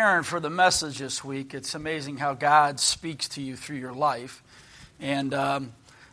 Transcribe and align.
Aaron, 0.00 0.24
for 0.24 0.40
the 0.40 0.48
message 0.48 0.96
this 0.96 1.22
week. 1.22 1.52
It's 1.52 1.74
amazing 1.74 2.16
how 2.16 2.32
God 2.32 2.80
speaks 2.80 3.28
to 3.30 3.42
you 3.42 3.54
through 3.54 3.76
your 3.76 3.92
life. 3.92 4.42
And 4.98 5.34
um, 5.34 5.72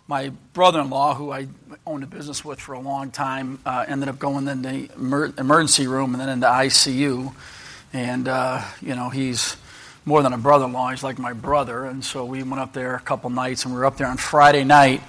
my 0.09 0.33
brother 0.51 0.81
in 0.81 0.89
law, 0.89 1.15
who 1.15 1.31
I 1.31 1.47
owned 1.85 2.03
a 2.03 2.05
business 2.05 2.43
with 2.43 2.59
for 2.59 2.73
a 2.73 2.81
long 2.81 3.11
time, 3.11 3.59
uh, 3.65 3.85
ended 3.87 4.09
up 4.09 4.19
going 4.19 4.50
in 4.50 4.61
the 4.61 4.89
emer- 4.97 5.33
emergency 5.37 5.87
room 5.87 6.13
and 6.13 6.19
then 6.19 6.27
into 6.27 6.47
ICU. 6.47 7.33
And, 7.93 8.27
uh, 8.27 8.61
you 8.81 8.93
know, 8.93 9.07
he's 9.07 9.55
more 10.04 10.22
than 10.22 10.34
a 10.34 10.38
brother 10.38 10.66
in 10.66 10.74
law, 10.74 10.90
he's 10.90 11.02
like 11.02 11.18
my 11.18 11.32
brother. 11.32 11.86
And 11.86 12.04
so 12.04 12.26
we 12.26 12.44
went 12.44 12.60
up 12.60 12.74
there 12.74 12.96
a 12.96 13.00
couple 13.00 13.30
nights, 13.30 13.64
and 13.64 13.74
we 13.74 13.80
were 13.80 13.86
up 13.86 13.96
there 13.96 14.08
on 14.08 14.18
Friday 14.18 14.66
night. 14.66 15.02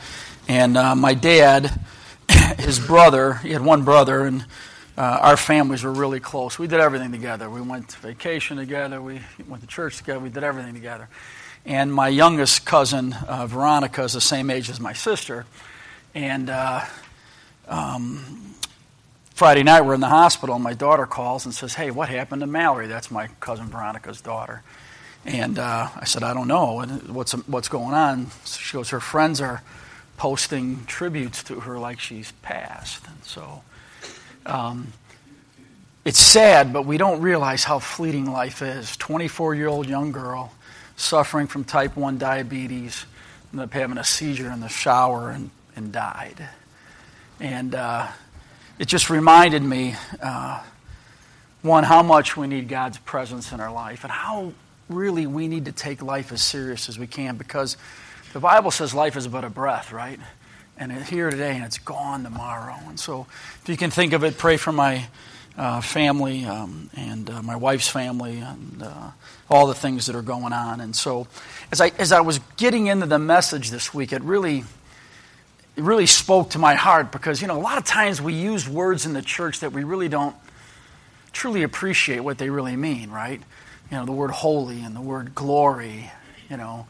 And 0.47 0.79
uh, 0.79 0.95
my 0.95 1.15
dad, 1.15 1.81
his 2.61 2.79
brother, 2.79 3.35
he 3.35 3.51
had 3.51 3.63
one 3.63 3.83
brother, 3.83 4.25
and 4.25 4.47
uh, 4.99 5.19
our 5.23 5.37
families 5.37 5.85
were 5.85 5.93
really 5.93 6.19
close. 6.19 6.59
We 6.59 6.67
did 6.67 6.81
everything 6.81 7.13
together. 7.13 7.49
We 7.49 7.61
went 7.61 7.91
to 7.91 7.99
vacation 8.01 8.57
together. 8.57 9.01
We 9.01 9.21
went 9.47 9.63
to 9.63 9.69
church 9.69 9.99
together. 9.99 10.19
We 10.19 10.29
did 10.29 10.43
everything 10.43 10.75
together. 10.75 11.09
And 11.65 11.95
my 11.95 12.09
youngest 12.09 12.67
cousin, 12.67 13.13
uh, 13.13 13.47
Veronica, 13.47 14.03
is 14.03 14.15
the 14.15 14.21
same 14.21 14.51
age 14.51 14.69
as 14.69 14.81
my 14.81 14.93
sister. 14.93 15.47
And 16.17 16.51
uh, 16.51 16.85
um, 17.69 18.57
Friday 19.35 19.63
night, 19.63 19.83
we're 19.83 19.95
in 19.95 20.01
the 20.01 20.09
hospital, 20.09 20.57
and 20.57 20.65
my 20.65 20.75
daughter 20.75 21.07
calls 21.07 21.45
and 21.45 21.55
says, 21.55 21.75
Hey, 21.75 21.93
what 21.93 22.09
happened 22.09 22.41
to 22.41 22.49
Mallory? 22.49 22.89
That's 22.89 23.09
my 23.09 23.29
cousin 23.39 23.67
Veronica's 23.67 24.21
daughter. 24.21 24.65
And 25.25 25.61
uh, 25.61 25.91
I 25.95 26.07
said, 26.07 26.25
I 26.25 26.35
don't 26.35 26.49
know. 26.49 26.85
What's, 27.07 27.35
what's 27.47 27.69
going 27.69 27.95
on? 27.95 28.33
She 28.45 28.73
goes, 28.73 28.91
Her 28.91 28.99
friends 28.99 29.41
are 29.41 29.63
posting 30.17 30.87
tributes 30.87 31.45
to 31.45 31.61
her 31.61 31.79
like 31.79 32.01
she's 32.01 32.33
passed. 32.43 33.07
And 33.07 33.23
so 33.23 33.63
um, 34.47 34.93
it's 36.05 36.21
sad, 36.21 36.73
but 36.73 36.87
we 36.87 36.97
don't 36.97 37.21
realize 37.21 37.65
how 37.65 37.79
fleeting 37.79 38.31
life 38.31 38.63
is. 38.63 38.97
24 38.97 39.55
year 39.55 39.69
old 39.69 39.87
young 39.87 40.13
girl 40.13 40.53
suffering 40.97 41.47
from 41.47 41.65
type 41.65 41.97
1 41.97 42.19
diabetes, 42.19 43.07
ended 43.53 43.65
up 43.65 43.73
having 43.73 43.99
a 43.99 44.05
seizure 44.05 44.51
in 44.51 44.61
the 44.61 44.69
shower 44.69 45.31
and, 45.31 45.51
and 45.77 45.93
died. 45.93 46.49
And 47.41 47.75
uh, 47.75 48.09
it 48.79 48.89
just 48.89 49.09
reminded 49.09 49.63
me, 49.63 49.95
uh, 50.21 50.63
one, 51.63 51.85
how 51.85 52.03
much 52.03 52.37
we 52.37 52.47
need 52.47 52.69
God's 52.69 52.99
presence 52.99 53.53
in 53.53 53.61
our 53.61 53.73
life 53.73 54.03
and 54.03 54.13
how 54.13 54.53
really 54.89 55.27
we 55.27 55.47
need 55.49 55.67
to 55.67 55.73
take 55.73 56.03
life 56.03 56.33
as 56.33 56.43
serious 56.43 56.89
as 56.89 56.99
we 56.99 57.07
can 57.07 57.37
because 57.37 57.77
the 58.33 58.41
Bible 58.41 58.71
says 58.71 58.95
life 58.95 59.17
is 59.17 59.29
but 59.29 59.45
a 59.45 59.51
breath, 59.51 59.93
right? 59.93 60.19
And 60.79 60.93
it's 60.93 61.09
here 61.09 61.31
today 61.31 61.57
and 61.57 61.65
it's 61.65 61.79
gone 61.79 62.23
tomorrow. 62.23 62.77
And 62.87 62.99
so, 62.99 63.27
if 63.63 63.69
you 63.69 63.77
can 63.77 63.91
think 63.91 64.13
of 64.13 64.25
it, 64.25 64.39
pray 64.39 64.57
for 64.57 64.73
my 64.73 65.07
uh, 65.57 65.81
family 65.81 66.45
um, 66.45 66.89
and 66.97 67.29
uh, 67.29 67.43
my 67.43 67.57
wife's 67.57 67.89
family 67.89 68.39
and 68.39 68.83
uh, 68.83 69.11
all 69.51 69.67
the 69.67 69.75
things 69.75 70.07
that 70.07 70.15
are 70.15 70.23
going 70.23 70.53
on. 70.53 70.81
And 70.81 70.95
so, 70.95 71.27
as 71.73 71.81
I 71.81 71.89
as 71.99 72.13
I 72.13 72.21
was 72.21 72.41
getting 72.57 72.87
into 72.87 73.07
the 73.07 73.19
message 73.19 73.71
this 73.71 73.93
week, 73.93 74.13
it 74.13 74.23
really 74.23 74.65
it 75.77 75.83
really 75.83 76.07
spoke 76.07 76.51
to 76.51 76.59
my 76.59 76.75
heart 76.75 77.11
because 77.11 77.43
you 77.43 77.49
know 77.49 77.59
a 77.59 77.61
lot 77.61 77.79
of 77.79 77.85
times 77.85 78.23
we 78.23 78.35
use 78.35 78.69
words 78.69 79.05
in 79.05 79.13
the 79.13 79.23
church 79.23 79.61
that 79.61 79.73
we 79.73 79.85
really 79.85 80.09
don't 80.09 80.37
truly 81.33 81.63
appreciate 81.63 82.21
what 82.21 82.39
they 82.39 82.51
really 82.51 82.77
mean, 82.77 83.11
right? 83.11 83.41
You 83.91 83.97
know, 83.97 84.07
the 84.07 84.13
word 84.13 84.31
holy 84.31 84.81
and 84.81 84.95
the 84.95 85.01
word 85.01 85.35
glory, 85.35 86.11
you 86.49 86.57
know 86.57 86.87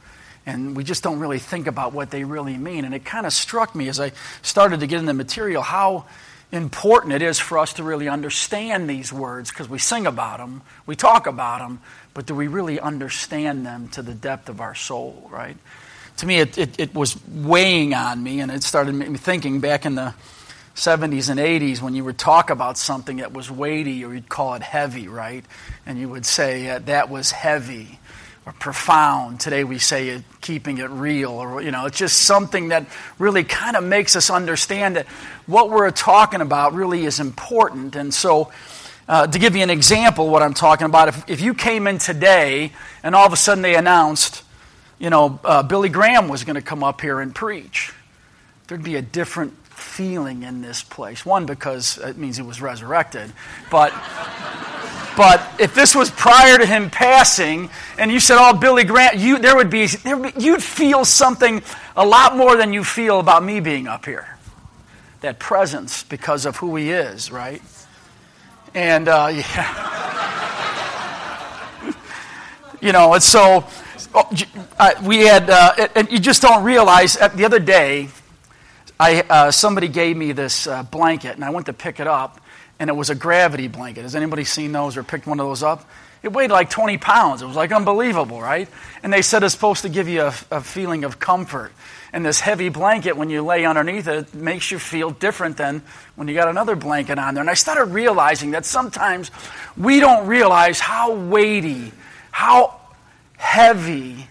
and 0.49 0.75
we 0.75 0.83
just 0.83 1.03
don't 1.03 1.19
really 1.19 1.39
think 1.39 1.67
about 1.67 1.93
what 1.93 2.11
they 2.11 2.25
really 2.25 2.57
mean. 2.57 2.87
And 2.87 2.95
it 2.95 3.05
kind 3.05 3.27
of 3.27 3.35
struck 3.35 3.75
me 3.75 3.89
as 3.89 4.01
I 4.01 4.13
started 4.41 4.81
to 4.81 4.87
get 4.87 4.99
in 4.99 5.05
the 5.05 5.13
material 5.13 5.61
how 5.61 6.07
important 6.51 7.13
it 7.13 7.21
is 7.21 7.39
for 7.39 7.59
us 7.59 7.75
to 7.75 7.83
really 7.83 8.09
understand 8.09 8.89
these 8.89 9.13
words 9.13 9.51
because 9.51 9.69
we 9.69 9.79
sing 9.79 10.07
about 10.07 10.39
them, 10.39 10.63
we 10.87 10.97
talk 10.97 11.27
about 11.27 11.59
them, 11.59 11.83
but 12.15 12.25
do 12.25 12.35
we 12.35 12.47
really 12.47 12.81
understand 12.81 13.67
them 13.67 13.89
to 13.89 14.01
the 14.01 14.15
depth 14.15 14.49
of 14.49 14.63
our 14.63 14.75
soul, 14.75 15.29
right? 15.31 15.59
To 16.17 16.27
me, 16.27 16.39
it, 16.39 16.57
it, 16.57 16.81
it 16.81 16.95
was 16.95 17.23
weighing 17.29 17.93
on 17.93 18.23
me, 18.23 18.41
and 18.41 18.51
it 18.51 18.63
started 18.63 18.95
me 18.95 19.19
thinking 19.19 19.61
back 19.61 19.85
in 19.85 19.97
the 19.97 20.15
70s 20.75 21.29
and 21.29 21.39
80s 21.39 21.83
when 21.83 21.95
you 21.95 22.07
would 22.07 22.17
talk 22.17 22.49
about 22.49 22.79
something 22.79 23.19
that 23.19 23.35
was 23.35 23.51
weighty 23.51 24.03
or 24.03 24.15
you'd 24.15 24.31
call 24.31 24.55
it 24.55 24.63
heavy, 24.63 25.09
right? 25.09 25.45
And 25.85 25.99
you 25.99 26.09
would 26.09 26.25
say, 26.25 26.79
that 26.79 27.11
was 27.11 27.33
heavy 27.33 27.99
or 28.49 28.53
profound. 28.53 29.39
Today 29.39 29.63
we 29.63 29.79
say 29.79 30.09
it, 30.09 30.23
keeping 30.41 30.79
it 30.79 30.89
real, 30.89 31.33
or 31.33 31.61
you 31.61 31.71
know, 31.71 31.85
it's 31.85 31.99
just 31.99 32.23
something 32.23 32.69
that 32.69 32.87
really 33.19 33.45
kind 33.45 33.77
of 33.77 33.85
makes 33.85 34.17
us 34.17 34.31
understand 34.31 34.97
that 34.97 35.07
what 35.47 35.69
we're 35.69 35.91
talking 35.91 36.41
about 36.41 36.73
really 36.73 37.05
is 37.05 37.21
important. 37.21 37.95
And 37.95 38.13
so, 38.13 38.51
uh, 39.07 39.27
to 39.27 39.39
give 39.39 39.55
you 39.55 39.63
an 39.63 39.69
example, 39.69 40.31
what 40.31 40.43
I'm 40.43 40.55
talking 40.55 40.87
about, 40.87 41.09
if, 41.09 41.29
if 41.29 41.41
you 41.43 41.53
came 41.53 41.87
in 41.87 41.99
today 41.99 42.73
and 43.03 43.15
all 43.15 43.27
of 43.27 43.35
a 43.35 43.37
sudden 43.37 43.61
they 43.61 43.75
announced, 43.75 44.43
you 44.99 45.11
know, 45.11 45.39
uh, 45.45 45.63
Billy 45.63 45.91
Graham 45.91 46.29
was 46.29 46.45
going 46.45 46.57
to 46.57 46.63
come 46.63 46.83
up 46.83 47.03
here 47.03 47.21
and 47.21 47.35
preach, 47.35 47.93
there'd 48.69 48.83
be 48.83 48.97
a 48.97 49.03
different 49.03 49.55
feeling 49.79 50.43
in 50.43 50.61
this 50.61 50.83
place. 50.83 51.25
One, 51.25 51.47
because 51.47 51.99
it 51.99 52.17
means 52.19 52.37
he 52.37 52.43
was 52.43 52.61
resurrected, 52.61 53.33
but. 53.71 53.93
But 55.17 55.43
if 55.59 55.75
this 55.75 55.97
was 55.97 56.13
prior 56.13 56.59
to 56.59 56.65
him 56.65 56.91
passing, 56.91 57.71
and 57.99 58.09
you 58.09 58.21
said, 58.21 58.37
"Oh, 58.39 58.57
Billy 58.57 58.85
Graham," 58.85 59.19
you 59.19 59.41
there 59.41 59.57
would 59.57 59.69
be, 59.69 59.87
there 59.87 60.17
would 60.17 60.33
be 60.33 60.41
you'd 60.41 60.63
feel 60.63 61.05
something 61.05 61.61
a 61.97 62.07
lot 62.07 62.37
more 62.37 62.57
than 62.57 62.73
you 62.73 62.85
feel 62.85 63.19
about 63.19 63.43
me 63.43 63.59
being 63.59 63.89
up 63.89 64.05
here. 64.05 64.39
That 65.23 65.41
presence 65.41 66.05
because 66.05 66.47
of 66.47 66.59
who 66.59 66.77
he 66.77 66.93
is, 66.93 67.33
right? 67.33 67.61
And 68.75 69.09
uh, 69.09 69.33
yeah, 69.33 70.39
you 72.81 72.93
know, 72.93 73.15
and 73.15 73.23
so 73.23 73.67
oh, 74.15 74.31
uh, 74.79 74.95
we 75.03 75.21
had, 75.21 75.51
uh, 75.51 75.89
and 75.95 76.11
you 76.11 76.19
just 76.19 76.43
don't 76.43 76.63
realize. 76.65 77.17
Uh, 77.17 77.29
the 77.29 77.45
other 77.45 77.59
day, 77.59 78.09
I 79.01 79.21
uh, 79.23 79.51
somebody 79.51 79.89
gave 79.89 80.17
me 80.17 80.33
this 80.33 80.67
uh, 80.67 80.83
blanket, 80.83 81.35
and 81.37 81.45
I 81.45 81.51
went 81.51 81.67
to 81.67 81.73
pick 81.73 82.01
it 82.01 82.07
up 82.07 82.41
and 82.79 82.89
it 82.89 82.93
was 82.95 83.11
a 83.11 83.15
gravity 83.15 83.69
blanket. 83.69 84.03
Has 84.03 84.15
anybody 84.15 84.45
seen 84.45 84.73
those 84.73 84.97
or 84.97 85.03
picked 85.03 85.27
one 85.27 85.41
of 85.41 85.47
those 85.47 85.63
up? 85.63 85.89
It 86.23 86.33
weighed 86.33 86.51
like 86.51 86.71
20 86.71 86.99
pounds. 86.99 87.43
It 87.43 87.47
was 87.47 87.57
like 87.57 87.73
unbelievable, 87.73 88.41
right? 88.41 88.69
And 89.03 89.13
they 89.13 89.23
said 89.23 89.43
it's 89.43 89.55
supposed 89.55 89.83
to 89.83 89.89
give 89.89 90.09
you 90.09 90.23
a, 90.23 90.35
a 90.51 90.61
feeling 90.61 91.05
of 91.05 91.19
comfort. 91.19 91.73
And 92.13 92.25
this 92.25 92.41
heavy 92.41 92.71
blanket, 92.71 93.17
when 93.17 93.31
you 93.31 93.43
lay 93.43 93.65
underneath 93.65 94.09
it, 94.09 94.35
makes 94.35 94.71
you 94.71 94.79
feel 94.79 95.11
different 95.11 95.57
than 95.57 95.83
when 96.17 96.27
you 96.27 96.35
got 96.35 96.49
another 96.49 96.75
blanket 96.75 97.19
on 97.19 97.35
there. 97.35 97.43
And 97.43 97.51
I 97.51 97.55
started 97.55 97.93
realizing 97.93 98.53
that 98.53 98.65
sometimes 98.65 99.31
we 99.77 100.01
don't 100.01 100.27
realize 100.27 100.81
how 100.81 101.15
weighty, 101.15 101.93
how 102.31 102.81
heavy 103.37 104.29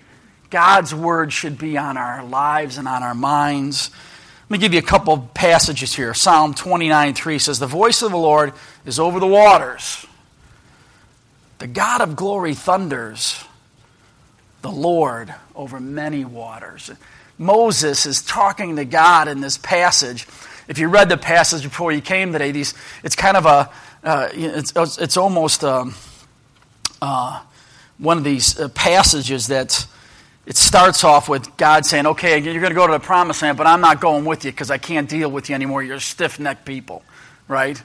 God's 0.50 0.94
word 0.94 1.32
should 1.32 1.58
be 1.58 1.78
on 1.78 1.98
our 1.98 2.24
lives 2.26 2.78
and 2.78 2.88
on 2.88 3.04
our 3.04 3.16
minds. 3.16 3.92
Let 4.50 4.60
me 4.60 4.62
give 4.62 4.74
you 4.74 4.80
a 4.80 4.84
couple 4.84 5.30
passages 5.34 5.94
here. 5.94 6.14
Psalm 6.14 6.54
29 6.54 7.14
3 7.14 7.40
says, 7.40 7.60
The 7.60 7.68
voice 7.68 8.02
of 8.02 8.12
the 8.12 8.18
Lord 8.18 8.54
is 8.86 8.98
over 8.98 9.20
the 9.20 9.28
waters. 9.28 10.06
The 11.58 11.68
God 11.68 12.00
of 12.00 12.16
glory 12.16 12.54
thunders. 12.54 13.44
The 14.62 14.72
Lord 14.72 15.36
over 15.54 15.82
many 15.82 16.24
waters. 16.24 16.90
Moses 17.38 18.06
is 18.06 18.22
talking 18.22 18.78
to 18.78 18.86
God 18.86 19.28
in 19.28 19.42
this 19.42 19.58
passage. 19.58 20.26
If 20.70 20.80
you 20.80 20.88
read 20.88 21.10
the 21.10 21.18
passage 21.18 21.64
before 21.64 21.92
you 21.92 22.02
came 22.02 22.32
today, 22.32 22.52
these, 22.52 22.74
it's 23.04 23.18
kind 23.18 23.36
of 23.36 23.46
a, 23.46 23.70
uh, 24.02 24.30
it's, 24.32 24.98
it's 24.98 25.18
almost 25.18 25.66
um, 25.66 25.94
uh, 27.02 27.42
one 27.98 28.18
of 28.18 28.24
these 28.24 28.58
uh, 28.58 28.70
passages 28.70 29.48
that's 29.48 29.88
it 30.48 30.56
starts 30.56 31.04
off 31.04 31.28
with 31.28 31.58
God 31.58 31.86
saying, 31.86 32.08
okay, 32.08 32.40
you're 32.40 32.54
going 32.62 32.72
to 32.72 32.74
go 32.74 32.88
to 32.88 32.94
the 32.94 33.02
promised 33.02 33.42
land, 33.42 33.58
but 33.58 33.68
I'm 33.68 33.82
not 33.82 34.00
going 34.00 34.24
with 34.24 34.46
you 34.46 34.52
because 34.52 34.72
I 34.72 34.78
can't 34.78 35.10
deal 35.10 35.30
with 35.30 35.50
you 35.50 35.56
anymore. 35.56 35.84
You're 35.84 36.00
stiff 36.00 36.40
necked 36.40 36.64
people, 36.64 37.04
right? 37.50 37.82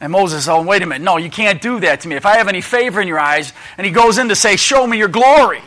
And 0.00 0.12
Moses 0.12 0.48
oh, 0.48 0.62
wait 0.62 0.80
a 0.80 0.86
minute. 0.86 1.04
No, 1.04 1.18
you 1.18 1.28
can't 1.28 1.60
do 1.60 1.78
that 1.80 2.00
to 2.00 2.08
me. 2.08 2.16
If 2.16 2.24
I 2.24 2.38
have 2.38 2.48
any 2.48 2.62
favor 2.62 3.02
in 3.02 3.06
your 3.06 3.18
eyes, 3.18 3.52
and 3.76 3.86
he 3.86 3.92
goes 3.92 4.16
in 4.16 4.30
to 4.30 4.34
say, 4.34 4.56
show 4.56 4.86
me 4.86 4.96
your 4.96 5.08
glory. 5.08 5.60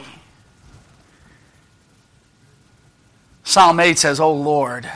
Psalm 3.44 3.80
8 3.80 4.00
says, 4.00 4.20
Oh 4.20 4.34
Lord, 4.34 4.90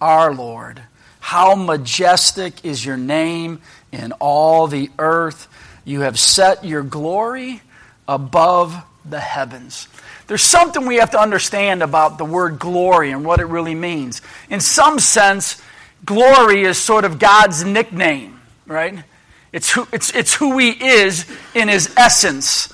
our 0.00 0.34
Lord, 0.34 0.82
how 1.20 1.54
majestic 1.54 2.64
is 2.64 2.84
your 2.84 2.96
name 2.96 3.60
in 3.92 4.12
all 4.12 4.68
the 4.68 4.90
earth. 4.98 5.48
You 5.84 6.00
have 6.00 6.18
set 6.18 6.64
your 6.64 6.82
glory 6.82 7.60
above 8.08 8.74
the 9.04 9.20
heavens. 9.20 9.88
There's 10.26 10.42
something 10.42 10.86
we 10.86 10.96
have 10.96 11.10
to 11.10 11.20
understand 11.20 11.82
about 11.82 12.18
the 12.18 12.24
word 12.24 12.58
glory 12.58 13.10
and 13.10 13.24
what 13.24 13.40
it 13.40 13.46
really 13.46 13.74
means. 13.74 14.22
In 14.48 14.60
some 14.60 14.98
sense, 14.98 15.60
glory 16.04 16.62
is 16.62 16.78
sort 16.78 17.04
of 17.04 17.18
God's 17.18 17.64
nickname, 17.64 18.40
right? 18.66 19.04
It's 19.52 19.70
who, 19.72 19.86
it's, 19.92 20.14
it's 20.14 20.34
who 20.34 20.58
He 20.58 20.70
is 20.70 21.26
in 21.54 21.68
His 21.68 21.92
essence. 21.96 22.72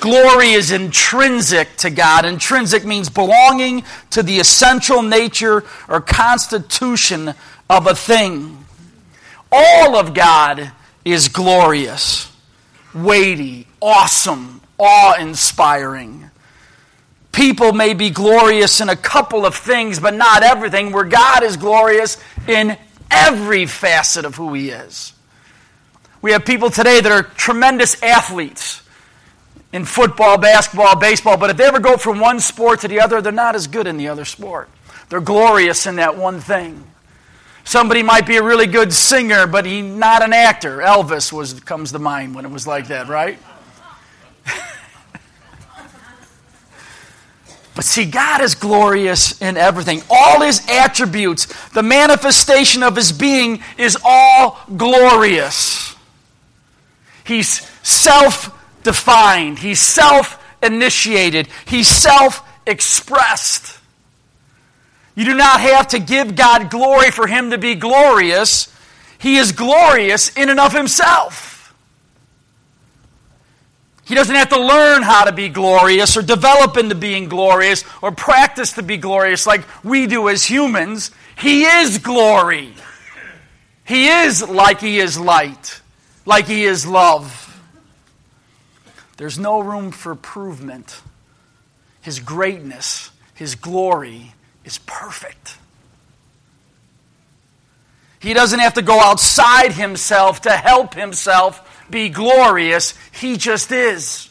Glory 0.00 0.50
is 0.50 0.72
intrinsic 0.72 1.76
to 1.78 1.90
God. 1.90 2.24
Intrinsic 2.24 2.84
means 2.84 3.08
belonging 3.08 3.84
to 4.10 4.22
the 4.22 4.40
essential 4.40 5.02
nature 5.02 5.64
or 5.88 6.00
constitution 6.00 7.34
of 7.70 7.86
a 7.86 7.94
thing. 7.94 8.64
All 9.52 9.96
of 9.96 10.12
God 10.12 10.72
is 11.04 11.28
glorious. 11.28 12.32
weighty, 12.94 13.66
awesome, 13.80 14.60
awe 14.78 15.14
inspiring. 15.20 16.25
People 17.36 17.74
may 17.74 17.92
be 17.92 18.08
glorious 18.08 18.80
in 18.80 18.88
a 18.88 18.96
couple 18.96 19.44
of 19.44 19.54
things, 19.54 20.00
but 20.00 20.14
not 20.14 20.42
everything, 20.42 20.90
where 20.90 21.04
God 21.04 21.42
is 21.42 21.58
glorious 21.58 22.16
in 22.48 22.78
every 23.10 23.66
facet 23.66 24.24
of 24.24 24.36
who 24.36 24.54
He 24.54 24.70
is. 24.70 25.12
We 26.22 26.32
have 26.32 26.46
people 26.46 26.70
today 26.70 26.98
that 26.98 27.12
are 27.12 27.22
tremendous 27.22 28.02
athletes 28.02 28.80
in 29.70 29.84
football, 29.84 30.38
basketball, 30.38 30.96
baseball, 30.96 31.36
but 31.36 31.50
if 31.50 31.58
they 31.58 31.66
ever 31.66 31.78
go 31.78 31.98
from 31.98 32.20
one 32.20 32.40
sport 32.40 32.80
to 32.80 32.88
the 32.88 33.00
other, 33.00 33.20
they're 33.20 33.32
not 33.32 33.54
as 33.54 33.66
good 33.66 33.86
in 33.86 33.98
the 33.98 34.08
other 34.08 34.24
sport. 34.24 34.70
They're 35.10 35.20
glorious 35.20 35.86
in 35.86 35.96
that 35.96 36.16
one 36.16 36.40
thing. 36.40 36.84
Somebody 37.64 38.02
might 38.02 38.26
be 38.26 38.38
a 38.38 38.42
really 38.42 38.66
good 38.66 38.94
singer, 38.94 39.46
but 39.46 39.66
he's 39.66 39.84
not 39.84 40.22
an 40.22 40.32
actor. 40.32 40.78
Elvis 40.78 41.30
was 41.34 41.60
comes 41.60 41.92
to 41.92 41.98
mind 41.98 42.34
when 42.34 42.46
it 42.46 42.50
was 42.50 42.66
like 42.66 42.88
that, 42.88 43.08
right? 43.08 43.38
But 47.76 47.84
see, 47.84 48.06
God 48.06 48.40
is 48.40 48.54
glorious 48.54 49.40
in 49.42 49.58
everything. 49.58 50.02
All 50.08 50.40
his 50.40 50.66
attributes, 50.66 51.44
the 51.72 51.82
manifestation 51.82 52.82
of 52.82 52.96
his 52.96 53.12
being 53.12 53.62
is 53.76 53.98
all 54.02 54.58
glorious. 54.78 55.94
He's 57.22 57.60
self 57.86 58.50
defined, 58.82 59.58
he's 59.58 59.80
self 59.80 60.42
initiated, 60.62 61.48
he's 61.66 61.86
self 61.86 62.42
expressed. 62.66 63.78
You 65.14 65.26
do 65.26 65.34
not 65.34 65.60
have 65.60 65.88
to 65.88 65.98
give 65.98 66.34
God 66.34 66.70
glory 66.70 67.10
for 67.10 67.26
him 67.26 67.50
to 67.50 67.58
be 67.58 67.74
glorious. 67.74 68.72
He 69.18 69.36
is 69.36 69.52
glorious 69.52 70.34
in 70.34 70.48
and 70.48 70.60
of 70.60 70.72
himself. 70.72 71.55
He 74.06 74.14
doesn't 74.14 74.36
have 74.36 74.50
to 74.50 74.60
learn 74.60 75.02
how 75.02 75.24
to 75.24 75.32
be 75.32 75.48
glorious 75.48 76.16
or 76.16 76.22
develop 76.22 76.76
into 76.76 76.94
being 76.94 77.28
glorious 77.28 77.84
or 78.00 78.12
practice 78.12 78.72
to 78.74 78.82
be 78.84 78.96
glorious 78.96 79.48
like 79.48 79.62
we 79.82 80.06
do 80.06 80.28
as 80.28 80.44
humans. 80.44 81.10
He 81.36 81.64
is 81.64 81.98
glory. 81.98 82.72
He 83.84 84.06
is 84.06 84.48
like 84.48 84.80
He 84.80 85.00
is 85.00 85.18
light, 85.18 85.80
like 86.24 86.46
He 86.46 86.64
is 86.64 86.86
love. 86.86 87.42
There's 89.16 89.40
no 89.40 89.60
room 89.60 89.90
for 89.90 90.12
improvement. 90.12 91.00
His 92.00 92.20
greatness, 92.20 93.10
His 93.34 93.56
glory 93.56 94.34
is 94.64 94.78
perfect. 94.86 95.58
He 98.20 98.34
doesn't 98.34 98.58
have 98.60 98.74
to 98.74 98.82
go 98.82 99.00
outside 99.00 99.72
himself 99.72 100.42
to 100.42 100.50
help 100.50 100.94
himself 100.94 101.65
be 101.90 102.08
glorious. 102.08 102.94
He 103.12 103.36
just 103.36 103.72
is. 103.72 104.28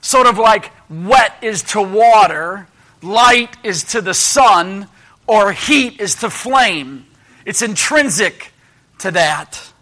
Sort 0.00 0.26
of 0.26 0.38
like 0.38 0.70
wet 0.88 1.36
is 1.42 1.62
to 1.64 1.82
water, 1.82 2.68
light 3.02 3.56
is 3.62 3.84
to 3.84 4.00
the 4.00 4.14
sun, 4.14 4.88
or 5.26 5.52
heat 5.52 6.00
is 6.00 6.16
to 6.16 6.30
flame. 6.30 7.06
It's 7.44 7.62
intrinsic 7.62 8.52
to 8.98 9.10
that. 9.12 9.72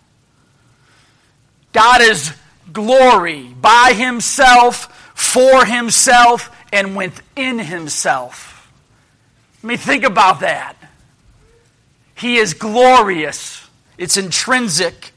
God 1.72 2.00
is 2.00 2.32
glory 2.72 3.54
by 3.60 3.92
himself, 3.96 4.92
for 5.14 5.64
himself, 5.64 6.50
and 6.72 6.96
within 6.96 7.58
himself. 7.58 8.70
I 9.62 9.66
mean, 9.66 9.78
think 9.78 10.04
about 10.04 10.40
that. 10.40 10.76
He 12.14 12.36
is 12.36 12.54
glorious, 12.54 13.66
it's 13.98 14.16
intrinsic. 14.16 15.12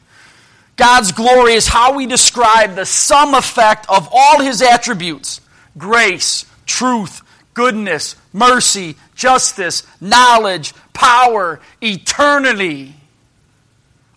God's 0.79 1.11
glory 1.11 1.53
is 1.53 1.67
how 1.67 1.95
we 1.95 2.05
describe 2.07 2.75
the 2.75 2.85
sum 2.85 3.35
effect 3.35 3.85
of 3.89 4.09
all 4.11 4.39
his 4.39 4.61
attributes 4.61 5.41
grace, 5.77 6.45
truth, 6.65 7.21
goodness, 7.53 8.15
mercy, 8.33 8.95
justice, 9.13 9.83
knowledge, 10.01 10.73
power, 10.93 11.59
eternity. 11.83 12.95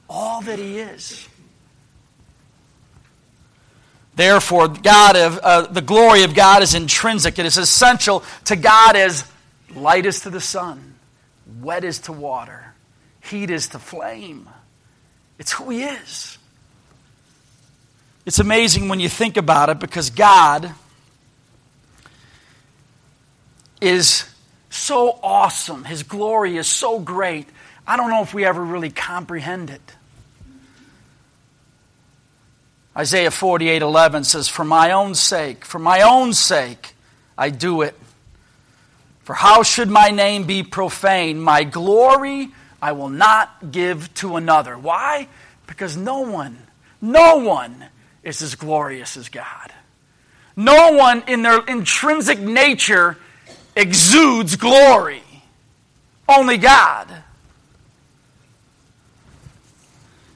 All 0.08 0.40
that 0.42 0.58
he 0.58 0.78
is. 0.78 1.28
Therefore, 4.14 4.68
God 4.68 5.16
of, 5.16 5.38
uh, 5.38 5.62
the 5.62 5.80
glory 5.80 6.22
of 6.22 6.34
God 6.34 6.62
is 6.62 6.74
intrinsic. 6.74 7.38
It 7.38 7.46
is 7.46 7.58
essential 7.58 8.22
to 8.44 8.56
God 8.56 8.94
as 8.94 9.24
Light 9.74 10.06
is 10.06 10.20
to 10.20 10.30
the 10.30 10.40
sun, 10.40 10.94
wet 11.60 11.84
is 11.84 12.00
to 12.00 12.12
water, 12.12 12.74
heat 13.20 13.50
is 13.50 13.68
to 13.68 13.78
flame. 13.78 14.48
It's 15.38 15.52
who 15.52 15.70
He 15.70 15.82
is. 15.82 16.38
It's 18.24 18.38
amazing 18.38 18.88
when 18.88 19.00
you 19.00 19.08
think 19.08 19.36
about 19.36 19.68
it 19.68 19.80
because 19.80 20.10
God 20.10 20.72
is 23.80 24.24
so 24.70 25.18
awesome. 25.22 25.84
His 25.84 26.04
glory 26.04 26.56
is 26.56 26.68
so 26.68 27.00
great. 27.00 27.48
I 27.86 27.96
don't 27.96 28.10
know 28.10 28.22
if 28.22 28.32
we 28.32 28.44
ever 28.44 28.62
really 28.62 28.90
comprehend 28.90 29.70
it. 29.70 29.96
Isaiah 32.96 33.30
48 33.30 33.82
11 33.82 34.24
says, 34.24 34.48
For 34.48 34.64
my 34.64 34.92
own 34.92 35.14
sake, 35.14 35.64
for 35.64 35.78
my 35.78 36.02
own 36.02 36.32
sake, 36.32 36.94
I 37.36 37.50
do 37.50 37.82
it. 37.82 37.98
For 39.24 39.34
how 39.34 39.62
should 39.62 39.88
my 39.88 40.10
name 40.10 40.44
be 40.44 40.62
profaned? 40.62 41.42
My 41.42 41.64
glory 41.64 42.50
I 42.80 42.92
will 42.92 43.08
not 43.08 43.72
give 43.72 44.12
to 44.14 44.36
another. 44.36 44.76
Why? 44.76 45.28
Because 45.66 45.96
no 45.96 46.20
one, 46.20 46.58
no 47.00 47.36
one 47.38 47.86
is 48.22 48.42
as 48.42 48.54
glorious 48.54 49.16
as 49.16 49.28
God. 49.28 49.72
No 50.56 50.92
one 50.92 51.24
in 51.26 51.42
their 51.42 51.64
intrinsic 51.64 52.38
nature 52.38 53.16
exudes 53.74 54.56
glory. 54.56 55.22
Only 56.28 56.58
God. 56.58 57.08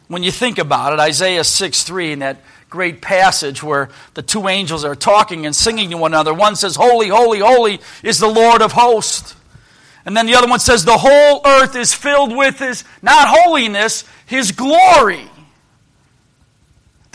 When 0.09 0.23
you 0.23 0.31
think 0.31 0.59
about 0.59 0.93
it, 0.93 1.01
Isaiah 1.01 1.45
6 1.45 1.83
3, 1.83 2.13
in 2.13 2.19
that 2.21 2.39
great 2.71 3.01
passage 3.01 3.63
where 3.63 3.89
the 4.15 4.23
two 4.23 4.49
angels 4.49 4.85
are 4.85 4.95
talking 4.95 5.47
and 5.47 5.55
singing 5.55 5.91
to 5.91 5.97
one 5.97 6.13
another. 6.13 6.35
One 6.35 6.57
says, 6.57 6.77
Holy, 6.77 7.09
holy, 7.09 7.41
holy 7.41 7.81
is 8.03 8.19
the 8.19 8.29
Lord 8.29 8.63
of 8.63 8.73
hosts. 8.73 9.35
And 10.05 10.17
then 10.17 10.27
the 10.27 10.37
other 10.37 10.49
one 10.49 10.61
says, 10.61 10.85
The 10.85 10.97
whole 10.97 11.41
earth 11.45 11.75
is 11.75 11.93
filled 11.93 12.35
with 12.35 12.59
his, 12.59 12.85
not 13.03 13.29
holiness, 13.29 14.05
his 14.27 14.53
glory. 14.53 15.29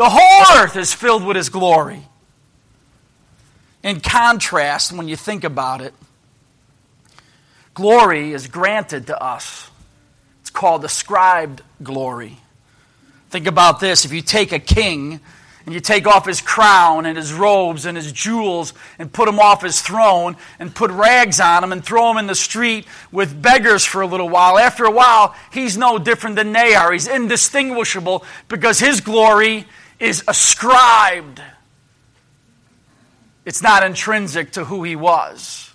The 0.01 0.09
whole 0.09 0.57
earth 0.57 0.77
is 0.77 0.95
filled 0.95 1.23
with 1.23 1.37
his 1.37 1.49
glory. 1.49 2.01
In 3.83 3.99
contrast, 3.99 4.91
when 4.91 5.07
you 5.07 5.15
think 5.15 5.43
about 5.43 5.79
it, 5.79 5.93
glory 7.75 8.33
is 8.33 8.47
granted 8.47 9.05
to 9.05 9.23
us. 9.23 9.69
It's 10.39 10.49
called 10.49 10.83
ascribed 10.85 11.61
glory. 11.83 12.39
Think 13.29 13.45
about 13.45 13.79
this 13.79 14.03
if 14.03 14.11
you 14.11 14.23
take 14.23 14.51
a 14.51 14.57
king 14.57 15.19
and 15.67 15.75
you 15.75 15.79
take 15.79 16.07
off 16.07 16.25
his 16.25 16.41
crown 16.41 17.05
and 17.05 17.15
his 17.15 17.31
robes 17.31 17.85
and 17.85 17.95
his 17.95 18.11
jewels 18.11 18.73
and 18.97 19.13
put 19.13 19.29
him 19.29 19.37
off 19.37 19.61
his 19.61 19.83
throne 19.83 20.35
and 20.57 20.73
put 20.73 20.89
rags 20.89 21.39
on 21.39 21.63
him 21.63 21.71
and 21.71 21.85
throw 21.85 22.09
him 22.09 22.17
in 22.17 22.25
the 22.25 22.33
street 22.33 22.87
with 23.11 23.39
beggars 23.39 23.85
for 23.85 24.01
a 24.01 24.07
little 24.07 24.29
while. 24.29 24.57
After 24.57 24.83
a 24.83 24.91
while, 24.91 25.35
he's 25.53 25.77
no 25.77 25.99
different 25.99 26.37
than 26.37 26.53
they 26.53 26.73
are. 26.73 26.91
He's 26.91 27.07
indistinguishable 27.07 28.25
because 28.47 28.79
his 28.79 28.99
glory 28.99 29.67
is 30.01 30.23
ascribed, 30.27 31.41
it's 33.45 33.61
not 33.61 33.83
intrinsic 33.83 34.51
to 34.53 34.65
who 34.65 34.83
he 34.83 34.95
was. 34.95 35.71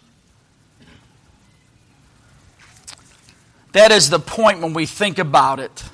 That 3.73 3.93
is 3.93 4.11
the 4.11 4.19
point 4.19 4.61
when 4.61 4.73
we 4.73 4.87
think 4.87 5.19
about 5.19 5.61
it. 5.61 5.85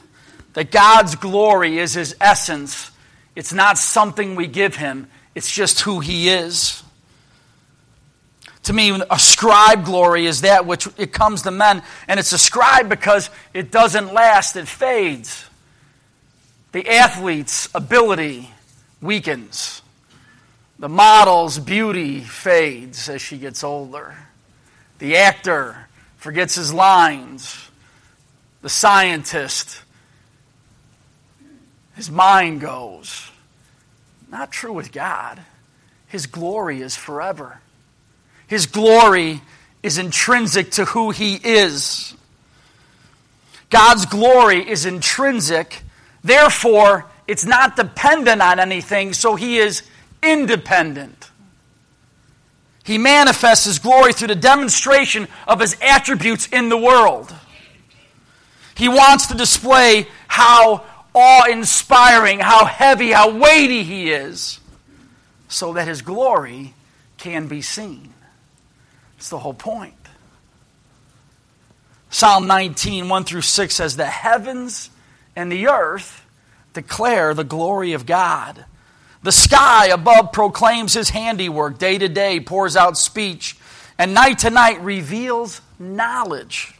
That 0.52 0.70
God's 0.70 1.16
glory 1.16 1.78
is 1.78 1.94
his 1.94 2.14
essence 2.20 2.92
it's 3.34 3.52
not 3.52 3.78
something 3.78 4.36
we 4.36 4.46
give 4.46 4.76
him, 4.76 5.08
it's 5.34 5.50
just 5.50 5.80
who 5.80 6.00
he 6.00 6.28
is. 6.28 6.82
To 8.64 8.72
me, 8.72 9.00
ascribed 9.10 9.86
glory 9.86 10.26
is 10.26 10.42
that 10.42 10.66
which 10.66 10.86
it 10.96 11.12
comes 11.12 11.42
to 11.42 11.50
men, 11.50 11.82
and 12.06 12.20
it's 12.20 12.32
ascribed 12.32 12.88
because 12.88 13.30
it 13.54 13.72
doesn't 13.72 14.12
last, 14.12 14.54
it 14.56 14.68
fades. 14.68 15.46
The 16.72 16.88
athlete's 16.88 17.68
ability 17.74 18.50
weakens. 19.00 19.82
The 20.78 20.88
model's 20.88 21.58
beauty 21.58 22.20
fades 22.20 23.08
as 23.08 23.22
she 23.22 23.38
gets 23.38 23.62
older. 23.62 24.16
The 24.98 25.16
actor 25.16 25.88
forgets 26.16 26.54
his 26.56 26.72
lines. 26.72 27.70
The 28.62 28.68
scientist 28.68 29.82
his 31.94 32.10
mind 32.10 32.60
goes. 32.60 33.30
Not 34.30 34.50
true 34.50 34.72
with 34.72 34.92
God. 34.92 35.40
His 36.08 36.26
glory 36.26 36.80
is 36.80 36.96
forever. 36.96 37.60
His 38.46 38.66
glory 38.66 39.40
is 39.82 39.98
intrinsic 39.98 40.72
to 40.72 40.84
who 40.84 41.10
he 41.10 41.36
is. 41.36 42.14
God's 43.70 44.06
glory 44.06 44.68
is 44.68 44.84
intrinsic, 44.84 45.82
therefore, 46.22 47.06
it's 47.26 47.44
not 47.44 47.76
dependent 47.76 48.42
on 48.42 48.58
anything, 48.58 49.12
so 49.12 49.36
he 49.36 49.58
is 49.58 49.82
independent. 50.22 51.30
He 52.84 52.98
manifests 52.98 53.64
his 53.64 53.78
glory 53.78 54.12
through 54.12 54.28
the 54.28 54.34
demonstration 54.34 55.28
of 55.46 55.60
his 55.60 55.76
attributes 55.80 56.48
in 56.48 56.68
the 56.68 56.76
world. 56.76 57.32
He 58.76 58.88
wants 58.88 59.28
to 59.28 59.34
display 59.34 60.08
how 60.26 60.84
awe 61.14 61.44
inspiring, 61.48 62.40
how 62.40 62.64
heavy, 62.64 63.12
how 63.12 63.36
weighty 63.38 63.84
he 63.84 64.10
is, 64.10 64.58
so 65.48 65.74
that 65.74 65.86
his 65.86 66.02
glory 66.02 66.74
can 67.18 67.46
be 67.46 67.62
seen. 67.62 68.12
That's 69.16 69.28
the 69.28 69.38
whole 69.38 69.54
point. 69.54 69.94
Psalm 72.10 72.46
19, 72.46 73.08
1 73.08 73.24
through 73.24 73.42
6 73.42 73.74
says, 73.74 73.96
The 73.96 74.06
heavens 74.06 74.90
and 75.34 75.50
the 75.50 75.68
earth 75.68 76.24
declare 76.72 77.34
the 77.34 77.44
glory 77.44 77.92
of 77.92 78.06
God. 78.06 78.64
The 79.22 79.32
sky 79.32 79.86
above 79.86 80.32
proclaims 80.32 80.94
his 80.94 81.10
handiwork. 81.10 81.78
Day 81.78 81.98
to 81.98 82.08
day 82.08 82.40
pours 82.40 82.76
out 82.76 82.98
speech, 82.98 83.56
and 83.98 84.14
night 84.14 84.40
to 84.40 84.50
night 84.50 84.80
reveals 84.80 85.60
knowledge. 85.78 86.74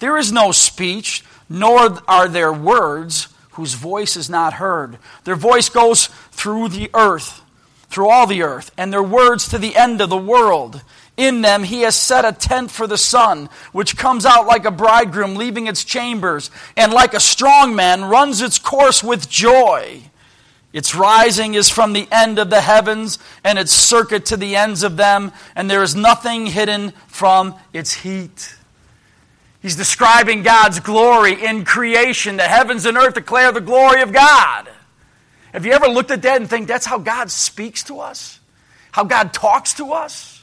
There 0.00 0.16
is 0.18 0.30
no 0.30 0.52
speech, 0.52 1.24
nor 1.48 1.98
are 2.06 2.28
there 2.28 2.52
words 2.52 3.28
whose 3.52 3.74
voice 3.74 4.16
is 4.16 4.28
not 4.28 4.54
heard. 4.54 4.98
Their 5.24 5.34
voice 5.34 5.68
goes 5.68 6.06
through 6.30 6.68
the 6.68 6.90
earth, 6.94 7.42
through 7.88 8.08
all 8.08 8.26
the 8.26 8.42
earth, 8.42 8.70
and 8.76 8.92
their 8.92 9.02
words 9.02 9.48
to 9.48 9.58
the 9.58 9.74
end 9.74 10.00
of 10.00 10.10
the 10.10 10.16
world. 10.16 10.82
In 11.18 11.40
them 11.40 11.64
he 11.64 11.82
has 11.82 11.96
set 11.96 12.24
a 12.24 12.32
tent 12.32 12.70
for 12.70 12.86
the 12.86 12.96
sun, 12.96 13.50
which 13.72 13.96
comes 13.96 14.24
out 14.24 14.46
like 14.46 14.64
a 14.64 14.70
bridegroom 14.70 15.34
leaving 15.34 15.66
its 15.66 15.82
chambers, 15.84 16.48
and 16.76 16.92
like 16.92 17.12
a 17.12 17.20
strong 17.20 17.74
man 17.74 18.04
runs 18.04 18.40
its 18.40 18.58
course 18.58 19.02
with 19.02 19.28
joy. 19.28 20.00
Its 20.72 20.94
rising 20.94 21.54
is 21.54 21.68
from 21.68 21.92
the 21.92 22.06
end 22.12 22.38
of 22.38 22.50
the 22.50 22.60
heavens, 22.60 23.18
and 23.42 23.58
its 23.58 23.72
circuit 23.72 24.26
to 24.26 24.36
the 24.36 24.54
ends 24.54 24.84
of 24.84 24.96
them, 24.96 25.32
and 25.56 25.68
there 25.68 25.82
is 25.82 25.96
nothing 25.96 26.46
hidden 26.46 26.92
from 27.08 27.56
its 27.72 27.92
heat. 27.92 28.54
He's 29.60 29.74
describing 29.74 30.44
God's 30.44 30.78
glory 30.78 31.44
in 31.44 31.64
creation. 31.64 32.36
The 32.36 32.44
heavens 32.44 32.86
and 32.86 32.96
earth 32.96 33.14
declare 33.14 33.50
the 33.50 33.60
glory 33.60 34.02
of 34.02 34.12
God. 34.12 34.68
Have 35.52 35.66
you 35.66 35.72
ever 35.72 35.88
looked 35.88 36.12
at 36.12 36.22
that 36.22 36.40
and 36.40 36.48
think 36.48 36.68
that's 36.68 36.86
how 36.86 36.98
God 36.98 37.28
speaks 37.32 37.82
to 37.84 37.98
us? 37.98 38.38
How 38.92 39.02
God 39.02 39.32
talks 39.32 39.74
to 39.74 39.92
us? 39.92 40.37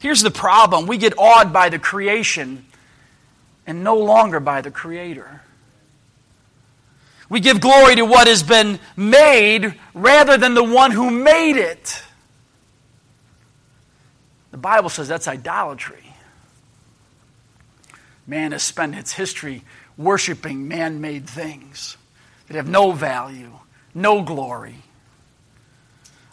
Here's 0.00 0.22
the 0.22 0.30
problem 0.30 0.86
we 0.86 0.96
get 0.98 1.16
awed 1.16 1.52
by 1.52 1.68
the 1.68 1.78
creation 1.78 2.64
and 3.66 3.84
no 3.84 3.96
longer 3.96 4.40
by 4.40 4.62
the 4.62 4.70
Creator. 4.70 5.42
We 7.28 7.38
give 7.38 7.60
glory 7.60 7.94
to 7.96 8.04
what 8.04 8.26
has 8.26 8.42
been 8.42 8.80
made 8.96 9.74
rather 9.94 10.36
than 10.36 10.54
the 10.54 10.64
one 10.64 10.90
who 10.90 11.10
made 11.10 11.56
it. 11.56 12.02
The 14.50 14.56
Bible 14.56 14.88
says 14.88 15.06
that's 15.06 15.28
idolatry. 15.28 16.02
Man 18.26 18.52
has 18.52 18.62
spent 18.62 18.96
its 18.96 19.12
history 19.12 19.62
worshiping 19.96 20.66
man 20.66 21.00
made 21.00 21.28
things 21.28 21.96
that 22.48 22.56
have 22.56 22.68
no 22.68 22.90
value, 22.90 23.52
no 23.94 24.22
glory. 24.22 24.76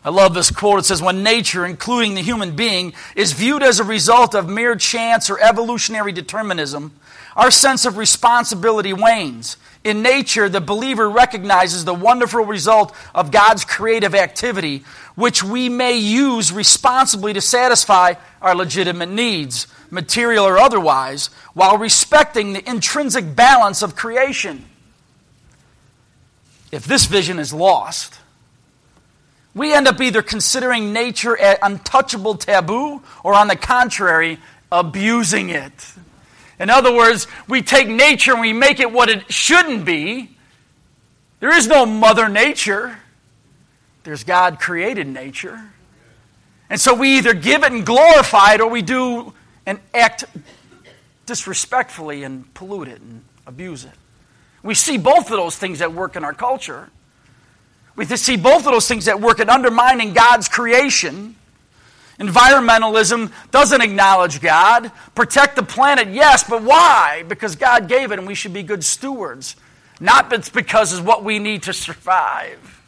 I 0.08 0.10
love 0.10 0.34
this 0.34 0.52
quote. 0.52 0.80
It 0.80 0.86
says, 0.86 1.02
When 1.02 1.22
nature, 1.22 1.66
including 1.66 2.14
the 2.14 2.22
human 2.22 2.56
being, 2.56 2.94
is 3.14 3.34
viewed 3.34 3.62
as 3.62 3.82
a 3.82 3.84
result 3.84 4.36
of 4.36 4.48
mere 4.48 4.78
chance 4.78 5.30
or 5.30 5.38
evolutionary 5.38 6.14
determinism, 6.14 6.98
our 7.36 7.52
sense 7.52 7.84
of 7.84 7.98
responsibility 7.98 8.94
wanes. 8.94 9.58
In 9.84 10.02
nature, 10.02 10.48
the 10.48 10.62
believer 10.62 11.10
recognizes 11.10 11.84
the 11.84 11.94
wonderful 11.94 12.46
result 12.46 12.96
of 13.14 13.32
God's 13.32 13.66
creative 13.66 14.16
activity, 14.16 14.86
which 15.16 15.44
we 15.44 15.68
may 15.68 15.98
use 15.98 16.54
responsibly 16.54 17.34
to 17.34 17.42
satisfy 17.42 18.14
our 18.42 18.56
legitimate 18.56 19.10
needs, 19.10 19.68
material 19.92 20.46
or 20.46 20.58
otherwise, 20.58 21.28
while 21.54 21.78
respecting 21.78 22.54
the 22.54 22.66
intrinsic 22.70 23.36
balance 23.36 23.82
of 23.82 23.98
creation. 23.98 24.64
If 26.72 26.86
this 26.86 27.08
vision 27.08 27.40
is 27.40 27.52
lost, 27.52 28.17
we 29.58 29.74
end 29.74 29.88
up 29.88 30.00
either 30.00 30.22
considering 30.22 30.94
nature 30.94 31.38
an 31.38 31.58
untouchable 31.62 32.36
taboo 32.36 33.02
or, 33.24 33.34
on 33.34 33.48
the 33.48 33.56
contrary, 33.56 34.40
abusing 34.72 35.50
it. 35.50 35.94
In 36.60 36.70
other 36.70 36.94
words, 36.94 37.28
we 37.48 37.62
take 37.62 37.88
nature 37.88 38.32
and 38.32 38.42
we 38.42 38.54
make 38.54 38.80
it 38.80 38.92
what 38.92 39.10
it 39.10 39.32
shouldn't 39.32 39.86
be. 39.86 40.36
There 41.40 41.56
is 41.56 41.68
no 41.68 41.86
Mother 41.86 42.30
Nature, 42.30 42.98
there's 44.04 44.24
God 44.24 44.60
created 44.60 45.08
nature. 45.08 45.72
And 46.70 46.80
so 46.82 46.94
we 46.94 47.18
either 47.18 47.34
give 47.34 47.64
it 47.64 47.72
and 47.72 47.86
glorify 47.86 48.56
it 48.56 48.62
or 48.62 48.70
we 48.70 48.82
do 48.82 49.34
and 49.66 49.80
act 49.94 50.26
disrespectfully 51.26 52.24
and 52.24 52.52
pollute 52.54 52.88
it 52.88 53.02
and 53.02 53.24
abuse 53.46 53.86
it. 53.86 53.92
We 54.64 54.74
see 54.74 54.98
both 54.98 55.30
of 55.30 55.38
those 55.38 55.56
things 55.56 55.82
at 55.82 55.94
work 55.94 56.16
in 56.16 56.24
our 56.24 56.34
culture. 56.34 56.90
We 57.98 58.06
see 58.06 58.38
both 58.38 58.66
of 58.66 58.72
those 58.72 58.88
things 58.88 59.10
at 59.10 59.20
work 59.20 59.42
at 59.42 59.50
undermining 59.50 60.14
God's 60.14 60.48
creation 60.48 61.36
Environmentalism 62.20 63.32
doesn't 63.52 63.82
acknowledge 63.82 64.42
God. 64.42 64.92
Protect 65.14 65.56
the 65.56 65.64
planet, 65.64 66.08
yes, 66.10 66.44
but 66.44 66.64
why? 66.64 67.24
Because 67.28 67.56
God 67.56 67.88
gave 67.88 68.12
it 68.12 68.18
and 68.18 68.28
we 68.28 68.34
should 68.34 68.54
be 68.54 68.64
good 68.64 68.84
stewards. 68.84 69.56
Not 70.00 70.30
because 70.30 70.94
it's 70.94 71.02
what 71.02 71.24
we 71.24 71.40
need 71.40 71.64
to 71.64 71.74
survive. 71.74 72.82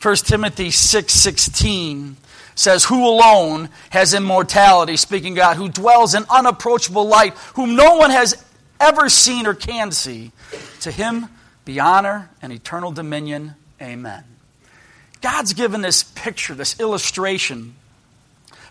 1 0.00 0.16
Timothy 0.24 0.70
6:16 0.70 2.16
says, 2.54 2.84
"Who 2.84 3.06
alone 3.06 3.68
has 3.90 4.14
immortality, 4.14 4.96
speaking 4.96 5.34
God, 5.34 5.56
who 5.56 5.68
dwells 5.68 6.14
in 6.14 6.24
unapproachable 6.30 7.06
light, 7.06 7.34
whom 7.54 7.76
no 7.76 7.96
one 7.96 8.10
has 8.10 8.42
ever 8.78 9.10
seen 9.10 9.46
or 9.46 9.54
can 9.54 9.92
see. 9.92 10.32
To 10.80 10.90
him 10.90 11.28
be 11.74 11.80
honor 11.80 12.30
and 12.42 12.52
eternal 12.52 12.90
dominion. 12.92 13.54
Amen." 13.80 14.24
God's 15.20 15.52
given 15.52 15.82
this 15.82 16.02
picture, 16.02 16.54
this 16.54 16.80
illustration 16.80 17.74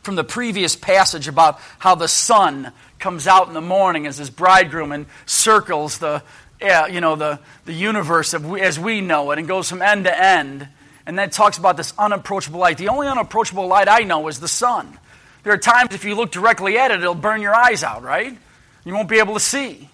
from 0.01 0.15
the 0.15 0.23
previous 0.23 0.75
passage 0.75 1.27
about 1.27 1.59
how 1.77 1.95
the 1.95 2.07
sun 2.07 2.71
comes 2.99 3.27
out 3.27 3.47
in 3.47 3.53
the 3.53 3.61
morning 3.61 4.07
as 4.07 4.17
his 4.17 4.29
bridegroom 4.29 4.91
and 4.91 5.05
circles 5.25 5.99
the, 5.99 6.23
eh, 6.61 6.87
you 6.87 7.01
know, 7.01 7.15
the, 7.15 7.39
the 7.65 7.73
universe 7.73 8.33
as 8.33 8.79
we 8.79 9.01
know 9.01 9.31
it 9.31 9.39
and 9.39 9.47
goes 9.47 9.69
from 9.69 9.81
end 9.81 10.05
to 10.05 10.23
end. 10.23 10.67
And 11.05 11.17
then 11.17 11.29
talks 11.29 11.57
about 11.57 11.75
this 11.75 11.93
unapproachable 11.97 12.59
light. 12.59 12.77
The 12.77 12.89
only 12.89 13.07
unapproachable 13.07 13.67
light 13.67 13.87
I 13.87 13.99
know 13.99 14.27
is 14.27 14.39
the 14.39 14.47
sun. 14.47 14.97
There 15.43 15.53
are 15.53 15.57
times 15.57 15.95
if 15.95 16.05
you 16.05 16.13
look 16.13 16.31
directly 16.31 16.77
at 16.77 16.91
it, 16.91 16.99
it'll 16.99 17.15
burn 17.15 17.41
your 17.41 17.55
eyes 17.55 17.83
out, 17.83 18.03
right? 18.03 18.37
You 18.85 18.93
won't 18.93 19.09
be 19.09 19.19
able 19.19 19.33
to 19.33 19.39
see. 19.39 19.89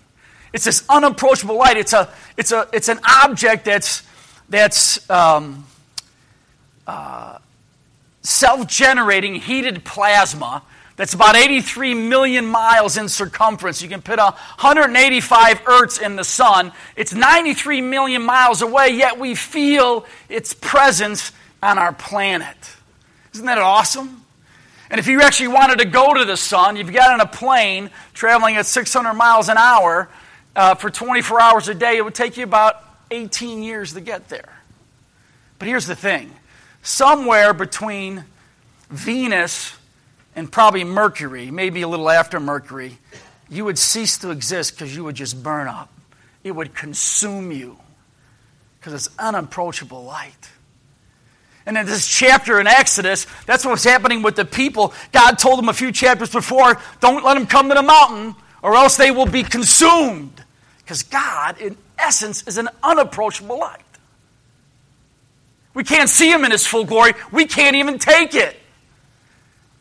It's 0.56 0.64
this 0.64 0.86
unapproachable 0.88 1.58
light. 1.58 1.76
It's, 1.76 1.92
a, 1.92 2.08
it's, 2.38 2.54
a, 2.54 2.66
it's 2.72 2.88
an 2.88 3.02
object 3.06 3.66
that's, 3.66 4.04
that's 4.48 5.10
um, 5.10 5.68
uh, 6.88 7.40
self 8.22 8.66
generating 8.66 9.36
heated 9.36 9.84
plasma 9.84 10.64
that's 10.96 11.14
about 11.14 11.36
83 11.36 11.94
million 11.96 12.46
miles 12.46 12.96
in 12.96 13.10
circumference. 13.10 13.82
You 13.82 13.90
can 13.90 14.02
put 14.02 14.18
185 14.18 15.62
Earths 15.66 15.98
in 15.98 16.16
the 16.16 16.24
sun. 16.24 16.72
It's 16.96 17.14
93 17.14 17.82
million 17.82 18.22
miles 18.22 18.62
away, 18.62 18.92
yet 18.92 19.20
we 19.20 19.36
feel 19.36 20.06
its 20.30 20.54
presence 20.54 21.34
on 21.62 21.78
our 21.78 21.92
planet. 21.92 22.56
Isn't 23.34 23.46
that 23.46 23.58
awesome? 23.58 24.22
And 24.90 25.00
if 25.00 25.08
you 25.08 25.22
actually 25.22 25.50
wanted 25.50 25.80
to 25.80 25.86
go 25.86 26.14
to 26.14 26.24
the 26.24 26.38
sun, 26.38 26.78
you've 26.78 26.94
got 26.94 27.12
on 27.12 27.20
a 27.20 27.28
plane 27.28 27.90
traveling 28.14 28.56
at 28.56 28.66
600 28.66 29.14
miles 29.16 29.50
an 29.50 29.58
hour 29.58 30.08
uh, 30.56 30.76
for 30.76 30.90
24 30.90 31.42
hours 31.42 31.68
a 31.68 31.74
day, 31.74 31.98
it 31.98 32.06
would 32.06 32.16
take 32.16 32.38
you 32.38 32.44
about 32.44 32.82
18 33.12 33.64
years 33.64 33.94
to 33.94 34.02
get 34.02 34.30
there. 34.30 34.54
But 35.60 35.68
here's 35.68 35.88
the 35.88 35.96
thing 35.96 36.32
somewhere 36.82 37.54
between 37.54 38.26
Venus 38.90 39.76
and 40.36 40.52
probably 40.52 40.84
Mercury, 40.84 41.50
maybe 41.50 41.82
a 41.82 41.88
little 41.88 42.10
after 42.10 42.40
Mercury, 42.40 42.98
you 43.50 43.66
would 43.66 43.78
cease 43.78 44.18
to 44.20 44.32
exist 44.32 44.74
because 44.74 44.96
you 44.96 45.04
would 45.04 45.16
just 45.16 45.42
burn 45.42 45.68
up. 45.68 45.92
It 46.44 46.52
would 46.52 46.76
consume 46.76 47.52
you 47.52 47.78
because 48.80 48.94
it's 48.94 49.10
unapproachable 49.18 50.04
light. 50.04 50.50
And 51.66 51.78
in 51.78 51.88
this 51.88 52.08
chapter 52.08 52.60
in 52.60 52.68
Exodus, 52.68 53.26
that's 53.48 53.66
what's 53.66 53.84
happening 53.84 54.22
with 54.22 54.36
the 54.36 54.46
people. 54.46 54.94
God 55.12 55.40
told 55.40 55.58
them 55.58 55.70
a 55.70 55.74
few 55.74 55.92
chapters 55.92 56.30
before 56.30 56.80
don't 57.00 57.24
let 57.24 57.34
them 57.34 57.48
come 57.48 57.70
to 57.70 57.76
the 57.76 57.82
mountain 57.82 58.36
or 58.62 58.76
else 58.76 58.98
they 58.98 59.10
will 59.10 59.26
be 59.26 59.44
consumed. 59.44 60.45
Because 60.86 61.02
God, 61.02 61.60
in 61.60 61.76
essence, 61.98 62.44
is 62.48 62.60
an 62.60 62.70
unapproachable 62.84 63.60
light. 63.60 63.82
We 65.74 65.84
can't 65.84 66.10
see 66.10 66.32
him 66.32 66.46
in 66.46 66.52
his 66.52 66.66
full 66.66 66.86
glory. 66.86 67.14
We 67.32 67.48
can't 67.48 67.76
even 67.76 67.98
take 67.98 68.36
it. 68.36 68.56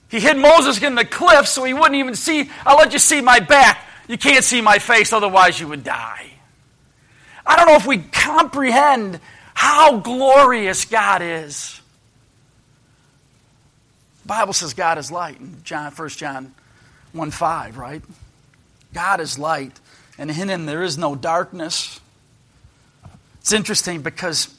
He 0.08 0.18
hid 0.18 0.38
Moses 0.38 0.82
in 0.82 0.94
the 0.94 1.04
cliff 1.04 1.46
so 1.46 1.62
he 1.64 1.74
wouldn't 1.74 1.94
even 1.96 2.14
see. 2.14 2.50
I'll 2.64 2.76
let 2.76 2.92
you 2.92 2.98
see 2.98 3.20
my 3.20 3.40
back. 3.40 3.86
You 4.08 4.16
can't 4.16 4.44
see 4.44 4.60
my 4.60 4.78
face, 4.78 5.12
otherwise, 5.12 5.60
you 5.60 5.68
would 5.68 5.84
die. 5.84 6.30
I 7.46 7.56
don't 7.56 7.66
know 7.66 7.74
if 7.74 7.86
we 7.86 7.98
comprehend 7.98 9.20
how 9.52 9.98
glorious 9.98 10.84
God 10.84 11.20
is. 11.22 11.80
The 14.22 14.28
Bible 14.28 14.52
says 14.54 14.72
God 14.72 14.98
is 14.98 15.12
light 15.12 15.38
in 15.38 15.62
John, 15.64 15.92
1 15.92 16.08
John 16.10 16.54
1 17.12 17.30
5, 17.30 17.76
right? 17.76 18.02
God 18.94 19.20
is 19.20 19.38
light, 19.38 19.78
and 20.18 20.30
in 20.30 20.48
him 20.48 20.66
there 20.66 20.82
is 20.82 20.96
no 20.96 21.14
darkness. 21.14 22.00
It's 23.38 23.52
interesting 23.52 24.02
because 24.02 24.54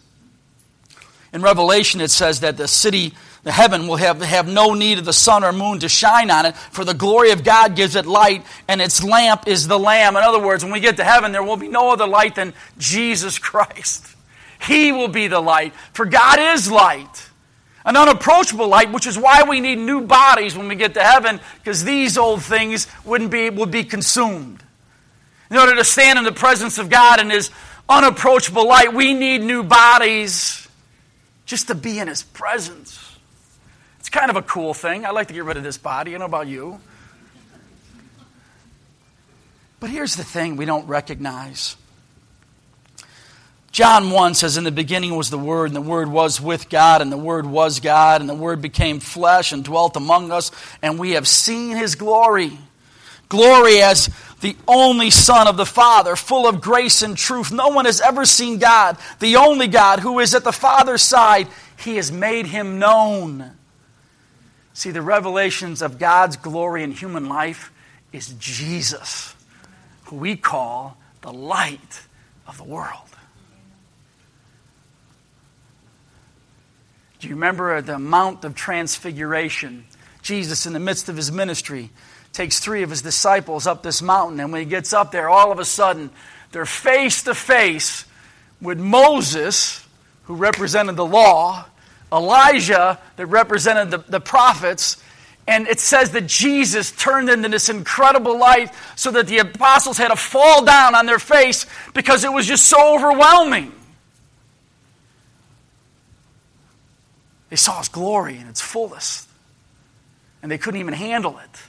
in 1.33 1.41
Revelation 1.41 2.01
it 2.01 2.12
says 2.12 2.41
that 2.41 2.57
the 2.57 2.67
city, 2.67 3.13
the 3.43 3.51
heaven, 3.51 3.88
will 3.88 3.95
have, 3.97 4.21
have 4.21 4.47
no 4.47 4.74
need 4.74 5.00
of 5.00 5.05
the 5.05 5.13
sun 5.13 5.43
or 5.43 5.51
moon 5.51 5.79
to 5.79 5.89
shine 5.89 6.29
on 6.31 6.45
it, 6.45 6.55
for 6.55 6.85
the 6.85 6.93
glory 6.93 7.31
of 7.31 7.43
God 7.43 7.75
gives 7.75 7.95
it 7.95 8.05
light, 8.05 8.45
and 8.67 8.81
its 8.81 9.03
lamp 9.03 9.47
is 9.47 9.67
the 9.67 9.79
Lamb. 9.79 10.15
In 10.15 10.24
other 10.24 10.39
words, 10.39 10.63
when 10.63 10.71
we 10.71 10.79
get 10.79 10.97
to 10.97 11.03
heaven, 11.03 11.31
there 11.31 11.43
will 11.43 11.57
be 11.57 11.67
no 11.67 11.91
other 11.91 12.07
light 12.07 12.35
than 12.35 12.53
Jesus 12.77 13.38
Christ. 13.38 14.12
He 14.57 14.93
will 14.93 15.09
be 15.09 15.27
the 15.27 15.41
light, 15.41 15.74
for 15.93 16.05
God 16.05 16.39
is 16.39 16.71
light. 16.71 17.29
An 17.83 17.97
unapproachable 17.97 18.67
light, 18.67 18.91
which 18.91 19.05
is 19.05 19.17
why 19.17 19.43
we 19.43 19.59
need 19.59 19.77
new 19.77 20.01
bodies 20.01 20.57
when 20.57 20.69
we 20.69 20.75
get 20.75 20.93
to 20.95 21.03
heaven, 21.03 21.39
because 21.57 21.83
these 21.83 22.17
old 22.17 22.41
things 22.41 22.88
wouldn't 23.03 23.29
be, 23.29 23.50
would 23.50 23.69
be 23.69 23.83
consumed. 23.83 24.63
In 25.49 25.57
order 25.57 25.75
to 25.75 25.83
stand 25.83 26.17
in 26.17 26.25
the 26.25 26.31
presence 26.31 26.77
of 26.77 26.89
God 26.89 27.19
in 27.19 27.29
His 27.29 27.51
unapproachable 27.87 28.67
light, 28.67 28.93
we 28.93 29.13
need 29.13 29.41
new 29.41 29.63
bodies 29.63 30.67
just 31.45 31.67
to 31.67 31.75
be 31.75 31.99
in 31.99 32.07
His 32.07 32.23
presence. 32.23 33.17
It's 33.99 34.09
kind 34.09 34.29
of 34.29 34.35
a 34.35 34.41
cool 34.41 34.73
thing. 34.73 35.05
I 35.05 35.11
like 35.11 35.27
to 35.27 35.33
get 35.33 35.43
rid 35.43 35.57
of 35.57 35.63
this 35.63 35.77
body. 35.77 36.11
I 36.11 36.13
don't 36.13 36.19
know 36.19 36.25
about 36.25 36.47
you. 36.47 36.79
But 39.79 39.89
here's 39.89 40.15
the 40.15 40.23
thing 40.23 40.55
we 40.57 40.65
don't 40.65 40.87
recognize 40.87 41.75
John 43.75 44.09
1 44.09 44.35
says, 44.35 44.55
In 44.55 44.63
the 44.63 44.71
beginning 44.71 45.17
was 45.17 45.29
the 45.29 45.37
Word, 45.37 45.65
and 45.65 45.75
the 45.75 45.81
Word 45.81 46.07
was 46.07 46.39
with 46.39 46.69
God, 46.69 47.01
and 47.01 47.11
the 47.11 47.17
Word 47.17 47.45
was 47.45 47.81
God, 47.81 48.21
and 48.21 48.29
the 48.29 48.33
Word 48.33 48.61
became 48.61 49.01
flesh 49.01 49.51
and 49.51 49.65
dwelt 49.65 49.97
among 49.97 50.31
us, 50.31 50.49
and 50.81 50.97
we 50.97 51.11
have 51.11 51.27
seen 51.27 51.75
His 51.75 51.95
glory. 51.95 52.57
Glory 53.27 53.81
as 53.81 54.09
the 54.45 54.55
only 54.67 55.09
Son 55.09 55.47
of 55.47 55.57
the 55.57 55.65
Father, 55.65 56.15
full 56.15 56.47
of 56.47 56.61
grace 56.61 57.01
and 57.01 57.17
truth. 57.17 57.51
No 57.51 57.69
one 57.69 57.85
has 57.85 57.99
ever 57.99 58.25
seen 58.25 58.59
God, 58.59 58.95
the 59.19 59.37
only 59.37 59.67
God 59.67 60.01
who 60.01 60.19
is 60.19 60.35
at 60.35 60.43
the 60.43 60.51
Father's 60.51 61.01
side. 61.01 61.47
He 61.79 61.95
has 61.95 62.11
made 62.11 62.45
Him 62.45 62.77
known. 62.77 63.53
See, 64.71 64.91
the 64.91 65.01
revelations 65.01 65.81
of 65.81 65.97
God's 65.97 66.37
glory 66.37 66.83
in 66.83 66.91
human 66.91 67.27
life 67.27 67.71
is 68.13 68.35
Jesus, 68.37 69.33
who 70.03 70.17
we 70.17 70.35
call 70.35 70.95
the 71.21 71.33
light 71.33 72.03
of 72.47 72.57
the 72.57 72.65
world. 72.65 73.09
Do 77.17 77.27
you 77.29 77.33
remember 77.33 77.81
the 77.81 77.97
Mount 77.97 78.45
of 78.45 78.53
Transfiguration? 78.53 79.85
Jesus, 80.25 80.65
in 80.65 80.74
the 80.74 80.79
midst 80.79 81.08
of 81.08 81.15
his 81.15 81.32
ministry, 81.32 81.91
takes 82.34 82.60
three 82.60 82.82
of 82.82 82.89
his 82.89 83.03
disciples 83.03 83.67
up 83.67 83.84
this 83.84 84.01
mountain, 84.01 84.39
and 84.39 84.51
when 84.51 84.60
he 84.60 84.65
gets 84.65 84.91
up 84.91 85.12
there, 85.12 85.29
all 85.29 85.51
of 85.51 85.60
a 85.60 85.65
sudden, 85.65 86.10
they're 86.51 86.65
face 86.65 87.22
to 87.24 87.36
face 87.36 88.05
with 88.60 88.79
Moses, 88.79 89.86
who 90.24 90.34
represented 90.34 90.96
the 90.96 91.05
law, 91.05 91.65
Elijah, 92.12 93.00
that 93.17 93.27
represented 93.27 93.91
the, 93.91 94.00
the 94.10 94.20
prophets, 94.20 94.98
and 95.48 95.67
it 95.67 95.79
says 95.79 96.10
that 96.12 96.25
Jesus 96.25 96.91
turned 96.91 97.29
into 97.29 97.48
this 97.48 97.70
incredible 97.70 98.39
light 98.39 98.74
so 98.96 99.12
that 99.12 99.27
the 99.27 99.38
apostles 99.38 100.00
had 100.00 100.08
to 100.08 100.15
fall 100.15 100.65
down 100.65 100.96
on 100.96 101.05
their 101.05 101.20
face 101.20 101.67
because 101.94 102.24
it 102.24 102.34
was 102.34 102.48
just 102.48 102.65
so 102.65 102.96
overwhelming. 102.96 103.72
They 107.51 107.58
saw 107.58 107.77
his 107.77 107.89
glory 107.89 108.38
in 108.39 108.48
its 108.48 108.60
fullest, 108.60 109.29
and 110.45 110.51
they 110.51 110.59
couldn't 110.59 110.79
even 110.79 110.93
handle 110.93 111.39
it. 111.39 111.59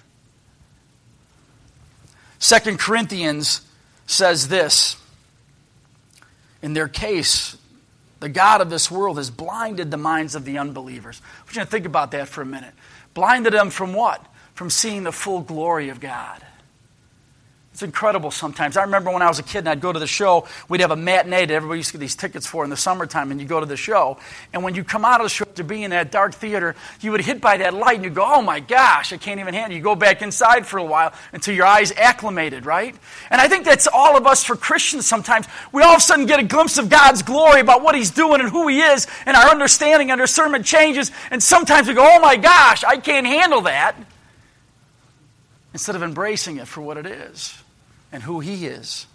Second 2.38 2.78
Corinthians 2.78 3.62
says 4.06 4.48
this 4.48 4.96
in 6.60 6.74
their 6.74 6.86
case, 6.86 7.56
the 8.20 8.28
God 8.28 8.60
of 8.60 8.68
this 8.68 8.90
world 8.90 9.16
has 9.16 9.30
blinded 9.30 9.90
the 9.90 9.96
minds 9.96 10.34
of 10.34 10.44
the 10.44 10.58
unbelievers. 10.58 11.22
I 11.24 11.44
want 11.44 11.56
you 11.56 11.62
to 11.62 11.66
think 11.66 11.86
about 11.86 12.10
that 12.10 12.28
for 12.28 12.42
a 12.42 12.44
minute. 12.44 12.74
Blinded 13.14 13.54
them 13.54 13.70
from 13.70 13.94
what? 13.94 14.22
From 14.52 14.68
seeing 14.68 15.04
the 15.04 15.12
full 15.12 15.40
glory 15.40 15.88
of 15.88 15.98
God. 15.98 16.44
It's 17.76 17.82
incredible 17.82 18.30
sometimes. 18.30 18.78
I 18.78 18.84
remember 18.84 19.10
when 19.10 19.20
I 19.20 19.28
was 19.28 19.38
a 19.38 19.42
kid 19.42 19.58
and 19.58 19.68
I'd 19.68 19.82
go 19.82 19.92
to 19.92 19.98
the 19.98 20.06
show, 20.06 20.46
we'd 20.66 20.80
have 20.80 20.92
a 20.92 20.96
matinee 20.96 21.44
that 21.44 21.52
everybody 21.52 21.80
used 21.80 21.90
to 21.90 21.98
get 21.98 22.00
these 22.00 22.16
tickets 22.16 22.46
for 22.46 22.64
in 22.64 22.70
the 22.70 22.76
summertime, 22.76 23.30
and 23.30 23.38
you 23.38 23.46
go 23.46 23.60
to 23.60 23.66
the 23.66 23.76
show. 23.76 24.16
And 24.54 24.64
when 24.64 24.74
you 24.74 24.82
come 24.82 25.04
out 25.04 25.20
of 25.20 25.26
the 25.26 25.28
show 25.28 25.44
to 25.44 25.62
be 25.62 25.84
in 25.84 25.90
that 25.90 26.10
dark 26.10 26.32
theater, 26.32 26.74
you 27.02 27.10
would 27.10 27.20
hit 27.20 27.42
by 27.42 27.58
that 27.58 27.74
light 27.74 27.96
and 27.96 28.04
you 28.04 28.08
go, 28.08 28.24
oh 28.26 28.40
my 28.40 28.60
gosh, 28.60 29.12
I 29.12 29.18
can't 29.18 29.40
even 29.40 29.52
handle 29.52 29.72
it. 29.72 29.76
You 29.76 29.82
go 29.82 29.94
back 29.94 30.22
inside 30.22 30.66
for 30.66 30.78
a 30.78 30.84
while 30.84 31.12
until 31.34 31.54
your 31.54 31.66
eyes 31.66 31.92
acclimated, 31.92 32.64
right? 32.64 32.96
And 33.28 33.42
I 33.42 33.48
think 33.48 33.66
that's 33.66 33.86
all 33.86 34.16
of 34.16 34.26
us 34.26 34.42
for 34.42 34.56
Christians 34.56 35.04
sometimes. 35.04 35.46
We 35.70 35.82
all 35.82 35.92
of 35.92 35.98
a 35.98 36.00
sudden 36.00 36.24
get 36.24 36.40
a 36.40 36.44
glimpse 36.44 36.78
of 36.78 36.88
God's 36.88 37.22
glory 37.22 37.60
about 37.60 37.82
what 37.82 37.94
He's 37.94 38.10
doing 38.10 38.40
and 38.40 38.48
who 38.48 38.68
He 38.68 38.80
is, 38.80 39.06
and 39.26 39.36
our 39.36 39.50
understanding 39.50 40.10
and 40.10 40.18
discernment 40.18 40.64
changes. 40.64 41.12
And 41.30 41.42
sometimes 41.42 41.88
we 41.88 41.92
go, 41.92 42.10
oh 42.10 42.20
my 42.20 42.36
gosh, 42.36 42.84
I 42.84 42.96
can't 42.96 43.26
handle 43.26 43.60
that. 43.60 43.96
Instead 45.74 45.94
of 45.94 46.02
embracing 46.02 46.56
it 46.56 46.66
for 46.66 46.80
what 46.80 46.96
it 46.96 47.04
is 47.04 47.62
and 48.12 48.22
who 48.22 48.40
He 48.40 48.66
is. 48.66 49.06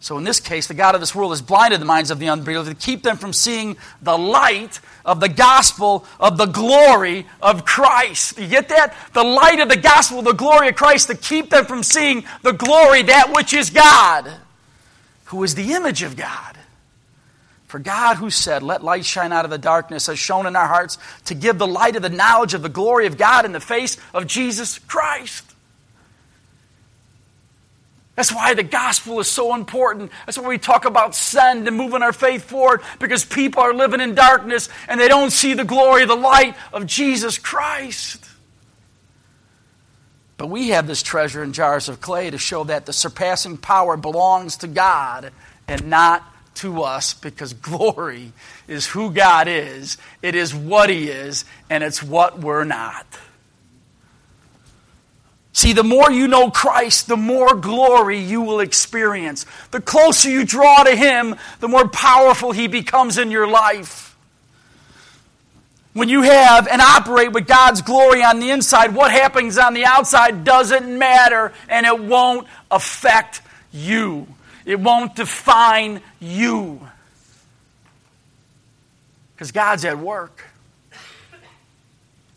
So, 0.00 0.16
in 0.16 0.22
this 0.22 0.38
case, 0.38 0.68
the 0.68 0.74
God 0.74 0.94
of 0.94 1.00
this 1.00 1.12
world 1.12 1.32
has 1.32 1.42
blinded 1.42 1.80
the 1.80 1.84
minds 1.84 2.12
of 2.12 2.20
the 2.20 2.28
unbelievers 2.28 2.68
to 2.68 2.74
keep 2.74 3.02
them 3.02 3.16
from 3.16 3.32
seeing 3.32 3.76
the 4.00 4.16
light 4.16 4.78
of 5.04 5.18
the 5.18 5.28
gospel 5.28 6.04
of 6.20 6.38
the 6.38 6.46
glory 6.46 7.26
of 7.42 7.64
Christ. 7.64 8.38
You 8.38 8.46
get 8.46 8.68
that? 8.68 8.94
The 9.12 9.24
light 9.24 9.58
of 9.58 9.68
the 9.68 9.76
gospel, 9.76 10.22
the 10.22 10.32
glory 10.32 10.68
of 10.68 10.76
Christ, 10.76 11.08
to 11.08 11.16
keep 11.16 11.50
them 11.50 11.64
from 11.64 11.82
seeing 11.82 12.24
the 12.42 12.52
glory, 12.52 13.02
that 13.02 13.32
which 13.34 13.52
is 13.52 13.70
God, 13.70 14.32
who 15.26 15.42
is 15.42 15.56
the 15.56 15.72
image 15.72 16.04
of 16.04 16.16
God. 16.16 16.56
For 17.66 17.80
God, 17.80 18.16
who 18.16 18.30
said, 18.30 18.62
Let 18.62 18.84
light 18.84 19.04
shine 19.04 19.32
out 19.32 19.44
of 19.44 19.50
the 19.50 19.58
darkness, 19.58 20.06
has 20.06 20.18
shone 20.18 20.46
in 20.46 20.54
our 20.54 20.68
hearts 20.68 20.96
to 21.24 21.34
give 21.34 21.58
the 21.58 21.66
light 21.66 21.96
of 21.96 22.02
the 22.02 22.08
knowledge 22.08 22.54
of 22.54 22.62
the 22.62 22.68
glory 22.68 23.06
of 23.06 23.18
God 23.18 23.44
in 23.44 23.52
the 23.52 23.60
face 23.60 23.98
of 24.14 24.28
Jesus 24.28 24.78
Christ. 24.78 25.47
That's 28.18 28.34
why 28.34 28.52
the 28.52 28.64
gospel 28.64 29.20
is 29.20 29.28
so 29.28 29.54
important. 29.54 30.10
That's 30.26 30.36
why 30.36 30.48
we 30.48 30.58
talk 30.58 30.84
about 30.84 31.14
send 31.14 31.68
and 31.68 31.76
moving 31.76 32.02
our 32.02 32.12
faith 32.12 32.42
forward 32.42 32.80
because 32.98 33.24
people 33.24 33.62
are 33.62 33.72
living 33.72 34.00
in 34.00 34.16
darkness 34.16 34.68
and 34.88 34.98
they 35.00 35.06
don't 35.06 35.30
see 35.30 35.54
the 35.54 35.64
glory, 35.64 36.04
the 36.04 36.16
light 36.16 36.56
of 36.72 36.84
Jesus 36.84 37.38
Christ. 37.38 38.28
But 40.36 40.48
we 40.48 40.70
have 40.70 40.88
this 40.88 41.00
treasure 41.00 41.44
in 41.44 41.52
jars 41.52 41.88
of 41.88 42.00
clay 42.00 42.28
to 42.28 42.38
show 42.38 42.64
that 42.64 42.86
the 42.86 42.92
surpassing 42.92 43.56
power 43.56 43.96
belongs 43.96 44.56
to 44.56 44.66
God 44.66 45.30
and 45.68 45.88
not 45.88 46.24
to 46.56 46.82
us 46.82 47.14
because 47.14 47.52
glory 47.52 48.32
is 48.66 48.84
who 48.84 49.12
God 49.12 49.46
is, 49.46 49.96
it 50.22 50.34
is 50.34 50.52
what 50.52 50.90
He 50.90 51.08
is, 51.08 51.44
and 51.70 51.84
it's 51.84 52.02
what 52.02 52.40
we're 52.40 52.64
not. 52.64 53.06
See, 55.58 55.72
the 55.72 55.82
more 55.82 56.08
you 56.08 56.28
know 56.28 56.52
Christ, 56.52 57.08
the 57.08 57.16
more 57.16 57.52
glory 57.56 58.20
you 58.20 58.42
will 58.42 58.60
experience. 58.60 59.44
The 59.72 59.80
closer 59.80 60.30
you 60.30 60.44
draw 60.44 60.84
to 60.84 60.94
Him, 60.94 61.34
the 61.58 61.66
more 61.66 61.88
powerful 61.88 62.52
He 62.52 62.68
becomes 62.68 63.18
in 63.18 63.32
your 63.32 63.48
life. 63.48 64.16
When 65.94 66.08
you 66.08 66.22
have 66.22 66.68
and 66.68 66.80
operate 66.80 67.32
with 67.32 67.48
God's 67.48 67.82
glory 67.82 68.22
on 68.22 68.38
the 68.38 68.52
inside, 68.52 68.94
what 68.94 69.10
happens 69.10 69.58
on 69.58 69.74
the 69.74 69.84
outside 69.84 70.44
doesn't 70.44 70.96
matter 70.96 71.52
and 71.68 71.84
it 71.86 71.98
won't 71.98 72.46
affect 72.70 73.42
you. 73.72 74.28
It 74.64 74.78
won't 74.78 75.16
define 75.16 76.02
you. 76.20 76.86
Because 79.34 79.50
God's 79.50 79.84
at 79.84 79.98
work. 79.98 80.44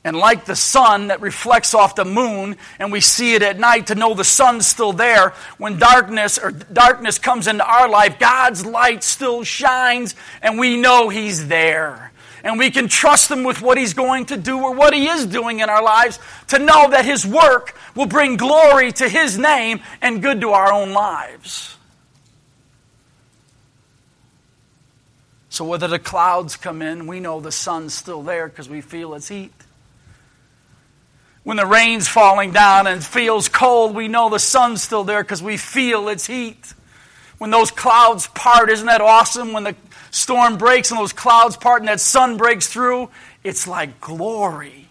And 0.04 0.18
like 0.18 0.46
the 0.46 0.56
sun 0.56 1.08
that 1.08 1.22
reflects 1.22 1.76
off 1.76 1.94
the 1.94 2.06
moon, 2.06 2.58
and 2.80 2.92
we 2.92 3.02
see 3.02 3.36
it 3.36 3.44
at 3.44 3.60
night 3.60 3.88
to 3.88 3.96
know 3.96 4.16
the 4.16 4.24
sun's 4.24 4.66
still 4.66 4.94
there, 4.94 5.36
when 5.60 5.78
darkness 5.78 6.40
or 6.40 6.50
darkness 6.50 7.20
comes 7.20 7.46
into 7.46 7.64
our 7.64 7.88
life, 7.88 8.18
God's 8.18 8.66
light 8.66 9.04
still 9.04 9.44
shines, 9.44 10.16
and 10.42 10.58
we 10.58 10.78
know 10.78 11.10
He's 11.10 11.48
there. 11.48 12.12
And 12.44 12.58
we 12.58 12.72
can 12.72 12.88
trust 12.88 13.30
Him 13.30 13.44
with 13.44 13.62
what 13.62 13.78
He's 13.78 13.94
going 13.94 14.26
to 14.28 14.38
do 14.38 14.58
or 14.58 14.74
what 14.74 14.96
He 14.96 15.08
is 15.08 15.28
doing 15.28 15.60
in 15.60 15.70
our 15.70 15.84
lives 15.84 16.18
to 16.48 16.58
know 16.58 16.90
that 16.90 17.06
His 17.06 17.24
work 17.24 17.78
will 17.94 18.08
bring 18.08 18.38
glory 18.38 18.92
to 18.94 19.08
His 19.08 19.38
name 19.38 19.82
and 20.02 20.24
good 20.24 20.42
to 20.42 20.50
our 20.50 20.74
own 20.74 20.94
lives. 20.94 21.78
So, 25.50 25.66
whether 25.66 25.88
the 25.88 26.00
clouds 26.00 26.56
come 26.56 26.82
in, 26.82 27.06
we 27.06 27.20
know 27.20 27.40
the 27.40 27.52
sun's 27.52 27.94
still 27.94 28.24
there 28.24 28.48
because 28.48 28.68
we 28.68 28.82
feel 28.82 29.14
its 29.14 29.28
heat. 29.28 29.52
When 31.44 31.58
the 31.58 31.66
rain's 31.66 32.08
falling 32.08 32.52
down 32.52 32.86
and 32.88 33.04
feels 33.04 33.50
cold, 33.50 33.96
we 33.96 34.08
know 34.08 34.30
the 34.30 34.40
sun's 34.40 34.84
still 34.84 35.04
there 35.04 35.24
because 35.24 35.42
we 35.42 35.58
feel 35.58 36.08
its 36.10 36.28
heat. 36.28 36.74
when 37.40 37.50
those 37.50 37.72
clouds 37.72 38.28
part. 38.28 38.70
Isn't 38.70 38.86
that 38.86 39.02
awesome? 39.02 39.52
When 39.52 39.64
the 39.64 39.76
storm 40.12 40.58
breaks 40.58 40.92
and 40.92 41.00
those 41.00 41.14
clouds 41.14 41.58
part 41.58 41.82
and 41.82 41.88
that 41.88 42.00
sun 42.00 42.38
breaks 42.38 42.68
through, 42.68 43.10
it's 43.44 43.66
like 43.66 44.00
glory. 44.00 44.88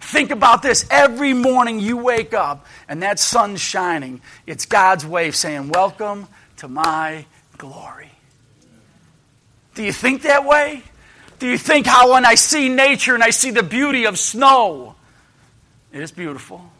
Think 0.00 0.30
about 0.30 0.62
this. 0.62 0.86
Every 0.90 1.32
morning 1.32 1.80
you 1.80 1.96
wake 1.96 2.32
up 2.32 2.66
and 2.88 3.02
that 3.02 3.18
sun's 3.18 3.60
shining. 3.60 4.20
It's 4.46 4.66
God's 4.66 5.04
way 5.04 5.26
of 5.26 5.34
saying, 5.34 5.70
Welcome 5.70 6.28
to 6.58 6.68
my 6.68 7.26
glory. 7.58 8.12
Do 9.74 9.82
you 9.82 9.92
think 9.92 10.22
that 10.22 10.44
way? 10.44 10.82
Do 11.38 11.48
you 11.48 11.58
think 11.58 11.86
how 11.86 12.12
when 12.12 12.24
I 12.24 12.36
see 12.36 12.68
nature 12.68 13.14
and 13.14 13.22
I 13.22 13.30
see 13.30 13.50
the 13.50 13.62
beauty 13.62 14.06
of 14.06 14.18
snow, 14.18 14.94
it 15.96 16.02
is 16.02 16.12
beautiful? 16.12 16.70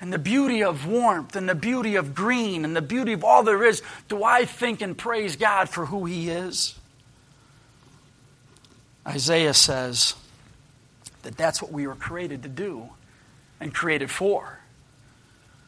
And 0.00 0.12
the 0.12 0.18
beauty 0.18 0.62
of 0.62 0.86
warmth 0.86 1.36
and 1.36 1.48
the 1.48 1.54
beauty 1.54 1.96
of 1.96 2.14
green 2.14 2.64
and 2.64 2.76
the 2.76 2.82
beauty 2.82 3.12
of 3.12 3.24
all 3.24 3.42
there 3.42 3.64
is, 3.64 3.82
do 4.08 4.22
I 4.24 4.44
think 4.44 4.80
and 4.80 4.96
praise 4.96 5.36
God 5.36 5.68
for 5.68 5.86
who 5.86 6.04
He 6.04 6.30
is? 6.30 6.78
Isaiah 9.06 9.54
says 9.54 10.14
that 11.22 11.36
that's 11.36 11.60
what 11.60 11.72
we 11.72 11.86
were 11.86 11.94
created 11.94 12.42
to 12.44 12.48
do 12.48 12.90
and 13.58 13.74
created 13.74 14.10
for. 14.10 14.59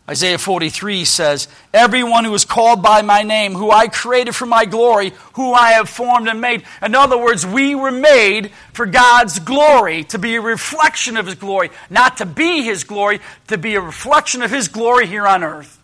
Isaiah 0.09 0.39
43 0.39 1.05
says, 1.05 1.47
Everyone 1.73 2.25
who 2.25 2.35
is 2.35 2.45
called 2.45 2.83
by 2.83 3.03
my 3.03 3.23
name, 3.23 3.55
who 3.55 3.71
I 3.71 3.87
created 3.87 4.35
for 4.35 4.47
my 4.47 4.65
glory, 4.65 5.13
who 5.35 5.53
I 5.53 5.73
have 5.73 5.89
formed 5.89 6.29
and 6.29 6.41
made. 6.41 6.65
In 6.83 6.97
other 6.97 7.17
words, 7.17 7.47
we 7.47 7.77
were 7.77 7.93
made 7.93 8.51
for 8.73 8.85
God's 8.85 9.39
glory, 9.39 10.03
to 10.05 10.19
be 10.19 10.35
a 10.35 10.41
reflection 10.41 11.17
of 11.17 11.27
His 11.27 11.37
glory, 11.37 11.71
not 11.89 12.17
to 12.17 12.27
be 12.27 12.63
His 12.63 12.83
glory, 12.83 13.21
to 13.47 13.57
be 13.57 13.77
a 13.77 13.81
reflection 13.81 14.43
of 14.43 14.51
His 14.51 14.67
glory 14.67 15.07
here 15.07 15.27
on 15.27 15.45
earth. 15.45 15.79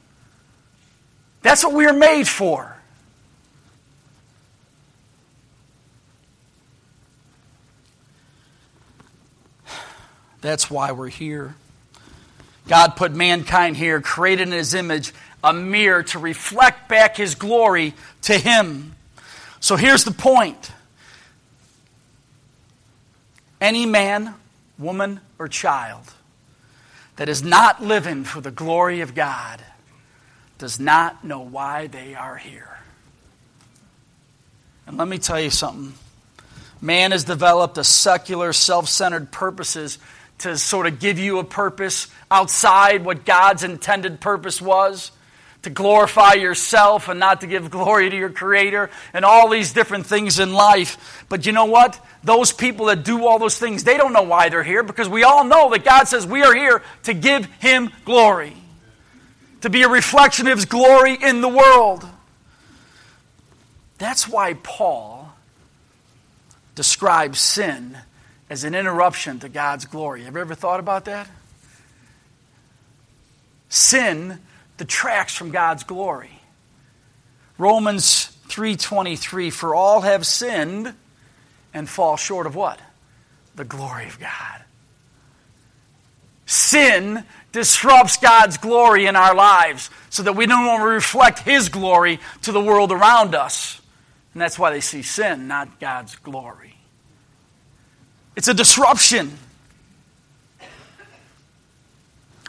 That's 1.43 1.63
what 1.63 1.73
we 1.73 1.87
are 1.87 1.93
made 1.93 2.27
for. 2.27 2.77
That's 10.41 10.69
why 10.69 10.91
we're 10.91 11.09
here. 11.09 11.55
God 12.69 12.97
put 12.97 13.13
mankind 13.13 13.77
here, 13.77 14.01
created 14.01 14.49
in 14.49 14.53
his 14.53 14.75
image, 14.75 15.13
a 15.43 15.53
mirror 15.53 16.03
to 16.05 16.19
reflect 16.19 16.89
back 16.89 17.17
his 17.17 17.35
glory 17.35 17.95
to 18.23 18.37
him. 18.37 18.95
So 19.61 19.77
here's 19.77 20.05
the 20.05 20.13
point 20.13 20.71
any 23.61 23.87
man, 23.87 24.35
woman, 24.79 25.21
or 25.39 25.49
child 25.49 26.13
that 27.17 27.29
is 27.29 27.43
not 27.43 27.83
living 27.83 28.25
for 28.25 28.41
the 28.41 28.51
glory 28.51 29.01
of 29.01 29.15
God 29.15 29.61
does 30.59 30.79
not 30.79 31.25
know 31.25 31.41
why 31.41 31.87
they 31.87 32.15
are 32.15 32.37
here. 32.37 32.79
And 34.87 34.97
let 34.97 35.09
me 35.09 35.19
tell 35.19 35.41
you 35.41 35.51
something. 35.51 35.95
Man 36.81 37.11
has 37.11 37.25
developed 37.25 37.77
a 37.79 37.85
secular, 37.85 38.53
self 38.53 38.89
centered 38.89 39.31
purposes 39.33 39.99
to 40.39 40.57
sort 40.57 40.87
of 40.87 41.01
give 41.01 41.19
you 41.19 41.39
a 41.39 41.45
purpose 41.45 42.07
outside 42.31 43.05
what 43.05 43.25
God's 43.25 43.65
intended 43.65 44.21
purpose 44.21 44.61
was, 44.61 45.11
to 45.63 45.71
glorify 45.71 46.35
yourself 46.35 47.09
and 47.09 47.19
not 47.19 47.41
to 47.41 47.47
give 47.47 47.71
glory 47.71 48.09
to 48.09 48.17
your 48.17 48.31
Creator, 48.31 48.91
and 49.13 49.25
all 49.25 49.49
these 49.49 49.73
different 49.73 50.07
things 50.07 50.39
in 50.39 50.53
life. 50.53 51.25
But 51.29 51.47
you 51.47 51.53
know 51.53 51.65
what? 51.65 52.05
Those 52.23 52.53
people 52.53 52.87
that 52.87 53.05
do 53.05 53.27
all 53.27 53.39
those 53.39 53.59
things, 53.59 53.85
they 53.85 53.97
don't 53.97 54.13
know 54.13 54.23
why 54.23 54.49
they're 54.49 54.63
here 54.63 54.83
because 54.83 55.09
we 55.09 55.25
all 55.25 55.45
know 55.45 55.71
that 55.71 55.85
God 55.85 56.05
says 56.05 56.27
we 56.27 56.43
are 56.43 56.55
here 56.55 56.83
to 57.05 57.15
give 57.15 57.47
Him 57.61 57.91
glory, 58.05 58.57
to 59.63 59.71
be 59.71 59.83
a 59.83 59.89
reflection 59.89 60.47
of 60.47 60.59
His 60.59 60.65
glory 60.65 61.19
in 61.21 61.41
the 61.41 61.49
world. 61.49 62.07
That's 63.99 64.29
why 64.29 64.55
Paul 64.55 65.33
describes 66.77 67.41
sin 67.41 67.99
as 68.49 68.63
an 68.63 68.77
interruption 68.77 69.41
to 69.41 69.49
God's 69.49 69.85
glory. 69.85 70.23
Have 70.23 70.35
you 70.35 70.41
ever 70.41 70.55
thought 70.55 70.79
about 70.79 71.07
that? 71.07 71.29
Sin 73.69 74.41
detracts 74.77 75.35
from 75.35 75.51
God's 75.51 75.85
glory. 75.85 76.41
Romans 77.59 78.29
3:23 78.49 79.51
for 79.51 79.75
all 79.75 80.03
have 80.03 80.27
sinned 80.27 80.95
and 81.75 81.89
fall 81.89 82.17
short 82.17 82.47
of 82.47 82.55
what? 82.55 82.81
The 83.57 83.65
glory 83.65 84.07
of 84.07 84.19
God. 84.19 84.65
Sin 86.47 87.27
disrupts 87.53 88.17
God's 88.17 88.57
glory 88.57 89.07
in 89.07 89.17
our 89.17 89.35
lives 89.35 89.91
so 90.09 90.23
that 90.23 90.33
we 90.33 90.47
don't 90.47 90.81
reflect 90.81 91.41
his 91.41 91.69
glory 91.69 92.21
to 92.43 92.53
the 92.53 92.61
world 92.61 92.91
around 92.91 93.35
us. 93.35 93.81
And 94.33 94.41
that's 94.41 94.59
why 94.59 94.71
they 94.71 94.81
see 94.81 95.03
sin, 95.03 95.49
not 95.49 95.81
God's 95.81 96.17
glory. 96.17 96.77
It's 98.37 98.49
a 98.49 98.55
disruption. 98.55 99.37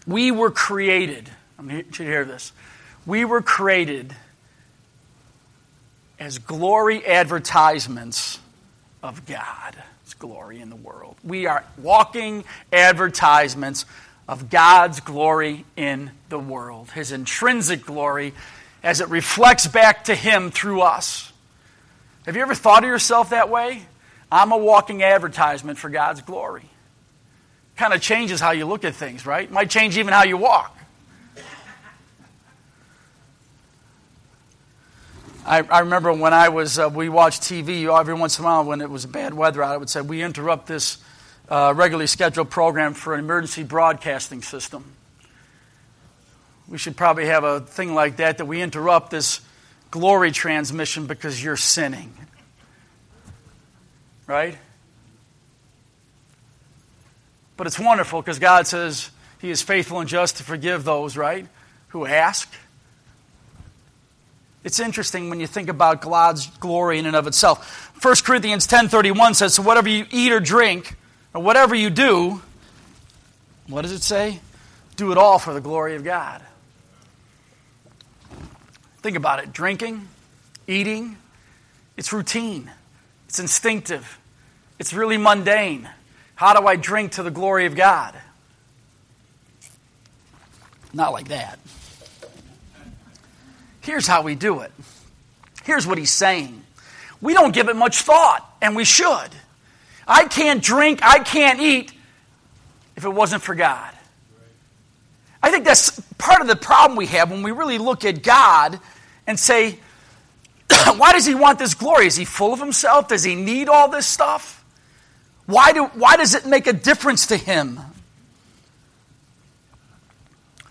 We 0.10 0.32
were 0.32 0.50
created, 0.50 1.30
I 1.60 1.62
want 1.62 1.72
you 1.72 1.84
to 1.84 2.04
hear 2.04 2.26
this. 2.26 2.52
We 3.06 3.26
were 3.26 3.44
created 3.44 4.16
as 6.20 6.40
glory 6.40 7.06
advertisements 7.06 8.40
of 9.04 9.28
God. 9.28 9.76
It's 10.04 10.16
glory 10.16 10.62
in 10.62 10.72
the 10.72 10.76
world. 10.76 11.16
We 11.24 11.46
are 11.46 11.64
walking 11.78 12.44
advertisements 12.74 13.86
of 14.28 14.50
God's 14.50 15.00
glory 15.00 15.64
in 15.76 16.10
the 16.30 16.40
world, 16.40 16.90
His 16.90 17.12
intrinsic 17.12 17.86
glory 17.86 18.34
as 18.82 19.02
it 19.02 19.10
reflects 19.10 19.68
back 19.68 20.06
to 20.06 20.16
Him 20.16 20.50
through 20.50 20.82
us. 20.82 21.32
Have 22.26 22.36
you 22.36 22.42
ever 22.42 22.56
thought 22.56 22.84
of 22.84 22.90
yourself 22.90 23.30
that 23.30 23.50
way? 23.50 23.84
I'm 24.32 24.52
a 24.52 24.58
walking 24.58 25.04
advertisement 25.04 25.78
for 25.78 25.90
God's 25.90 26.22
glory. 26.22 26.66
Kind 27.80 27.94
of 27.94 28.02
changes 28.02 28.42
how 28.42 28.52
you 28.52 28.66
look 28.66 28.84
at 28.84 28.94
things, 28.94 29.26
right? 29.26 29.50
Might 29.50 29.70
change 29.70 29.98
even 29.98 30.12
how 30.12 30.24
you 30.24 30.36
walk. 30.36 30.78
I, 35.46 35.62
I 35.62 35.80
remember 35.80 36.12
when 36.12 36.34
I 36.34 36.50
was, 36.50 36.78
uh, 36.78 36.90
we 36.94 37.08
watched 37.08 37.44
TV 37.44 37.88
every 37.98 38.14
once 38.14 38.38
in 38.38 38.44
a 38.44 38.48
while 38.50 38.66
when 38.66 38.82
it 38.82 38.90
was 38.90 39.06
bad 39.06 39.34
weather 39.34 39.64
out, 39.64 39.74
I 39.74 39.78
would 39.78 39.90
say, 39.90 40.02
we 40.02 40.22
interrupt 40.22 40.68
this 40.68 40.98
uh, 41.48 41.74
regularly 41.74 42.08
scheduled 42.08 42.50
program 42.50 42.94
for 42.94 43.14
an 43.14 43.22
emergency 43.22 43.64
broadcasting 43.64 44.42
system. 44.42 44.84
We 46.68 46.78
should 46.78 46.98
probably 46.98 47.28
have 47.28 47.46
a 47.46 47.62
thing 47.62 47.96
like 47.96 48.18
that, 48.18 48.40
that 48.40 48.46
we 48.46 48.62
interrupt 48.62 49.10
this 49.10 49.40
glory 49.90 50.32
transmission 50.32 51.08
because 51.08 51.42
you're 51.42 51.56
sinning 51.56 52.14
right? 54.30 54.56
But 57.60 57.68
it's 57.68 57.78
wonderful 57.78 58.22
because 58.22 58.40
God 58.40 58.68
says 58.68 59.12
He 59.40 59.50
is 59.50 59.62
faithful 59.62 60.00
and 60.00 60.08
just 60.08 60.38
to 60.38 60.44
forgive 60.44 60.86
those, 60.86 61.18
right, 61.18 61.46
who 61.90 62.06
ask. 62.06 62.50
It's 64.64 64.80
interesting 64.80 65.30
when 65.30 65.42
you 65.42 65.48
think 65.48 65.68
about 65.68 66.00
God's 66.00 66.48
glory 66.48 67.00
in 67.00 67.06
and 67.06 67.18
of 67.18 67.28
itself. 67.28 67.92
1 68.02 68.24
Corinthians 68.24 68.66
10:31 68.66 69.34
says, 69.34 69.56
"So 69.56 69.62
whatever 69.62 69.90
you 69.90 70.06
eat 70.10 70.32
or 70.32 70.40
drink, 70.40 70.96
or 71.34 71.44
whatever 71.44 71.76
you 71.76 71.90
do, 71.90 72.42
what 73.68 73.82
does 73.82 73.92
it 73.92 74.04
say? 74.04 74.40
Do 74.96 75.12
it 75.12 75.18
all 75.18 75.38
for 75.38 75.54
the 75.54 75.60
glory 75.60 75.98
of 75.98 76.06
God." 76.06 76.42
Think 79.02 79.18
about 79.18 79.40
it. 79.40 79.52
Drinking, 79.52 80.08
eating, 80.66 81.18
it's 81.98 82.14
routine. 82.14 82.72
It's 83.28 83.38
instinctive. 83.38 84.18
It's 84.80 84.94
really 84.94 85.18
mundane. 85.18 85.90
How 86.40 86.58
do 86.58 86.66
I 86.66 86.78
drink 86.78 87.12
to 87.14 87.24
the 87.24 87.32
glory 87.32 87.66
of 87.66 87.76
God? 87.76 88.16
Not 90.94 91.12
like 91.12 91.28
that. 91.28 91.60
Here's 93.82 94.08
how 94.08 94.22
we 94.22 94.36
do 94.36 94.62
it. 94.62 94.72
Here's 95.66 95.86
what 95.86 95.98
he's 95.98 96.12
saying. 96.12 96.64
We 97.20 97.34
don't 97.34 97.54
give 97.54 97.68
it 97.68 97.76
much 97.76 98.04
thought, 98.04 98.50
and 98.62 98.74
we 98.74 98.86
should. 98.86 99.32
I 100.08 100.30
can't 100.30 100.64
drink, 100.64 101.02
I 101.04 101.20
can't 101.20 101.60
eat 101.60 101.92
if 102.96 103.04
it 103.04 103.10
wasn't 103.10 103.44
for 103.44 103.54
God. 103.54 103.94
I 105.44 105.52
think 105.52 105.66
that's 105.66 106.00
part 106.18 106.40
of 106.40 106.48
the 106.48 106.56
problem 106.56 106.96
we 106.96 107.08
have 107.08 107.32
when 107.32 107.44
we 107.44 107.52
really 107.52 107.80
look 107.80 108.06
at 108.06 108.24
God 108.24 108.80
and 109.28 109.38
say, 109.38 109.78
why 110.96 111.12
does 111.12 111.26
he 111.26 111.36
want 111.36 111.60
this 111.60 111.74
glory? 111.74 112.08
Is 112.08 112.16
he 112.16 112.24
full 112.24 112.54
of 112.54 112.60
himself? 112.62 113.10
Does 113.10 113.26
he 113.26 113.36
need 113.36 113.68
all 113.68 113.90
this 113.90 114.08
stuff? 114.08 114.59
Why, 115.50 115.74
do, 115.74 115.86
why 115.86 116.16
does 116.16 116.36
it 116.36 116.46
make 116.46 116.68
a 116.68 116.74
difference 116.74 117.26
to 117.28 117.36
him? 117.36 117.80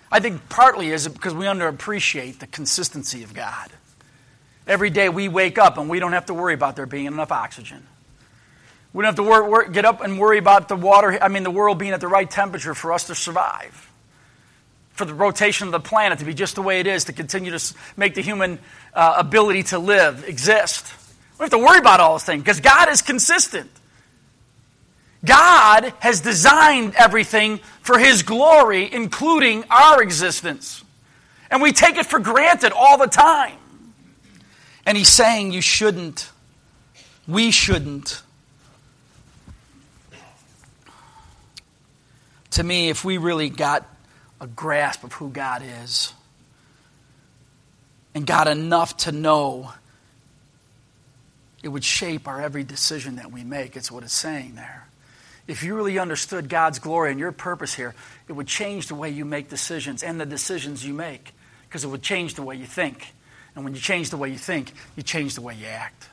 I 0.09 0.21
think 0.21 0.49
partly 0.49 0.91
is 0.91 1.09
because 1.09 1.35
we 1.35 1.47
underappreciate 1.47 2.39
the 2.39 2.47
consistency 2.47 3.25
of 3.25 3.35
God. 3.35 3.73
Every 4.69 4.91
day 4.91 5.09
we 5.09 5.29
wake 5.29 5.59
up 5.59 5.79
and 5.79 5.91
we 5.91 5.99
don't 5.99 6.13
have 6.13 6.27
to 6.27 6.35
worry 6.35 6.55
about 6.55 6.77
there 6.77 6.87
being 6.87 7.07
enough 7.07 7.33
oxygen. 7.33 7.85
We 8.93 9.03
don't 9.03 9.17
have 9.17 9.25
to 9.25 9.29
worry, 9.29 9.69
get 9.73 9.85
up 9.85 10.01
and 10.01 10.17
worry 10.17 10.39
about 10.39 10.69
the 10.69 10.77
water, 10.77 11.19
I 11.21 11.27
mean, 11.27 11.43
the 11.43 11.51
world 11.51 11.81
being 11.81 11.91
at 11.91 12.01
the 12.01 12.07
right 12.07 12.31
temperature 12.31 12.73
for 12.73 12.93
us 12.93 13.09
to 13.09 13.17
survive. 13.17 13.91
for 14.99 15.05
the 15.05 15.15
rotation 15.15 15.69
of 15.69 15.73
the 15.73 15.81
planet 15.81 16.19
to 16.19 16.25
be 16.25 16.35
just 16.35 16.57
the 16.57 16.63
way 16.63 16.81
it 16.81 16.87
is, 16.87 17.05
to 17.05 17.13
continue 17.13 17.57
to 17.57 17.75
make 17.97 18.15
the 18.15 18.21
human 18.21 18.59
uh, 18.93 19.15
ability 19.17 19.63
to 19.63 19.79
live 19.79 20.29
exist. 20.29 20.93
We 21.39 21.45
don't 21.45 21.53
have 21.53 21.61
to 21.61 21.65
worry 21.65 21.79
about 21.79 22.01
all 22.01 22.15
those 22.15 22.25
things 22.25 22.43
because 22.43 22.59
God 22.59 22.89
is 22.91 23.01
consistent. 23.01 23.71
God 25.25 25.93
has 25.99 26.21
designed 26.21 26.95
everything 26.97 27.59
for 27.81 27.99
His 27.99 28.23
glory, 28.23 28.93
including 28.93 29.65
our 29.71 30.03
existence. 30.03 30.85
And 31.51 31.63
we 31.63 31.73
take 31.73 31.97
it 31.97 32.07
for 32.07 32.19
granted 32.19 32.73
all 32.73 32.99
the 32.99 33.07
time. 33.07 33.57
And 34.87 34.97
He's 34.97 35.09
saying 35.09 35.53
you 35.53 35.61
shouldn't. 35.61 36.31
We 37.27 37.51
shouldn't. 37.51 38.23
To 42.53 42.63
me, 42.63 42.89
if 42.89 43.05
we 43.05 43.19
really 43.19 43.51
got 43.51 43.87
a 44.41 44.47
grasp 44.47 45.05
of 45.05 45.13
who 45.13 45.31
God 45.31 45.63
is 45.83 46.13
and 48.15 48.27
got 48.27 48.49
enough 48.49 48.97
to 48.99 49.13
know, 49.13 49.73
it 51.63 51.69
would 51.69 51.85
shape 51.85 52.27
our 52.27 52.41
every 52.41 52.65
decision 52.65 53.17
that 53.17 53.31
we 53.31 53.45
make. 53.45 53.77
It's 53.77 53.91
what 53.91 54.03
it's 54.03 54.15
saying 54.15 54.55
there. 54.55 54.88
If 55.49 55.63
you 55.63 55.75
really 55.75 55.99
understood 55.99 56.51
God's 56.51 56.79
glory 56.79 57.11
and 57.11 57.19
your 57.19 57.33
purpose 57.33 57.75
here, 57.75 57.95
it 58.29 58.35
would 58.35 58.47
change 58.47 58.89
the 58.89 58.95
way 58.95 59.09
you 59.09 59.25
make 59.25 59.49
decisions 59.49 60.03
and 60.03 60.21
the 60.21 60.27
decisions 60.27 60.85
you 60.85 60.93
make 60.93 61.33
because 61.67 61.85
it 61.85 61.89
would 61.89 62.03
change 62.03 62.35
the 62.35 62.43
way 62.43 62.55
you 62.55 62.67
think. 62.67 63.15
And 63.57 63.65
when 63.65 63.75
you 63.75 63.81
change 63.81 64.11
the 64.11 64.19
way 64.19 64.29
you 64.29 64.39
think, 64.39 64.73
you 64.95 65.03
change 65.03 65.35
the 65.35 65.41
way 65.41 65.55
you 65.55 65.67
act. 65.67 66.09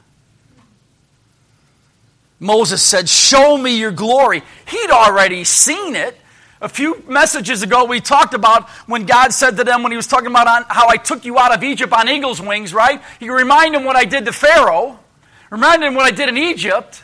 Moses 2.40 2.82
said, 2.82 3.10
Show 3.10 3.58
me 3.58 3.78
your 3.78 3.92
glory. 3.92 4.42
He'd 4.68 4.90
already 4.90 5.44
seen 5.44 5.96
it. 5.96 6.18
A 6.62 6.70
few 6.70 7.04
messages 7.08 7.62
ago, 7.62 7.84
we 7.84 8.00
talked 8.00 8.34
about 8.34 8.70
when 8.88 9.06
God 9.06 9.34
said 9.34 9.58
to 9.58 9.64
them, 9.66 9.84
when 9.84 9.92
He 9.92 9.98
was 9.98 10.08
talking 10.08 10.28
about 10.28 10.66
how 10.70 10.88
I 10.88 10.96
took 10.98 11.26
you 11.26 11.38
out 11.38 11.54
of 11.54 11.62
Egypt 11.64 11.92
on 11.92 12.08
eagle's 12.08 12.42
wings, 12.42 12.74
right? 12.74 13.02
He 13.20 13.30
reminded 13.30 13.80
them 13.80 13.86
what 13.86 13.98
I 13.98 14.06
did 14.06 14.26
to 14.26 14.32
Pharaoh, 14.32 14.98
reminded 15.50 15.88
them 15.88 15.96
what 15.96 16.06
I 16.06 16.12
did 16.12 16.30
in 16.30 16.38
Egypt. 16.38 17.04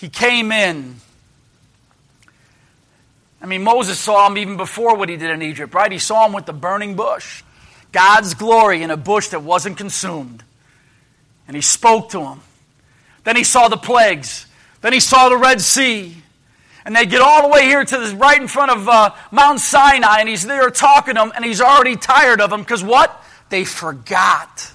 He 0.00 0.08
came 0.08 0.50
in. 0.50 0.96
I 3.42 3.46
mean, 3.46 3.62
Moses 3.62 3.98
saw 3.98 4.26
him 4.26 4.38
even 4.38 4.56
before 4.56 4.96
what 4.96 5.10
he 5.10 5.16
did 5.16 5.30
in 5.30 5.42
Egypt, 5.42 5.74
right? 5.74 5.92
He 5.92 5.98
saw 5.98 6.26
him 6.26 6.32
with 6.32 6.46
the 6.46 6.54
burning 6.54 6.96
bush. 6.96 7.42
God's 7.92 8.34
glory 8.34 8.82
in 8.82 8.90
a 8.90 8.96
bush 8.96 9.28
that 9.28 9.42
wasn't 9.42 9.76
consumed. 9.76 10.42
And 11.46 11.54
he 11.54 11.60
spoke 11.60 12.10
to 12.10 12.20
him. 12.20 12.40
Then 13.24 13.36
he 13.36 13.44
saw 13.44 13.68
the 13.68 13.76
plagues. 13.76 14.46
Then 14.80 14.94
he 14.94 15.00
saw 15.00 15.28
the 15.28 15.36
Red 15.36 15.60
Sea. 15.60 16.16
And 16.86 16.96
they 16.96 17.04
get 17.04 17.20
all 17.20 17.42
the 17.42 17.48
way 17.48 17.64
here 17.64 17.84
to 17.84 17.98
this, 17.98 18.12
right 18.12 18.40
in 18.40 18.48
front 18.48 18.70
of 18.70 18.88
uh, 18.88 19.10
Mount 19.30 19.60
Sinai, 19.60 20.20
and 20.20 20.28
he's 20.28 20.46
there 20.46 20.70
talking 20.70 21.14
to 21.14 21.20
them, 21.20 21.32
and 21.36 21.44
he's 21.44 21.60
already 21.60 21.96
tired 21.96 22.40
of 22.40 22.48
them 22.48 22.60
because 22.60 22.82
what? 22.82 23.22
They 23.50 23.64
forgot. 23.64 24.72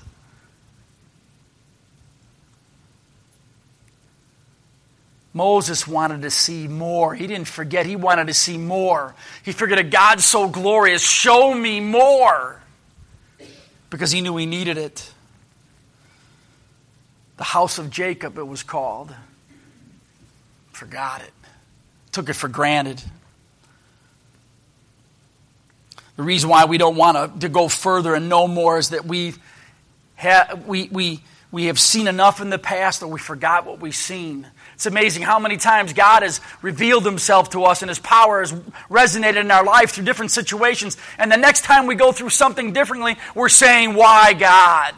Moses 5.36 5.86
wanted 5.86 6.24
to 6.24 6.32
see 6.32 6.68
more. 6.68 7.14
He 7.14 7.28
didn't 7.28 7.48
forget, 7.48 7.86
he 7.86 7.96
wanted 7.96 8.28
to 8.28 8.34
see 8.34 8.58
more. 8.58 9.14
He 9.44 9.52
figured, 9.52 9.78
a 9.78 9.84
God 9.84 10.22
so 10.22 10.50
glorious, 10.50 11.04
show 11.04 11.54
me 11.54 11.80
more. 11.80 12.62
Because 13.92 14.12
he 14.12 14.22
knew 14.22 14.36
he 14.38 14.48
needed 14.48 14.78
it. 14.78 15.12
The 17.38 17.44
house 17.44 17.78
of 17.78 17.92
Jacob, 17.92 18.38
it 18.38 18.48
was 18.48 18.64
called 18.64 19.14
forgot 20.76 21.22
it, 21.22 21.34
took 22.12 22.30
it 22.30 22.34
for 22.34 22.50
granted. 22.50 23.02
The 26.18 26.24
reason 26.24 26.50
why 26.50 26.66
we 26.66 26.78
don't 26.78 26.96
want 26.96 27.42
to, 27.42 27.50
go 27.50 27.68
further 27.68 28.14
and 28.14 28.30
know 28.30 28.48
more 28.48 28.78
is 28.78 28.90
that 28.90 29.06
we, 29.06 29.34
ha- 30.18 30.60
we, 30.66 30.90
we, 30.92 31.22
we 31.52 31.66
have 31.66 31.80
seen 31.80 32.08
enough 32.08 32.42
in 32.42 32.50
the 32.50 32.60
past 32.60 33.00
that 33.00 33.08
we 33.08 33.20
forgot 33.20 33.66
what 33.66 33.80
we've 33.80 33.96
seen. 33.96 34.48
It's 34.76 34.86
amazing 34.86 35.24
how 35.24 35.40
many 35.40 35.58
times 35.58 35.94
God 35.94 36.24
has 36.24 36.40
revealed 36.62 37.06
himself 37.06 37.50
to 37.52 37.64
us 37.64 37.82
and 37.82 37.90
his 37.90 38.00
power 38.00 38.40
has 38.42 38.54
resonated 38.90 39.42
in 39.42 39.52
our 39.52 39.64
life 39.64 39.92
through 39.92 40.06
different 40.06 40.32
situations. 40.32 40.98
And 41.18 41.32
the 41.32 41.38
next 41.38 41.64
time 41.64 41.88
we 41.88 41.96
go 41.96 42.12
through 42.12 42.30
something 42.30 42.72
differently, 42.74 43.18
we're 43.34 43.50
saying, 43.50 43.96
Why 43.96 44.34
God? 44.34 44.96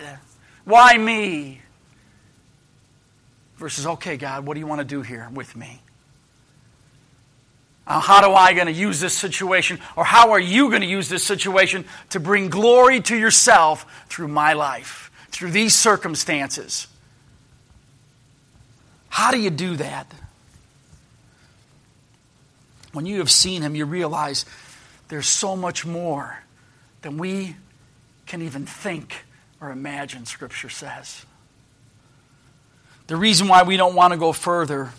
Why 0.66 0.98
me? 0.98 1.62
versus, 3.58 3.86
okay, 3.86 4.18
God, 4.18 4.46
what 4.46 4.54
do 4.54 4.60
you 4.60 4.68
want 4.68 4.80
to 4.80 4.86
do 4.86 5.02
here 5.02 5.28
with 5.34 5.56
me? 5.56 5.82
Uh, 7.86 8.00
how 8.00 8.22
do 8.22 8.34
I 8.34 8.54
going 8.54 8.68
to 8.68 8.74
use 8.74 9.00
this 9.00 9.18
situation? 9.18 9.80
Or 9.96 10.04
how 10.04 10.32
are 10.32 10.40
you 10.40 10.70
going 10.70 10.82
to 10.82 10.88
use 10.88 11.10
this 11.10 11.24
situation 11.24 11.86
to 12.10 12.20
bring 12.20 12.50
glory 12.50 13.02
to 13.02 13.18
yourself 13.18 14.06
through 14.10 14.28
my 14.28 14.54
life, 14.54 15.10
through 15.30 15.52
these 15.52 15.74
circumstances? 15.74 16.88
How 19.18 19.32
do 19.32 19.40
you 19.40 19.50
do 19.50 19.78
that? 19.78 20.14
When 22.94 23.08
you 23.08 23.18
have 23.18 23.32
seen 23.32 23.64
him, 23.64 23.74
you 23.74 23.86
realize 23.86 24.46
there's 25.08 25.26
so 25.26 25.56
much 25.56 25.88
more 25.88 26.44
than 27.02 27.18
we 27.18 27.56
can 28.28 28.44
even 28.44 28.68
think 28.68 29.26
or 29.60 29.72
imagine, 29.72 30.28
Scripture 30.28 30.70
says. 30.70 31.26
The 33.08 33.16
reason 33.16 33.48
why 33.48 33.64
we 33.64 33.76
don't 33.76 33.96
want 33.96 34.14
to 34.14 34.20
go 34.20 34.34
further 34.34 34.92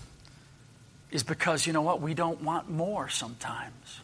is 1.13 1.23
because, 1.23 1.65
you 1.65 1.73
know 1.73 1.83
what, 1.83 2.01
we 2.01 2.13
don't 2.13 2.43
want 2.43 2.69
more 2.69 3.09
sometimes. 3.09 4.01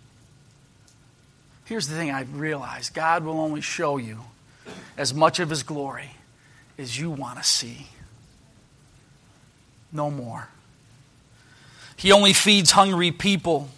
Here's 1.64 1.88
the 1.88 1.96
thing 1.96 2.12
I've 2.12 2.38
realized 2.38 2.94
God 2.94 3.24
will 3.24 3.40
only 3.40 3.62
show 3.62 3.96
you 3.96 4.20
as 4.96 5.12
much 5.12 5.40
of 5.40 5.50
His 5.50 5.64
glory 5.64 6.12
as 6.78 6.96
you 6.96 7.10
want 7.10 7.38
to 7.38 7.44
see. 7.44 7.88
No 9.94 10.10
more. 10.10 10.48
He 11.96 12.12
only 12.12 12.34
feeds 12.34 12.72
hungry 12.72 13.12
people. 13.12 13.70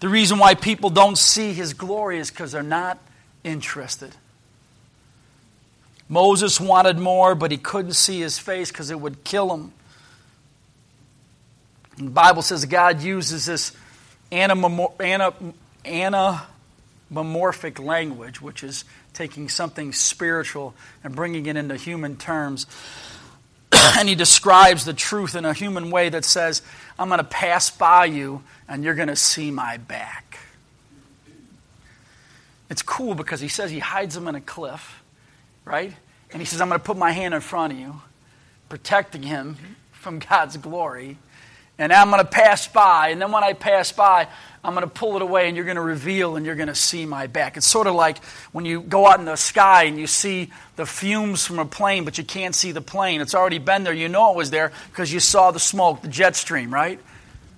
The 0.00 0.08
reason 0.08 0.38
why 0.38 0.54
people 0.54 0.88
don't 0.88 1.18
see 1.18 1.52
His 1.52 1.74
glory 1.74 2.18
is 2.18 2.30
because 2.30 2.52
they're 2.52 2.62
not 2.62 2.98
interested. 3.42 4.14
Moses 6.08 6.60
wanted 6.60 6.98
more, 6.98 7.34
but 7.34 7.50
he 7.50 7.56
couldn't 7.56 7.94
see 7.94 8.20
his 8.20 8.38
face 8.38 8.70
because 8.70 8.90
it 8.90 9.00
would 9.00 9.24
kill 9.24 9.52
him. 9.54 9.72
The 11.96 12.10
Bible 12.10 12.42
says 12.42 12.64
God 12.66 13.00
uses 13.02 13.46
this 13.46 13.72
anamorphic 14.30 15.34
language, 17.78 18.42
which 18.42 18.62
is 18.62 18.84
taking 19.12 19.48
something 19.48 19.92
spiritual 19.92 20.74
and 21.02 21.14
bringing 21.14 21.46
it 21.46 21.56
into 21.56 21.76
human 21.76 22.16
terms. 22.16 22.66
and 23.98 24.08
he 24.08 24.14
describes 24.14 24.84
the 24.84 24.94
truth 24.94 25.34
in 25.34 25.44
a 25.44 25.52
human 25.52 25.90
way 25.90 26.08
that 26.08 26.24
says, 26.24 26.62
I'm 26.98 27.08
going 27.08 27.18
to 27.18 27.24
pass 27.24 27.70
by 27.70 28.06
you 28.06 28.42
and 28.68 28.84
you're 28.84 28.94
going 28.94 29.08
to 29.08 29.16
see 29.16 29.50
my 29.50 29.76
back. 29.76 30.38
It's 32.70 32.82
cool 32.82 33.14
because 33.14 33.40
he 33.40 33.48
says 33.48 33.70
he 33.70 33.78
hides 33.78 34.14
them 34.14 34.26
in 34.26 34.34
a 34.34 34.40
cliff 34.40 35.02
right? 35.64 35.92
And 36.32 36.40
he 36.40 36.46
says, 36.46 36.60
I'm 36.60 36.68
going 36.68 36.80
to 36.80 36.84
put 36.84 36.96
my 36.96 37.12
hand 37.12 37.34
in 37.34 37.40
front 37.40 37.72
of 37.72 37.78
you, 37.78 38.00
protecting 38.68 39.22
him 39.22 39.54
mm-hmm. 39.54 39.72
from 39.92 40.18
God's 40.18 40.56
glory. 40.56 41.18
And 41.78 41.92
I'm 41.92 42.10
going 42.10 42.22
to 42.22 42.28
pass 42.28 42.68
by. 42.68 43.08
And 43.08 43.20
then 43.20 43.32
when 43.32 43.42
I 43.42 43.52
pass 43.52 43.92
by, 43.92 44.28
I'm 44.64 44.72
going 44.72 44.88
to 44.88 44.92
pull 44.92 45.16
it 45.16 45.22
away 45.22 45.46
and 45.46 45.56
you're 45.56 45.66
going 45.66 45.76
to 45.76 45.82
reveal 45.82 46.36
and 46.36 46.46
you're 46.46 46.54
going 46.54 46.68
to 46.68 46.74
see 46.74 47.04
my 47.04 47.26
back. 47.26 47.58
It's 47.58 47.66
sort 47.66 47.86
of 47.86 47.94
like 47.94 48.24
when 48.52 48.64
you 48.64 48.80
go 48.80 49.06
out 49.06 49.18
in 49.18 49.26
the 49.26 49.36
sky 49.36 49.84
and 49.84 49.98
you 49.98 50.06
see 50.06 50.50
the 50.76 50.86
fumes 50.86 51.44
from 51.44 51.58
a 51.58 51.66
plane, 51.66 52.04
but 52.06 52.16
you 52.16 52.24
can't 52.24 52.54
see 52.54 52.72
the 52.72 52.80
plane. 52.80 53.20
It's 53.20 53.34
already 53.34 53.58
been 53.58 53.84
there. 53.84 53.92
You 53.92 54.08
know 54.08 54.32
it 54.32 54.36
was 54.36 54.48
there 54.48 54.72
because 54.88 55.12
you 55.12 55.20
saw 55.20 55.50
the 55.50 55.60
smoke, 55.60 56.00
the 56.00 56.08
jet 56.08 56.34
stream, 56.34 56.72
right? 56.72 56.98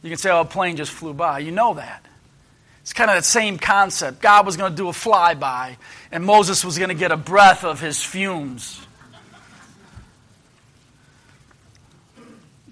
You 0.02 0.10
can 0.10 0.18
say, 0.18 0.30
oh, 0.30 0.40
a 0.40 0.44
plane 0.44 0.76
just 0.76 0.90
flew 0.90 1.14
by. 1.14 1.38
You 1.38 1.52
know 1.52 1.74
that. 1.74 2.04
It's 2.82 2.92
kind 2.92 3.10
of 3.10 3.16
that 3.16 3.24
same 3.24 3.56
concept. 3.58 4.20
God 4.20 4.44
was 4.44 4.56
going 4.56 4.72
to 4.72 4.76
do 4.76 4.88
a 4.88 4.92
flyby, 4.92 5.76
and 6.12 6.24
Moses 6.24 6.64
was 6.64 6.76
going 6.78 6.90
to 6.90 6.94
get 6.94 7.12
a 7.12 7.16
breath 7.16 7.64
of 7.64 7.80
his 7.80 8.02
fumes. 8.02 8.80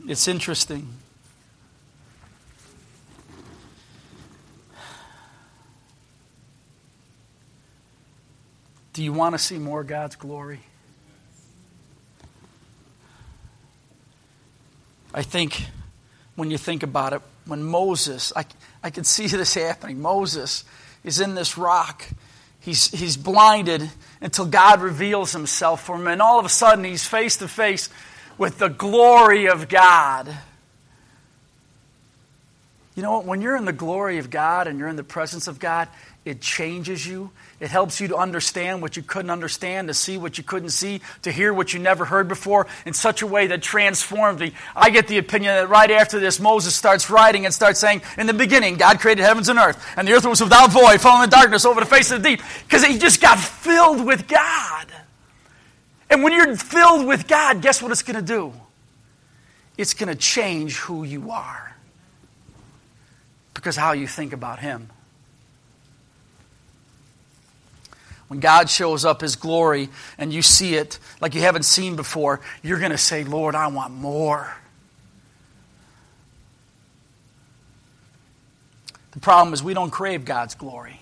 It's 0.07 0.29
interesting. 0.29 0.89
Do 8.95 9.03
you 9.03 9.13
want 9.13 9.35
to 9.35 9.41
see 9.41 9.59
more 9.59 9.83
God's 9.83 10.15
glory? 10.15 10.61
I 15.13 15.23
think 15.23 15.67
when 16.37 16.51
you 16.53 16.59
think 16.59 16.85
about 16.85 17.13
it, 17.13 17.21
when 17.45 17.65
Moses, 17.65 18.33
I, 18.37 18.45
I 18.85 18.91
can 18.91 19.03
see 19.03 19.27
this 19.29 19.55
happening. 19.55 20.01
Moses 20.01 20.65
is 21.03 21.19
in 21.19 21.35
this 21.35 21.59
rock. 21.59 22.09
He's, 22.61 22.89
he's 22.93 23.17
blinded 23.17 23.91
until 24.21 24.47
God 24.47 24.81
reveals 24.81 25.33
himself 25.33 25.85
for 25.85 25.97
him. 25.97 26.07
And 26.07 26.23
all 26.23 26.39
of 26.39 26.47
a 26.47 26.49
sudden, 26.49 26.85
he's 26.85 27.05
face 27.05 27.37
to 27.39 27.49
face 27.49 27.91
with 28.39 28.59
the 28.59 28.69
glory 28.69 29.49
of 29.49 29.69
God. 29.69 30.33
You 32.95 33.03
know 33.03 33.15
what? 33.15 33.25
When 33.25 33.41
you're 33.41 33.57
in 33.57 33.65
the 33.65 33.73
glory 33.73 34.19
of 34.19 34.31
God 34.31 34.69
and 34.69 34.79
you're 34.79 34.89
in 34.89 34.95
the 34.95 35.03
presence 35.03 35.49
of 35.49 35.59
God, 35.59 35.89
it 36.25 36.41
changes 36.41 37.07
you. 37.07 37.31
It 37.61 37.71
helps 37.71 38.01
you 38.01 38.09
to 38.09 38.17
understand 38.17 38.83
what 38.83 38.97
you 38.97 39.03
couldn't 39.03 39.31
understand, 39.31 39.89
to 39.89 39.95
see 39.95 40.17
what 40.17 40.39
you 40.39 40.45
couldn't 40.45 40.71
see, 40.71 41.01
to 41.23 41.31
hear 41.31 41.53
what 41.53 41.73
you 41.73 41.79
never 41.79 42.05
heard 42.05 42.29
before 42.29 42.67
in 42.85 42.93
such 42.93 43.23
a 43.23 43.27
way 43.27 43.47
that 43.49 43.63
transforms 43.63 44.41
me. 44.41 44.53
I 44.75 44.91
get 44.91 45.09
the 45.09 45.19
opinion 45.19 45.55
that 45.55 45.69
right 45.69 45.91
after 45.91 46.19
this, 46.19 46.41
Moses 46.41 46.75
starts 46.75 47.11
writing 47.11 47.45
and 47.45 47.55
starts 47.55 47.79
saying, 47.79 48.03
In 48.19 48.27
the 48.27 48.35
beginning, 48.35 48.77
God 48.77 48.99
created 48.99 49.23
heavens 49.23 49.49
and 49.49 49.59
earth, 49.59 49.85
and 49.97 50.07
the 50.07 50.13
earth 50.13 50.27
was 50.27 50.41
without 50.41 50.73
void, 50.73 51.01
falling 51.01 51.25
in 51.25 51.31
darkness 51.31 51.65
over 51.65 51.81
the 51.81 51.87
face 51.87 52.11
of 52.11 52.23
the 52.23 52.31
deep, 52.31 52.41
because 52.65 52.85
he 52.85 52.99
just 52.99 53.21
got 53.21 53.39
filled 53.39 54.05
with 54.05 54.27
God. 54.27 54.87
And 56.11 56.23
when 56.23 56.33
you're 56.33 56.57
filled 56.57 57.07
with 57.07 57.27
God, 57.27 57.63
guess 57.63 57.83
what 57.83 57.91
it's 57.93 58.03
going 58.03 58.17
to 58.17 58.23
do? 58.23 58.53
It's 59.77 59.95
going 59.95 60.09
to 60.09 60.15
change 60.15 60.77
who 60.77 61.05
you 61.05 61.31
are 61.31 61.75
because 63.55 63.77
how 63.77 63.93
you 63.93 64.07
think 64.07 64.33
about 64.33 64.59
Him. 64.59 64.91
When 68.29 68.41
God 68.41 68.71
shows 68.71 69.05
up 69.05 69.21
His 69.21 69.37
glory 69.37 69.89
and 70.19 70.33
you 70.33 70.43
see 70.43 70.75
it 70.75 70.99
like 71.21 71.35
you 71.35 71.43
haven't 71.43 71.65
seen 71.65 71.97
before, 71.97 72.41
you're 72.63 72.79
going 72.79 72.91
to 72.91 72.99
say, 72.99 73.25
Lord, 73.25 73.55
I 73.55 73.67
want 73.69 73.93
more. 73.93 74.55
The 79.13 79.21
problem 79.21 79.55
is 79.55 79.63
we 79.63 79.75
don't 79.75 79.91
crave 79.91 80.25
God's 80.25 80.55
glory. 80.55 81.01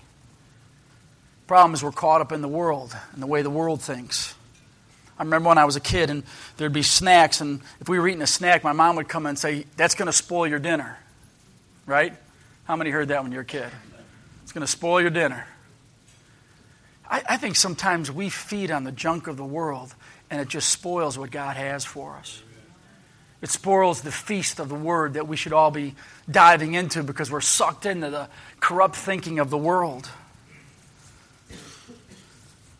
The 1.43 1.47
problem 1.47 1.73
is 1.73 1.83
we're 1.83 1.91
caught 1.91 2.21
up 2.21 2.31
in 2.31 2.41
the 2.41 2.47
world 2.47 2.95
and 3.13 3.21
the 3.21 3.27
way 3.27 3.41
the 3.41 3.49
world 3.49 3.81
thinks. 3.81 4.35
I 5.17 5.23
remember 5.23 5.49
when 5.49 5.57
I 5.57 5.65
was 5.65 5.75
a 5.75 5.81
kid 5.81 6.09
and 6.09 6.23
there'd 6.57 6.73
be 6.73 6.83
snacks, 6.83 7.41
and 7.41 7.61
if 7.79 7.87
we 7.87 7.99
were 7.99 8.07
eating 8.07 8.21
a 8.21 8.27
snack, 8.27 8.63
my 8.63 8.71
mom 8.71 8.95
would 8.97 9.07
come 9.07 9.25
and 9.25 9.37
say, 9.37 9.65
That's 9.77 9.95
going 9.95 10.07
to 10.07 10.13
spoil 10.13 10.47
your 10.47 10.59
dinner. 10.59 10.97
Right? 11.85 12.13
How 12.65 12.75
many 12.75 12.89
heard 12.89 13.09
that 13.09 13.23
when 13.23 13.31
you 13.31 13.37
were 13.37 13.43
a 13.43 13.45
kid? 13.45 13.69
It's 14.43 14.51
going 14.51 14.65
to 14.65 14.71
spoil 14.71 15.01
your 15.01 15.09
dinner. 15.09 15.45
I, 17.13 17.21
I 17.29 17.37
think 17.37 17.55
sometimes 17.55 18.11
we 18.11 18.29
feed 18.29 18.71
on 18.71 18.85
the 18.85 18.91
junk 18.91 19.27
of 19.27 19.37
the 19.37 19.45
world 19.45 19.93
and 20.31 20.41
it 20.41 20.47
just 20.47 20.69
spoils 20.69 21.15
what 21.15 21.29
God 21.29 21.55
has 21.55 21.85
for 21.85 22.15
us. 22.15 22.41
It 23.39 23.51
spoils 23.51 24.01
the 24.01 24.11
feast 24.11 24.59
of 24.59 24.67
the 24.67 24.75
word 24.75 25.13
that 25.13 25.27
we 25.27 25.35
should 25.35 25.53
all 25.53 25.69
be 25.69 25.93
diving 26.29 26.73
into 26.73 27.03
because 27.03 27.29
we're 27.29 27.41
sucked 27.41 27.85
into 27.85 28.09
the 28.09 28.29
corrupt 28.59 28.95
thinking 28.95 29.37
of 29.37 29.51
the 29.51 29.57
world. 29.57 30.09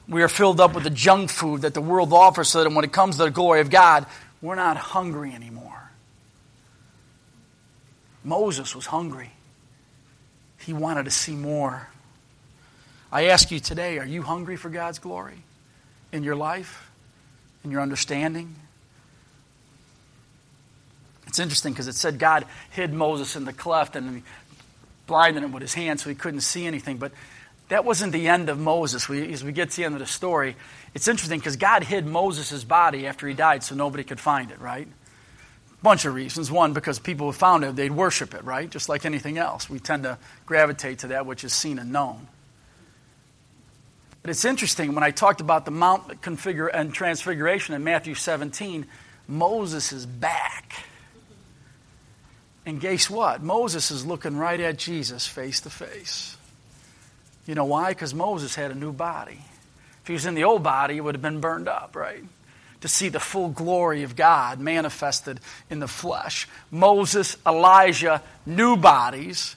We 0.07 0.23
are 0.23 0.29
filled 0.29 0.59
up 0.59 0.73
with 0.73 0.83
the 0.83 0.89
junk 0.89 1.29
food 1.29 1.61
that 1.61 1.75
the 1.75 1.81
world 1.81 2.11
offers 2.11 2.49
so 2.49 2.63
that 2.63 2.73
when 2.73 2.83
it 2.83 2.91
comes 2.91 3.17
to 3.17 3.25
the 3.25 3.31
glory 3.31 3.61
of 3.61 3.69
God, 3.69 4.07
we're 4.41 4.55
not 4.55 4.77
hungry 4.77 5.31
anymore. 5.31 5.91
Moses 8.23 8.75
was 8.75 8.87
hungry. 8.87 9.31
He 10.57 10.73
wanted 10.73 11.05
to 11.05 11.11
see 11.11 11.35
more. 11.35 11.89
I 13.13 13.25
ask 13.25 13.51
you 13.51 13.59
today 13.59 13.99
are 13.99 14.05
you 14.07 14.23
hungry 14.23 14.55
for 14.55 14.69
God's 14.69 14.97
glory 14.97 15.43
in 16.11 16.23
your 16.23 16.35
life, 16.35 16.89
in 17.63 17.69
your 17.69 17.79
understanding? 17.79 18.55
It's 21.27 21.37
interesting 21.37 21.73
because 21.73 21.87
it 21.87 21.93
said 21.93 22.17
God 22.17 22.45
hid 22.71 22.91
Moses 22.91 23.35
in 23.35 23.45
the 23.45 23.53
cleft 23.53 23.95
and 23.95 24.23
blinded 25.05 25.43
him 25.43 25.51
with 25.51 25.61
his 25.61 25.75
hand 25.75 25.99
so 25.99 26.09
he 26.09 26.15
couldn't 26.15 26.41
see 26.41 26.65
anything. 26.65 26.97
But 26.97 27.11
that 27.69 27.85
wasn't 27.85 28.13
the 28.13 28.27
end 28.27 28.49
of 28.49 28.59
Moses. 28.59 29.07
We, 29.07 29.31
as 29.31 29.43
we 29.43 29.51
get 29.51 29.69
to 29.69 29.77
the 29.77 29.83
end 29.83 29.93
of 29.93 29.99
the 29.99 30.07
story, 30.07 30.55
it's 30.95 31.07
interesting 31.07 31.37
because 31.37 31.55
God 31.55 31.83
hid 31.83 32.07
Moses' 32.07 32.63
body 32.63 33.05
after 33.05 33.27
he 33.27 33.35
died 33.35 33.61
so 33.61 33.75
nobody 33.75 34.03
could 34.03 34.19
find 34.19 34.49
it, 34.49 34.59
right? 34.59 34.87
bunch 35.83 36.05
of 36.05 36.15
reasons. 36.15 36.49
One, 36.49 36.73
because 36.73 36.97
people 36.97 37.27
who 37.27 37.33
found 37.33 37.63
it, 37.63 37.75
they'd 37.75 37.91
worship 37.91 38.33
it, 38.33 38.43
right? 38.43 38.69
Just 38.69 38.89
like 38.89 39.05
anything 39.05 39.37
else. 39.37 39.69
We 39.69 39.79
tend 39.79 40.03
to 40.03 40.17
gravitate 40.45 40.99
to 40.99 41.07
that 41.07 41.25
which 41.25 41.43
is 41.43 41.53
seen 41.53 41.77
and 41.77 41.91
known. 41.91 42.27
But 44.23 44.31
it's 44.31 44.45
interesting, 44.45 44.95
when 44.95 45.03
I 45.03 45.11
talked 45.11 45.41
about 45.41 45.65
the 45.65 45.71
Mount 45.71 46.21
configure 46.21 46.69
and 46.73 46.93
Transfiguration 46.93 47.75
in 47.75 47.83
Matthew 47.83 48.15
17, 48.15 48.87
Moses 49.27 49.91
is 49.91 50.05
back. 50.05 50.73
And 52.65 52.79
guess 52.79 53.09
what? 53.09 53.43
Moses 53.43 53.91
is 53.91 54.05
looking 54.05 54.37
right 54.37 54.59
at 54.59 54.77
Jesus 54.77 55.27
face 55.27 55.61
to 55.61 55.69
face. 55.69 56.37
You 57.45 57.53
know 57.53 57.65
why? 57.65 57.89
Because 57.89 58.13
Moses 58.13 58.55
had 58.55 58.71
a 58.71 58.75
new 58.75 58.93
body. 58.93 59.39
If 60.01 60.07
he 60.07 60.13
was 60.13 60.25
in 60.25 60.33
the 60.33 60.45
old 60.45 60.63
body, 60.63 60.97
it 60.97 61.01
would 61.01 61.15
have 61.15 61.21
been 61.21 61.41
burned 61.41 61.67
up, 61.67 61.95
right? 61.95 62.23
to 62.83 62.89
see 62.89 63.07
the 63.07 63.19
full 63.19 63.47
glory 63.47 64.03
of 64.03 64.13
God 64.13 64.59
manifested 64.59 65.39
in 65.69 65.79
the 65.79 65.87
flesh. 65.87 66.49
Moses, 66.69 67.37
Elijah, 67.47 68.21
new 68.45 68.75
bodies. 68.75 69.55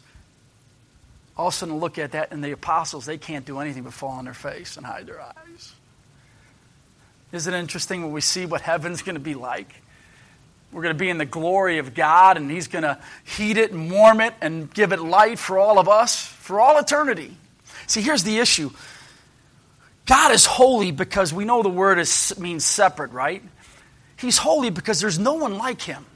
All 1.37 1.49
of 1.49 1.55
a 1.55 1.57
sudden, 1.57 1.77
look 1.79 1.99
at 1.99 2.13
that, 2.13 2.33
and 2.33 2.43
the 2.43 2.53
apostles, 2.53 3.05
they 3.05 3.19
can't 3.19 3.45
do 3.45 3.59
anything 3.59 3.83
but 3.83 3.93
fall 3.93 4.11
on 4.11 4.25
their 4.25 4.35
face 4.35 4.77
and 4.77 4.87
hide 4.87 5.07
their 5.07 5.21
eyes. 5.21 5.75
Isn't 7.33 7.53
it 7.53 7.59
interesting 7.59 8.03
when 8.03 8.13
we 8.13 8.21
see 8.21 8.47
what 8.47 8.63
heaven's 8.63 9.03
going 9.03 9.17
to 9.17 9.21
be 9.21 9.35
like? 9.35 9.83
We're 10.73 10.83
going 10.83 10.95
to 10.95 10.99
be 10.99 11.11
in 11.11 11.19
the 11.19 11.27
glory 11.27 11.79
of 11.79 11.95
God, 11.95 12.37
and 12.37 12.51
He's 12.51 12.69
going 12.69 12.85
to 12.85 12.99
heat 13.25 13.59
it 13.59 13.73
and 13.73 13.91
warm 13.91 14.21
it 14.21 14.35
and 14.41 14.73
give 14.73 14.93
it 14.93 15.01
light 15.01 15.39
for 15.39 15.59
all 15.59 15.79
of 15.79 15.89
us 15.89 16.25
for 16.47 16.61
all 16.61 16.79
eternity. 16.79 17.37
See, 17.87 18.01
here's 18.01 18.23
the 18.23 18.39
issue 18.39 18.71
God 20.07 20.33
is 20.33 20.47
holy 20.47 20.93
because 20.93 21.33
we 21.33 21.45
know 21.45 21.63
the 21.63 21.69
word 21.69 21.99
is, 21.99 22.39
means 22.39 22.65
separate, 22.65 23.11
right? 23.11 23.43
He's 24.17 24.39
holy 24.39 24.71
because 24.71 25.01
there's 25.01 25.19
no 25.19 25.35
one 25.35 25.59
like 25.59 25.83
him. 25.83 26.07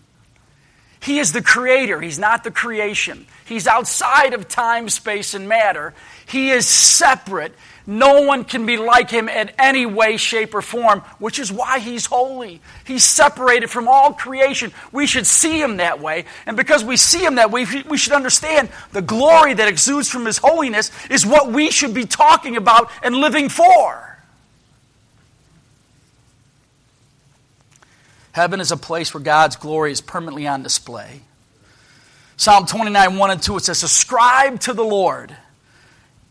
He 1.02 1.18
is 1.18 1.32
the 1.32 1.42
creator, 1.42 2.00
he's 2.00 2.18
not 2.18 2.44
the 2.44 2.50
creation. 2.50 3.26
He's 3.46 3.66
outside 3.66 4.32
of 4.34 4.48
time, 4.48 4.88
space, 4.88 5.34
and 5.34 5.48
matter. 5.48 5.92
He 6.26 6.50
is 6.50 6.68
separate. 6.68 7.54
No 7.86 8.22
one 8.22 8.44
can 8.44 8.66
be 8.66 8.76
like 8.76 9.10
him 9.10 9.28
in 9.28 9.50
any 9.58 9.86
way, 9.86 10.18
shape, 10.18 10.54
or 10.54 10.62
form, 10.62 11.00
which 11.18 11.40
is 11.40 11.50
why 11.50 11.80
he's 11.80 12.06
holy. 12.06 12.60
He's 12.84 13.02
separated 13.02 13.68
from 13.68 13.88
all 13.88 14.12
creation. 14.12 14.72
We 14.92 15.08
should 15.08 15.26
see 15.26 15.60
him 15.60 15.78
that 15.78 16.00
way. 16.00 16.26
And 16.46 16.56
because 16.56 16.84
we 16.84 16.96
see 16.96 17.24
him 17.24 17.36
that 17.36 17.50
way, 17.50 17.66
we 17.88 17.96
should 17.96 18.12
understand 18.12 18.68
the 18.92 19.02
glory 19.02 19.54
that 19.54 19.66
exudes 19.66 20.08
from 20.08 20.26
his 20.26 20.38
holiness 20.38 20.92
is 21.10 21.26
what 21.26 21.50
we 21.50 21.72
should 21.72 21.94
be 21.94 22.04
talking 22.04 22.56
about 22.56 22.90
and 23.02 23.16
living 23.16 23.48
for. 23.48 24.09
Heaven 28.32 28.60
is 28.60 28.72
a 28.72 28.76
place 28.76 29.12
where 29.12 29.22
God's 29.22 29.56
glory 29.56 29.92
is 29.92 30.00
permanently 30.00 30.46
on 30.46 30.62
display. 30.62 31.20
Psalm 32.36 32.66
29, 32.66 33.18
1 33.18 33.30
and 33.30 33.42
2, 33.42 33.56
it 33.56 33.64
says, 33.64 33.82
Ascribe 33.82 34.60
to 34.60 34.72
the 34.72 34.84
Lord 34.84 35.36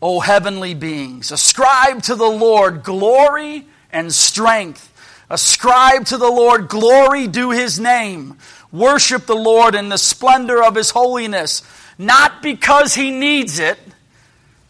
O 0.02 0.20
heavenly 0.20 0.74
beings. 0.74 1.30
Ascribe 1.30 2.02
to 2.04 2.14
the 2.14 2.28
Lord 2.28 2.82
glory 2.82 3.66
and 3.92 4.12
strength. 4.12 4.86
Ascribe 5.28 6.06
to 6.06 6.16
the 6.16 6.30
Lord 6.30 6.68
glory 6.68 7.26
due 7.26 7.50
his 7.50 7.78
name. 7.78 8.38
Worship 8.72 9.26
the 9.26 9.36
Lord 9.36 9.74
in 9.74 9.88
the 9.88 9.98
splendor 9.98 10.62
of 10.62 10.74
his 10.74 10.90
holiness, 10.90 11.62
not 11.98 12.42
because 12.42 12.94
he 12.94 13.10
needs 13.10 13.58
it, 13.58 13.78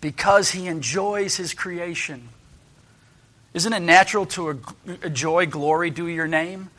because 0.00 0.50
he 0.50 0.66
enjoys 0.66 1.36
his 1.36 1.54
creation. 1.54 2.28
Isn't 3.54 3.72
it 3.72 3.80
natural 3.80 4.26
to 4.26 4.60
enjoy 5.02 5.46
glory 5.46 5.90
due 5.90 6.06
your 6.06 6.28
name? 6.28 6.70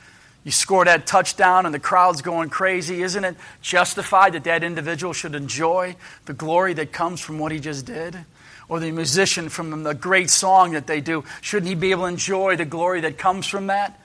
You 0.44 0.52
score 0.52 0.86
that 0.86 1.06
touchdown 1.06 1.66
and 1.66 1.74
the 1.74 1.80
crowd's 1.80 2.22
going 2.22 2.50
crazy. 2.50 3.04
Isn't 3.04 3.24
it 3.24 3.36
justified 3.62 4.34
that 4.34 4.44
that 4.46 4.64
individual 4.64 5.14
should 5.14 5.36
enjoy 5.36 5.96
the 6.26 6.34
glory 6.34 6.74
that 6.74 6.92
comes 6.92 7.22
from 7.22 7.38
what 7.38 7.52
he 7.52 7.60
just 7.60 7.86
did? 7.86 8.26
or 8.72 8.80
the 8.80 8.90
musician 8.90 9.50
from 9.50 9.84
the 9.84 9.94
great 9.94 10.30
song 10.30 10.72
that 10.72 10.88
they 10.88 11.02
do, 11.02 11.26
shouldn't 11.42 11.68
he 11.68 11.76
be 11.76 11.92
able 11.92 12.04
to 12.04 12.08
enjoy 12.08 12.56
the 12.56 12.64
glory 12.64 13.02
that 13.02 13.18
comes 13.18 13.46
from 13.46 13.68
that? 13.68 14.00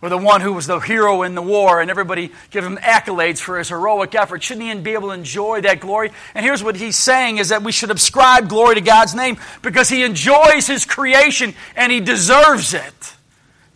Or 0.00 0.08
the 0.08 0.16
one 0.16 0.40
who 0.40 0.54
was 0.54 0.66
the 0.66 0.78
hero 0.78 1.20
in 1.20 1.34
the 1.34 1.42
war 1.42 1.82
and 1.82 1.90
everybody 1.90 2.32
give 2.50 2.64
him 2.64 2.78
accolades 2.78 3.40
for 3.40 3.58
his 3.58 3.68
heroic 3.68 4.14
effort. 4.14 4.42
Shouldn't 4.42 4.66
he 4.66 4.74
be 4.80 4.94
able 4.94 5.08
to 5.08 5.14
enjoy 5.14 5.60
that 5.60 5.80
glory? 5.80 6.12
And 6.34 6.46
here's 6.46 6.64
what 6.64 6.76
he's 6.76 6.96
saying 6.96 7.36
is 7.36 7.50
that 7.50 7.62
we 7.62 7.72
should 7.72 7.90
ascribe 7.90 8.48
glory 8.48 8.76
to 8.76 8.80
God's 8.80 9.14
name 9.14 9.36
because 9.60 9.90
he 9.90 10.02
enjoys 10.02 10.66
his 10.66 10.86
creation 10.86 11.52
and 11.76 11.92
he 11.92 12.00
deserves 12.00 12.72
it 12.72 13.16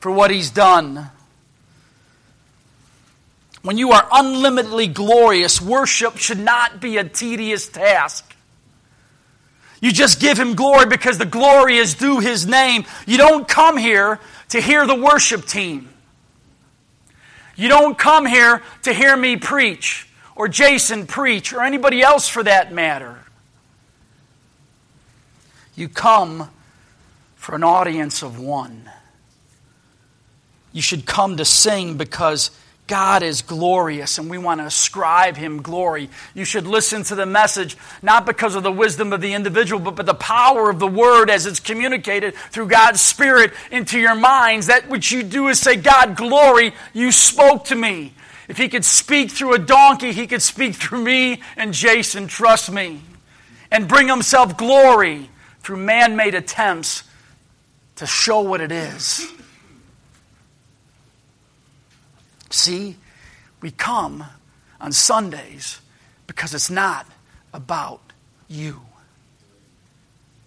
for 0.00 0.10
what 0.10 0.30
he's 0.30 0.48
done. 0.48 1.10
When 3.64 3.78
you 3.78 3.92
are 3.92 4.06
unlimitedly 4.12 4.88
glorious, 4.88 5.58
worship 5.58 6.18
should 6.18 6.38
not 6.38 6.82
be 6.82 6.98
a 6.98 7.04
tedious 7.04 7.66
task. 7.66 8.36
You 9.80 9.90
just 9.90 10.20
give 10.20 10.38
him 10.38 10.54
glory 10.54 10.84
because 10.84 11.16
the 11.16 11.24
glory 11.24 11.78
is 11.78 11.94
due 11.94 12.20
his 12.20 12.46
name. 12.46 12.84
You 13.06 13.16
don't 13.16 13.48
come 13.48 13.78
here 13.78 14.20
to 14.50 14.60
hear 14.60 14.86
the 14.86 14.94
worship 14.94 15.46
team. 15.46 15.88
You 17.56 17.70
don't 17.70 17.96
come 17.96 18.26
here 18.26 18.62
to 18.82 18.92
hear 18.92 19.16
me 19.16 19.38
preach 19.38 20.10
or 20.36 20.46
Jason 20.46 21.06
preach 21.06 21.54
or 21.54 21.62
anybody 21.62 22.02
else 22.02 22.28
for 22.28 22.42
that 22.42 22.70
matter. 22.70 23.18
You 25.74 25.88
come 25.88 26.50
for 27.36 27.54
an 27.54 27.64
audience 27.64 28.22
of 28.22 28.38
one. 28.38 28.90
You 30.70 30.82
should 30.82 31.06
come 31.06 31.38
to 31.38 31.46
sing 31.46 31.96
because 31.96 32.50
God 32.86 33.22
is 33.22 33.40
glorious 33.40 34.18
and 34.18 34.28
we 34.28 34.36
want 34.36 34.60
to 34.60 34.66
ascribe 34.66 35.36
him 35.36 35.62
glory. 35.62 36.10
You 36.34 36.44
should 36.44 36.66
listen 36.66 37.02
to 37.04 37.14
the 37.14 37.24
message 37.24 37.78
not 38.02 38.26
because 38.26 38.54
of 38.54 38.62
the 38.62 38.72
wisdom 38.72 39.12
of 39.14 39.22
the 39.22 39.32
individual, 39.32 39.80
but 39.80 39.96
by 39.96 40.02
the 40.02 40.14
power 40.14 40.68
of 40.68 40.78
the 40.78 40.86
word 40.86 41.30
as 41.30 41.46
it's 41.46 41.60
communicated 41.60 42.34
through 42.50 42.68
God's 42.68 43.00
Spirit 43.00 43.52
into 43.70 43.98
your 43.98 44.14
minds. 44.14 44.66
That 44.66 44.90
what 44.90 45.10
you 45.10 45.22
do 45.22 45.48
is 45.48 45.58
say, 45.58 45.76
God, 45.76 46.14
glory, 46.14 46.74
you 46.92 47.10
spoke 47.10 47.64
to 47.66 47.74
me. 47.74 48.12
If 48.48 48.58
he 48.58 48.68
could 48.68 48.84
speak 48.84 49.30
through 49.30 49.54
a 49.54 49.58
donkey, 49.58 50.12
he 50.12 50.26
could 50.26 50.42
speak 50.42 50.74
through 50.74 51.02
me 51.02 51.40
and 51.56 51.72
Jason, 51.72 52.26
trust 52.26 52.70
me. 52.70 53.00
And 53.70 53.88
bring 53.88 54.08
himself 54.08 54.58
glory 54.58 55.30
through 55.60 55.78
man 55.78 56.16
made 56.16 56.34
attempts 56.34 57.04
to 57.96 58.06
show 58.06 58.40
what 58.40 58.60
it 58.60 58.70
is. 58.70 59.32
See, 62.54 62.96
we 63.60 63.72
come 63.72 64.24
on 64.80 64.92
Sundays 64.92 65.80
because 66.28 66.54
it's 66.54 66.70
not 66.70 67.04
about 67.52 68.00
you 68.46 68.80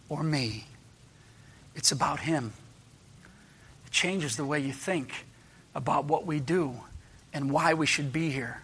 or 0.08 0.24
me, 0.24 0.64
it's 1.76 1.92
about 1.92 2.22
Him. 2.22 2.54
It 3.86 3.92
changes 3.92 4.38
the 4.38 4.46
way 4.46 4.62
you 4.62 4.72
think 4.72 5.26
about 5.76 6.06
what 6.06 6.26
we 6.26 6.40
do 6.40 6.76
and 7.34 7.52
why 7.52 7.74
we 7.74 7.86
should 7.86 8.14
be 8.14 8.30
here. 8.30 8.62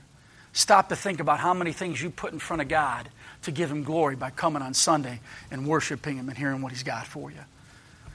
Stop 0.53 0.87
to 0.87 0.95
think 0.95 1.19
about 1.19 1.41
how 1.41 1.53
many 1.53 1.73
things 1.73 2.01
you 2.01 2.11
put 2.11 2.31
in 2.31 2.39
front 2.39 2.61
of 2.61 2.69
God 2.69 3.09
to 3.41 3.51
give 3.51 3.69
Him 3.69 3.83
glory 3.83 4.15
by 4.15 4.29
coming 4.29 4.61
on 4.61 4.73
Sunday 4.73 5.19
and 5.51 5.67
worshiping 5.67 6.15
Him 6.15 6.29
and 6.29 6.37
hearing 6.37 6.61
what 6.61 6.71
He's 6.71 6.83
got 6.83 7.05
for 7.07 7.29
you. 7.29 7.41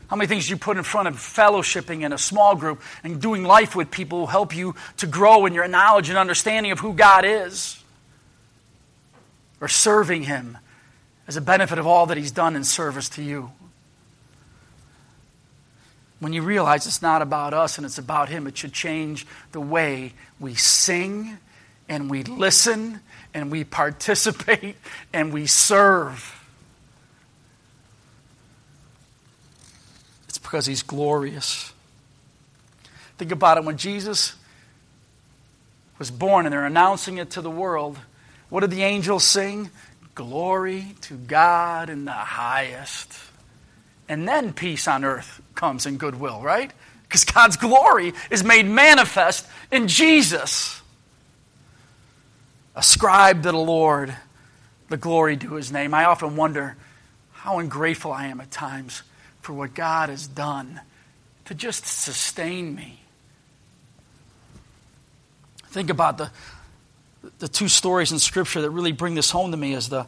How 0.09 0.17
many 0.17 0.27
things 0.27 0.49
you 0.49 0.57
put 0.57 0.79
in 0.79 0.83
front 0.83 1.07
of 1.09 1.17
fellowshipping 1.17 2.03
in 2.03 2.13
a 2.13 2.19
small 2.19 2.57
group 2.57 2.83
and 3.05 3.21
doing 3.21 3.45
life 3.45 3.77
with 3.77 3.91
people 3.91 4.21
who 4.21 4.27
help 4.27 4.57
you 4.57 4.75
to 4.99 5.07
grow 5.07 5.45
in 5.47 5.53
your 5.53 5.69
knowledge 5.69 6.09
and 6.09 6.19
understanding 6.19 6.73
of 6.73 6.81
who 6.81 6.95
God 6.95 7.25
is? 7.25 7.83
Or 9.61 9.69
serving 9.69 10.23
Him 10.23 10.57
as 11.27 11.37
a 11.37 11.43
benefit 11.43 11.79
of 11.79 11.87
all 11.87 12.07
that 12.07 12.17
He's 12.17 12.33
done 12.33 12.57
in 12.57 12.65
service 12.65 13.11
to 13.11 13.23
you. 13.23 13.53
When 16.21 16.33
you 16.33 16.43
realize 16.43 16.87
it's 16.87 17.03
not 17.03 17.23
about 17.23 17.53
us 17.53 17.77
and 17.77 17.85
it's 17.85 17.99
about 17.99 18.31
Him, 18.31 18.47
it 18.47 18.57
should 18.57 18.73
change 18.73 19.27
the 19.53 19.61
way 19.61 20.15
we 20.41 20.55
sing 20.55 21.39
and 21.89 22.11
we 22.11 22.23
listen 22.25 23.01
and 23.35 23.51
we 23.51 23.65
participate 23.65 24.77
and 25.13 25.33
we 25.35 25.47
serve. 25.47 26.35
It's 30.29 30.38
because 30.49 30.65
he's 30.65 30.83
glorious. 30.83 31.75
Think 33.19 33.33
about 33.33 33.59
it 33.59 33.65
when 33.65 33.77
Jesus 33.77 34.35
was 35.99 36.11
born 36.11 36.47
and 36.47 36.55
they're 36.55 36.65
announcing 36.65 37.19
it 37.19 37.29
to 37.33 37.43
the 37.43 37.51
world. 37.51 37.99
What 38.49 38.61
did 38.61 38.71
the 38.71 38.83
angels 38.83 39.25
sing? 39.25 39.69
Glory 40.15 40.95
to 41.03 41.15
God 41.17 41.91
in 41.91 42.07
the 42.07 42.13
highest. 42.13 43.13
And 44.09 44.27
then 44.27 44.55
peace 44.55 44.89
on 44.89 45.05
earth 45.05 45.43
comes 45.55 45.85
in 45.85 45.99
goodwill, 45.99 46.41
right? 46.41 46.73
Because 47.03 47.27
God's 47.27 47.59
glory 47.59 48.15
is 48.31 48.43
made 48.43 48.65
manifest 48.65 49.47
in 49.71 49.87
Jesus. 49.87 50.81
Ascribe 52.75 53.43
to 53.43 53.53
the 53.53 53.59
Lord 53.59 54.17
the 54.89 54.97
glory 54.97 55.37
to 55.37 55.57
his 55.57 55.71
name. 55.71 55.93
I 55.93 56.07
often 56.07 56.37
wonder 56.37 56.79
how 57.33 57.59
ungrateful 57.59 58.13
I 58.13 58.29
am 58.29 58.41
at 58.41 58.51
times 58.51 59.03
for 59.49 59.55
what 59.55 59.73
God 59.73 60.11
has 60.11 60.27
done 60.27 60.79
to 61.47 61.55
just 61.55 61.87
sustain 61.87 62.75
me. 62.75 63.01
Think 65.69 65.89
about 65.89 66.19
the, 66.19 66.31
the 67.39 67.49
two 67.49 67.69
stories 67.69 68.13
in 68.13 68.19
Scripture 68.19 68.61
that 68.61 68.69
really 68.69 68.93
bring 68.93 69.15
this 69.15 69.31
home 69.31 69.51
to 69.53 69.57
me 69.57 69.73
is 69.73 69.89
the 69.89 70.07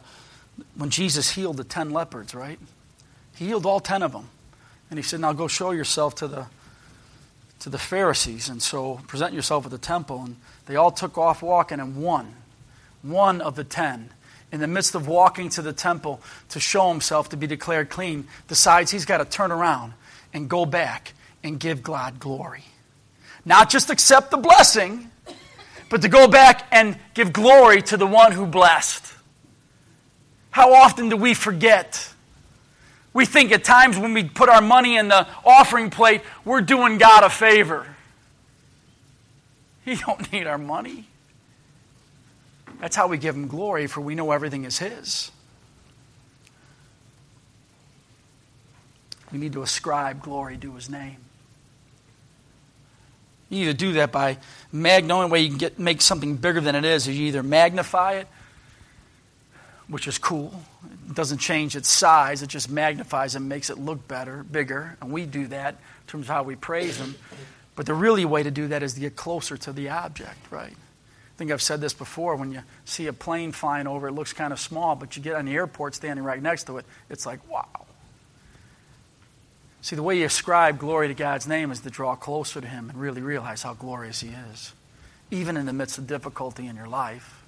when 0.75 0.91
Jesus 0.91 1.31
healed 1.31 1.57
the 1.57 1.63
ten 1.63 1.89
leopards, 1.89 2.35
right? 2.35 2.59
He 3.35 3.47
healed 3.47 3.65
all 3.65 3.79
ten 3.79 4.03
of 4.03 4.11
them. 4.11 4.29
And 4.91 4.99
he 4.99 5.01
said, 5.01 5.19
Now 5.19 5.33
go 5.33 5.47
show 5.47 5.71
yourself 5.71 6.13
to 6.17 6.27
the 6.27 6.45
to 7.61 7.71
the 7.71 7.79
Pharisees. 7.79 8.47
And 8.47 8.61
so 8.61 9.01
present 9.07 9.33
yourself 9.33 9.65
at 9.65 9.71
the 9.71 9.79
temple. 9.79 10.21
And 10.23 10.35
they 10.67 10.75
all 10.75 10.91
took 10.91 11.17
off 11.17 11.41
walking, 11.41 11.79
and 11.79 11.95
one, 11.95 12.35
one 13.01 13.41
of 13.41 13.55
the 13.55 13.63
ten 13.63 14.11
in 14.51 14.59
the 14.59 14.67
midst 14.67 14.95
of 14.95 15.07
walking 15.07 15.49
to 15.49 15.61
the 15.61 15.73
temple 15.73 16.21
to 16.49 16.59
show 16.59 16.89
himself 16.89 17.29
to 17.29 17.37
be 17.37 17.47
declared 17.47 17.89
clean, 17.89 18.27
decides 18.47 18.91
he's 18.91 19.05
got 19.05 19.17
to 19.17 19.25
turn 19.25 19.51
around 19.51 19.93
and 20.33 20.49
go 20.49 20.65
back 20.65 21.13
and 21.43 21.59
give 21.59 21.81
God 21.81 22.19
glory. 22.19 22.63
Not 23.45 23.69
just 23.69 23.89
accept 23.89 24.31
the 24.31 24.37
blessing, 24.37 25.09
but 25.89 26.01
to 26.03 26.09
go 26.09 26.27
back 26.27 26.67
and 26.71 26.97
give 27.13 27.33
glory 27.33 27.81
to 27.83 27.97
the 27.97 28.07
one 28.07 28.31
who 28.31 28.45
blessed. 28.45 29.13
How 30.51 30.73
often 30.73 31.09
do 31.09 31.17
we 31.17 31.33
forget? 31.33 32.13
We 33.13 33.25
think 33.25 33.51
at 33.51 33.63
times 33.63 33.97
when 33.97 34.13
we 34.13 34.23
put 34.23 34.49
our 34.49 34.61
money 34.61 34.97
in 34.97 35.07
the 35.07 35.27
offering 35.45 35.89
plate, 35.89 36.21
we're 36.45 36.61
doing 36.61 36.97
God 36.97 37.23
a 37.23 37.29
favor. 37.29 37.87
He 39.83 39.95
don't 39.95 40.31
need 40.31 40.47
our 40.47 40.57
money. 40.57 41.07
That's 42.81 42.95
how 42.95 43.07
we 43.07 43.19
give 43.19 43.35
him 43.35 43.47
glory, 43.47 43.85
for 43.85 44.01
we 44.01 44.15
know 44.15 44.31
everything 44.31 44.65
is 44.65 44.79
his. 44.79 45.31
We 49.31 49.37
need 49.37 49.53
to 49.53 49.61
ascribe 49.61 50.23
glory 50.23 50.57
to 50.57 50.73
his 50.73 50.89
name. 50.89 51.17
You 53.49 53.59
need 53.59 53.65
to 53.65 53.73
do 53.75 53.93
that 53.93 54.11
by 54.11 54.39
mag. 54.71 55.05
The 55.07 55.13
only 55.13 55.29
way 55.29 55.41
you 55.41 55.49
can 55.49 55.57
get 55.59 55.77
make 55.77 56.01
something 56.01 56.37
bigger 56.37 56.59
than 56.59 56.73
it 56.73 56.83
is 56.83 57.07
is 57.07 57.17
you 57.19 57.27
either 57.27 57.43
magnify 57.43 58.13
it, 58.13 58.27
which 59.87 60.07
is 60.07 60.17
cool. 60.17 60.63
It 61.07 61.13
doesn't 61.13 61.37
change 61.37 61.75
its 61.75 61.87
size; 61.87 62.41
it 62.41 62.47
just 62.47 62.69
magnifies 62.69 63.35
and 63.35 63.47
makes 63.47 63.69
it 63.69 63.77
look 63.77 64.07
better, 64.07 64.43
bigger. 64.43 64.97
And 65.01 65.11
we 65.11 65.27
do 65.27 65.45
that 65.47 65.75
in 65.75 66.07
terms 66.07 66.25
of 66.25 66.33
how 66.33 66.43
we 66.43 66.55
praise 66.55 66.97
him. 66.97 67.13
But 67.75 67.85
the 67.85 67.93
really 67.93 68.25
way 68.25 68.41
to 68.41 68.51
do 68.51 68.69
that 68.69 68.81
is 68.81 68.95
to 68.95 68.99
get 68.99 69.15
closer 69.15 69.55
to 69.57 69.71
the 69.71 69.89
object, 69.89 70.51
right? 70.51 70.73
Think 71.41 71.51
I've 71.51 71.59
said 71.59 71.81
this 71.81 71.95
before. 71.95 72.35
When 72.35 72.51
you 72.51 72.61
see 72.85 73.07
a 73.07 73.13
plane 73.13 73.51
flying 73.51 73.87
over, 73.87 74.09
it 74.09 74.11
looks 74.11 74.31
kind 74.31 74.53
of 74.53 74.59
small, 74.59 74.95
but 74.95 75.17
you 75.17 75.23
get 75.23 75.33
on 75.33 75.45
the 75.45 75.55
airport 75.55 75.95
standing 75.95 76.23
right 76.23 76.39
next 76.39 76.65
to 76.65 76.77
it, 76.77 76.85
it's 77.09 77.25
like, 77.25 77.39
wow. 77.49 77.87
See, 79.81 79.95
the 79.95 80.03
way 80.03 80.19
you 80.19 80.25
ascribe 80.25 80.77
glory 80.77 81.07
to 81.07 81.15
God's 81.15 81.47
name 81.47 81.71
is 81.71 81.79
to 81.79 81.89
draw 81.89 82.15
closer 82.15 82.61
to 82.61 82.67
Him 82.67 82.91
and 82.91 83.01
really 83.01 83.23
realize 83.23 83.63
how 83.63 83.73
glorious 83.73 84.21
He 84.21 84.29
is, 84.51 84.73
even 85.31 85.57
in 85.57 85.65
the 85.65 85.73
midst 85.73 85.97
of 85.97 86.05
difficulty 86.05 86.67
in 86.67 86.75
your 86.75 86.87
life. 86.87 87.43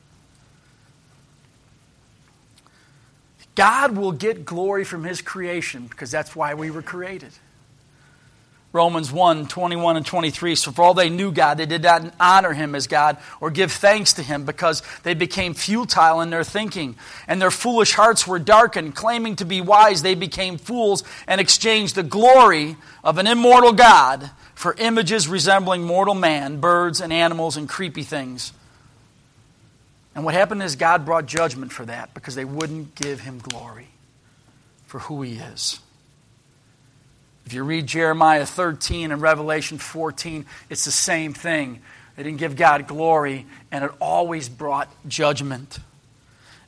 God 3.54 3.96
will 3.96 4.12
get 4.12 4.44
glory 4.44 4.86
from 4.86 5.04
His 5.04 5.22
creation 5.22 5.86
because 5.86 6.10
that's 6.10 6.36
why 6.36 6.56
we 6.56 6.72
were 6.72 6.82
created. 6.82 7.34
Romans 8.74 9.12
1 9.12 9.48
21 9.48 9.98
and 9.98 10.06
23. 10.06 10.56
So, 10.56 10.72
for 10.72 10.82
all 10.82 10.96
they 10.96 11.12
knew 11.12 11.32
God, 11.32 11.60
they 11.60 11.68
did 11.68 11.84
not 11.84 12.12
honor 12.20 12.54
him 12.54 12.74
as 12.74 12.88
God 12.88 13.18
or 13.40 13.52
give 13.52 13.72
thanks 13.72 14.14
to 14.14 14.24
him 14.24 14.46
because 14.46 14.82
they 15.04 15.14
became 15.14 15.54
futile 15.54 16.22
in 16.22 16.32
their 16.32 16.44
thinking. 16.44 16.96
And 17.28 17.40
their 17.40 17.52
foolish 17.52 17.94
hearts 17.94 18.28
were 18.28 18.40
darkened. 18.40 18.96
Claiming 18.96 19.36
to 19.38 19.46
be 19.46 19.62
wise, 19.62 20.02
they 20.02 20.16
became 20.16 20.58
fools 20.58 21.04
and 21.28 21.40
exchanged 21.40 21.94
the 21.94 22.04
glory 22.04 22.76
of 23.04 23.20
an 23.20 23.28
immortal 23.28 23.74
God 23.74 24.32
for 24.56 24.74
images 24.80 25.28
resembling 25.28 25.84
mortal 25.84 26.16
man, 26.16 26.60
birds 26.60 27.00
and 27.00 27.14
animals 27.14 27.56
and 27.56 27.70
creepy 27.70 28.04
things. 28.04 28.54
And 30.16 30.26
what 30.26 30.34
happened 30.34 30.64
is 30.64 30.76
God 30.76 31.06
brought 31.06 31.28
judgment 31.28 31.72
for 31.72 31.86
that 31.86 32.14
because 32.16 32.34
they 32.34 32.46
wouldn't 32.46 32.96
give 32.96 33.20
him 33.20 33.38
glory 33.38 33.90
for 34.88 35.00
who 35.00 35.22
he 35.22 35.34
is. 35.36 35.80
If 37.46 37.54
you 37.54 37.64
read 37.64 37.88
Jeremiah 37.88 38.46
13 38.46 39.12
and 39.12 39.22
Revelation 39.22 39.78
14, 39.78 40.46
it's 40.70 40.86
the 40.86 40.92
same 40.92 41.34
thing. 41.34 41.82
They 42.16 42.24
didn't 42.24 42.38
give 42.38 42.56
God 42.56 42.88
glory, 42.88 43.46
and 43.72 43.84
it 43.84 43.92
always 44.00 44.48
brought 44.50 44.90
judgment. 45.08 45.80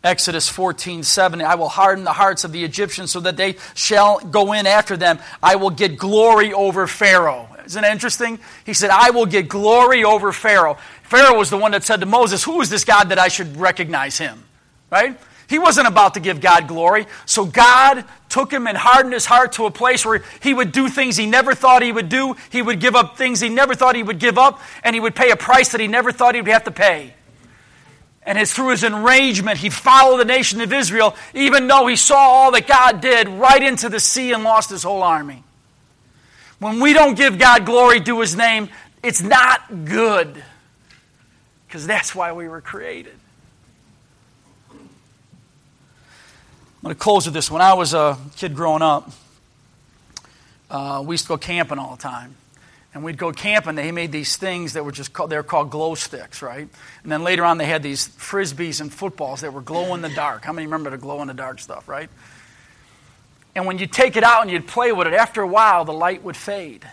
Exodus 0.04 0.48
14, 0.48 1.04
7, 1.04 1.42
I 1.42 1.56
will 1.56 1.70
harden 1.70 2.04
the 2.04 2.14
hearts 2.14 2.44
of 2.44 2.52
the 2.52 2.64
Egyptians 2.64 3.12
so 3.12 3.20
that 3.22 3.38
they 3.38 3.56
shall 3.74 4.20
go 4.20 4.54
in 4.54 4.68
after 4.68 4.96
them. 4.96 5.20
I 5.42 5.56
will 5.56 5.72
get 5.72 5.98
glory 5.98 6.54
over 6.54 6.86
Pharaoh. 6.86 7.50
Isn't 7.66 7.84
it 7.84 7.92
interesting? 7.92 8.40
He 8.66 8.74
said, 8.74 8.92
I 8.92 9.10
will 9.10 9.26
get 9.26 9.48
glory 9.50 10.04
over 10.04 10.32
Pharaoh. 10.32 10.78
Pharaoh 11.04 11.38
was 11.38 11.50
the 11.50 11.58
one 11.58 11.72
that 11.72 11.84
said 11.84 12.02
to 12.02 12.06
Moses, 12.06 12.44
Who 12.44 12.62
is 12.62 12.70
this 12.70 12.84
God 12.84 13.10
that 13.10 13.18
I 13.18 13.30
should 13.30 13.58
recognize 13.58 14.18
him? 14.20 14.44
Right? 14.92 15.20
He 15.48 15.60
wasn't 15.60 15.88
about 15.88 16.14
to 16.16 16.20
give 16.20 16.42
God 16.42 16.68
glory. 16.68 17.08
So 17.26 17.46
God 17.46 18.06
took 18.36 18.52
him 18.52 18.68
and 18.68 18.78
hardened 18.78 19.14
his 19.14 19.26
heart 19.26 19.54
to 19.54 19.66
a 19.66 19.72
place 19.72 20.06
where 20.06 20.22
he 20.42 20.54
would 20.54 20.74
do 20.74 20.90
things 20.90 21.16
he 21.16 21.26
never 21.26 21.56
thought 21.56 21.82
he 21.82 21.92
would 21.94 22.10
do. 22.10 22.36
He 22.50 22.62
would 22.62 22.82
give 22.82 22.94
up 22.94 23.18
things 23.18 23.40
he 23.40 23.48
never 23.48 23.76
thought 23.76 23.96
he 23.96 24.04
would 24.04 24.20
give 24.20 24.38
up, 24.38 24.60
and 24.84 24.94
he 24.94 25.00
would 25.00 25.16
pay 25.16 25.32
a 25.32 25.38
price 25.38 25.70
that 25.72 25.80
he 25.80 25.88
never 25.88 26.12
thought 26.12 26.36
he 26.36 26.42
would 26.42 26.52
have 26.52 26.66
to 26.66 26.72
pay. 26.72 27.14
And 28.24 28.38
it's 28.38 28.52
through 28.52 28.72
his 28.72 28.84
enragement, 28.84 29.60
he 29.60 29.70
followed 29.70 30.18
the 30.18 30.26
nation 30.26 30.60
of 30.60 30.74
Israel, 30.74 31.16
even 31.34 31.68
though 31.70 31.88
he 31.88 31.96
saw 31.96 32.18
all 32.18 32.52
that 32.52 32.68
God 32.68 33.00
did, 33.00 33.30
right 33.30 33.64
into 33.64 33.88
the 33.88 34.02
sea 34.02 34.34
and 34.34 34.44
lost 34.44 34.70
his 34.70 34.84
whole 34.84 35.02
army. 35.02 35.42
When 36.60 36.82
we 36.82 36.92
don't 36.92 37.16
give 37.16 37.40
God 37.40 37.66
glory 37.66 38.02
to 38.02 38.20
his 38.20 38.36
name, 38.36 38.68
it's 39.02 39.22
not 39.22 39.86
good. 39.86 40.44
because 41.68 41.88
that's 41.88 42.14
why 42.14 42.34
we 42.34 42.50
were 42.50 42.60
created. 42.62 43.16
Going 46.86 46.96
to 46.96 47.02
close 47.02 47.26
with 47.26 47.34
this. 47.34 47.50
When 47.50 47.64
I 47.64 47.74
was 47.74 47.96
a 47.96 48.16
kid 48.36 48.54
growing 48.54 48.84
up, 48.84 49.10
uh, 50.70 51.04
we 51.04 51.16
used 51.16 51.24
to 51.24 51.30
go 51.30 51.38
camping 51.38 51.80
all 51.80 51.96
the 51.96 52.02
time. 52.02 52.36
And 52.94 53.04
we'd 53.04 53.18
go 53.18 53.32
camping. 53.32 53.74
They 53.74 53.92
made 53.92 54.12
these 54.12 54.38
things 54.38 54.74
that 54.74 54.86
were 54.86 54.92
just 54.92 55.12
called, 55.12 55.32
they 55.32 55.36
were 55.36 55.42
called 55.42 55.72
glow 55.72 55.96
sticks, 55.96 56.44
right? 56.44 56.68
And 57.02 57.12
then 57.12 57.24
later 57.24 57.44
on, 57.44 57.58
they 57.58 57.66
had 57.66 57.82
these 57.82 58.10
frisbees 58.10 58.82
and 58.82 58.94
footballs 58.94 59.42
that 59.42 59.52
were 59.52 59.62
glow 59.62 59.96
in 59.96 60.04
the 60.04 60.10
dark. 60.10 60.46
How 60.46 60.54
many 60.54 60.68
remember 60.68 60.92
the 60.92 61.00
glow 61.00 61.24
in 61.24 61.28
the 61.28 61.34
dark 61.34 61.58
stuff, 61.60 61.90
right? 61.90 62.08
And 63.56 63.66
when 63.66 63.80
you 63.80 63.88
take 63.88 64.16
it 64.16 64.24
out 64.24 64.44
and 64.44 64.52
you'd 64.52 64.68
play 64.68 64.92
with 64.92 65.08
it, 65.08 65.14
after 65.14 65.42
a 65.42 65.48
while, 65.48 65.86
the 65.86 65.94
light 65.94 66.24
would 66.24 66.38
fade. 66.38 66.88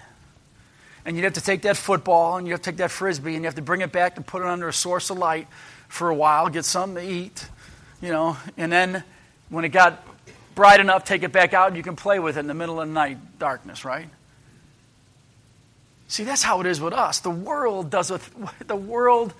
And 1.04 1.16
you'd 1.16 1.24
have 1.24 1.34
to 1.34 1.42
take 1.42 1.60
that 1.62 1.76
football 1.76 2.38
and 2.38 2.46
you'd 2.46 2.54
have 2.54 2.62
to 2.62 2.70
take 2.70 2.78
that 2.78 2.92
frisbee 2.92 3.34
and 3.34 3.42
you 3.42 3.46
have 3.46 3.56
to 3.56 3.62
bring 3.62 3.82
it 3.82 3.92
back 3.92 4.16
and 4.16 4.26
put 4.26 4.40
it 4.40 4.48
under 4.48 4.68
a 4.68 4.72
source 4.72 5.10
of 5.10 5.18
light 5.18 5.48
for 5.88 6.08
a 6.08 6.14
while, 6.14 6.48
get 6.48 6.64
something 6.64 7.04
to 7.04 7.12
eat, 7.12 7.46
you 8.00 8.08
know. 8.08 8.38
And 8.56 8.72
then 8.72 9.04
when 9.52 9.66
it 9.66 9.68
got 9.68 10.02
bright 10.54 10.80
enough, 10.80 11.04
take 11.04 11.22
it 11.22 11.30
back 11.30 11.52
out 11.52 11.68
and 11.68 11.76
you 11.76 11.82
can 11.82 11.94
play 11.94 12.18
with 12.18 12.38
it 12.38 12.40
in 12.40 12.46
the 12.46 12.54
middle 12.54 12.80
of 12.80 12.88
the 12.88 12.94
night, 12.94 13.38
darkness, 13.38 13.84
right? 13.84 14.08
See, 16.08 16.24
that's 16.24 16.42
how 16.42 16.60
it 16.62 16.66
is 16.66 16.80
with 16.80 16.94
us. 16.94 17.20
The 17.20 17.30
world 17.30 17.90
does 17.90 18.10
with 18.10 18.34
the 18.66 18.76
world 18.76 19.34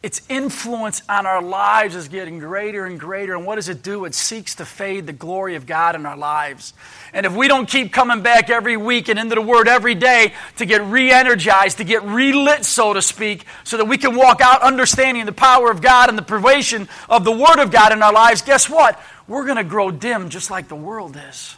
its 0.00 0.22
influence 0.28 1.02
on 1.08 1.26
our 1.26 1.42
lives 1.42 1.96
is 1.96 2.08
getting 2.08 2.38
greater 2.38 2.84
and 2.84 3.00
greater. 3.00 3.34
And 3.34 3.44
what 3.44 3.56
does 3.56 3.68
it 3.68 3.82
do? 3.82 4.04
It 4.04 4.14
seeks 4.14 4.54
to 4.56 4.64
fade 4.64 5.06
the 5.06 5.12
glory 5.12 5.56
of 5.56 5.66
God 5.66 5.96
in 5.96 6.06
our 6.06 6.16
lives. 6.16 6.72
And 7.12 7.26
if 7.26 7.34
we 7.34 7.48
don't 7.48 7.68
keep 7.68 7.92
coming 7.92 8.22
back 8.22 8.48
every 8.48 8.76
week 8.76 9.08
and 9.08 9.18
into 9.18 9.34
the 9.34 9.42
Word 9.42 9.66
every 9.66 9.96
day 9.96 10.34
to 10.58 10.66
get 10.66 10.82
re 10.82 11.10
energized, 11.10 11.78
to 11.78 11.84
get 11.84 12.04
relit, 12.04 12.64
so 12.64 12.92
to 12.92 13.02
speak, 13.02 13.44
so 13.64 13.76
that 13.76 13.86
we 13.86 13.98
can 13.98 14.14
walk 14.14 14.40
out 14.40 14.62
understanding 14.62 15.26
the 15.26 15.32
power 15.32 15.70
of 15.70 15.82
God 15.82 16.08
and 16.08 16.16
the 16.16 16.22
pervasion 16.22 16.88
of 17.08 17.24
the 17.24 17.32
Word 17.32 17.58
of 17.58 17.72
God 17.72 17.92
in 17.92 18.00
our 18.02 18.12
lives, 18.12 18.42
guess 18.42 18.70
what? 18.70 19.00
We're 19.26 19.44
going 19.44 19.56
to 19.56 19.64
grow 19.64 19.90
dim 19.90 20.28
just 20.28 20.50
like 20.50 20.68
the 20.68 20.76
world 20.76 21.18
is 21.28 21.56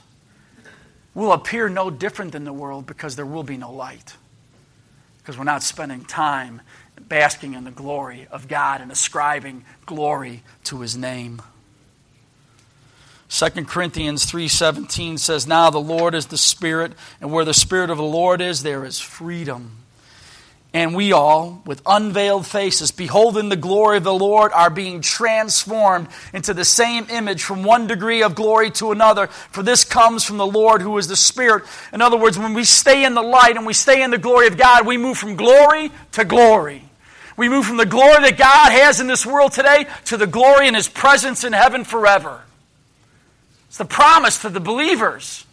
We'll 1.15 1.33
appear 1.33 1.69
no 1.69 1.91
different 1.91 2.33
than 2.33 2.45
the 2.45 2.53
world 2.53 2.87
because 2.87 3.17
there 3.17 3.27
will 3.27 3.43
be 3.43 3.57
no 3.57 3.73
light. 3.73 4.15
Because 5.19 5.37
we're 5.37 5.45
not 5.45 5.63
spending 5.63 6.05
time 6.05 6.63
basking 7.09 7.55
in 7.55 7.65
the 7.65 7.71
glory 7.71 8.27
of 8.31 8.49
God 8.49 8.81
and 8.81 8.91
ascribing 8.93 9.65
glory 9.87 10.43
to 10.65 10.81
his 10.81 10.97
name. 10.97 11.43
2 13.29 13.67
Corinthians 13.67 14.27
3:17 14.27 15.17
says 15.19 15.47
now 15.47 15.71
the 15.71 15.81
Lord 15.81 16.15
is 16.15 16.27
the 16.27 16.37
spirit 16.37 16.93
and 17.21 17.31
where 17.31 17.45
the 17.45 17.55
spirit 17.55 17.89
of 17.89 17.97
the 17.97 18.03
Lord 18.03 18.41
is 18.41 18.63
there 18.63 18.85
is 18.85 18.99
freedom. 18.99 19.77
And 20.73 20.95
we 20.95 21.13
all, 21.13 21.63
with 21.67 21.83
unveiled 21.85 22.47
faces, 22.47 22.93
beholding 22.93 23.49
the 23.49 23.57
glory 23.57 23.97
of 23.97 24.05
the 24.05 24.15
Lord, 24.15 24.53
are 24.53 24.71
being 24.71 25.01
transformed 25.01 26.07
into 26.33 26.55
the 26.55 26.65
same 26.65 27.07
image 27.11 27.43
from 27.43 27.65
one 27.65 27.89
degree 27.89 28.23
of 28.23 28.37
glory 28.37 28.71
to 28.73 28.93
another. 28.93 29.27
For 29.27 29.65
this 29.65 29.85
comes 29.85 30.23
from 30.23 30.37
the 30.37 30.47
Lord 30.47 30.81
who 30.81 30.97
is 30.99 31.09
the 31.09 31.17
Spirit. 31.17 31.65
In 31.93 32.01
other 32.01 32.17
words, 32.17 32.39
when 32.39 32.55
we 32.55 32.63
stay 32.63 33.05
in 33.05 33.15
the 33.15 33.23
light 33.23 33.57
and 33.57 33.67
we 33.67 33.73
stay 33.73 34.01
in 34.01 34.13
the 34.13 34.19
glory 34.19 34.47
of 34.47 34.57
God, 34.57 34.87
we 34.87 34.97
move 34.97 35.19
from 35.19 35.35
glory 35.35 35.91
to 36.13 36.25
glory. 36.25 36.90
We 37.41 37.49
move 37.49 37.65
from 37.65 37.79
the 37.79 37.87
glory 37.87 38.21
that 38.21 38.37
God 38.37 38.71
has 38.71 39.01
in 39.01 39.07
this 39.07 39.25
world 39.25 39.53
today 39.53 39.87
to 40.05 40.19
the 40.19 40.27
glory 40.27 40.69
in 40.69 40.75
His 40.75 40.91
presence 40.91 41.43
in 41.43 41.55
heaven 41.55 41.85
forever. 41.85 42.43
It's 43.69 43.79
the 43.79 43.87
promise 43.87 44.43
to 44.43 44.51
the 44.51 44.61
believers. 44.61 45.47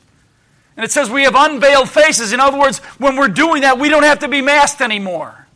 And 0.76 0.84
it 0.84 0.92
says 0.92 1.10
we 1.10 1.24
have 1.24 1.34
unveiled 1.34 1.90
faces. 1.90 2.34
In 2.34 2.42
other 2.42 2.60
words, 2.60 2.80
when 2.98 3.16
we're 3.16 3.30
doing 3.30 3.62
that, 3.62 3.80
we 3.80 3.88
don't 3.88 4.04
have 4.04 4.20
to 4.20 4.28
be 4.28 4.42
masked 4.42 4.82
anymore. 4.82 5.48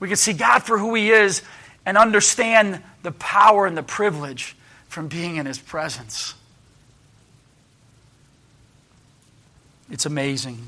We 0.00 0.08
can 0.08 0.16
see 0.16 0.32
God 0.32 0.64
for 0.64 0.78
who 0.78 0.94
He 0.94 1.12
is 1.12 1.42
and 1.86 1.96
understand 1.96 2.82
the 3.04 3.12
power 3.12 3.64
and 3.64 3.78
the 3.78 3.84
privilege 3.84 4.56
from 4.88 5.06
being 5.06 5.36
in 5.36 5.46
His 5.46 5.60
presence. 5.60 6.34
It's 9.92 10.06
amazing. 10.06 10.58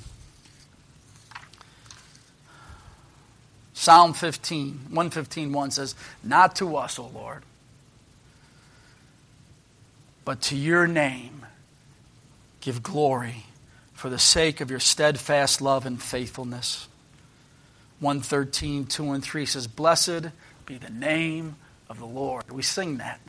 Psalm 3.85 4.15
15, 4.15 4.69
115, 4.89 5.53
1 5.53 5.71
says, 5.71 5.95
Not 6.23 6.57
to 6.57 6.75
us, 6.79 6.99
O 6.99 7.11
Lord, 7.13 7.43
but 10.25 10.41
to 10.41 10.57
your 10.57 10.87
name 10.87 11.45
give 12.63 12.83
glory 12.83 13.45
for 13.93 14.09
the 14.09 14.19
sake 14.19 14.63
of 14.63 14.71
your 14.71 14.81
steadfast 14.81 15.61
love 15.61 15.85
and 15.85 16.03
faithfulness. 16.03 16.89
113, 18.01 18.87
2 18.87 19.11
and 19.13 19.23
3 19.23 19.45
says, 19.45 19.67
Blessed 19.67 20.31
be 20.65 20.79
the 20.79 20.89
name 20.89 21.57
of 21.91 21.99
the 21.99 22.07
Lord. 22.07 22.51
We 22.51 22.63
sing 22.63 22.97
that. 22.97 23.21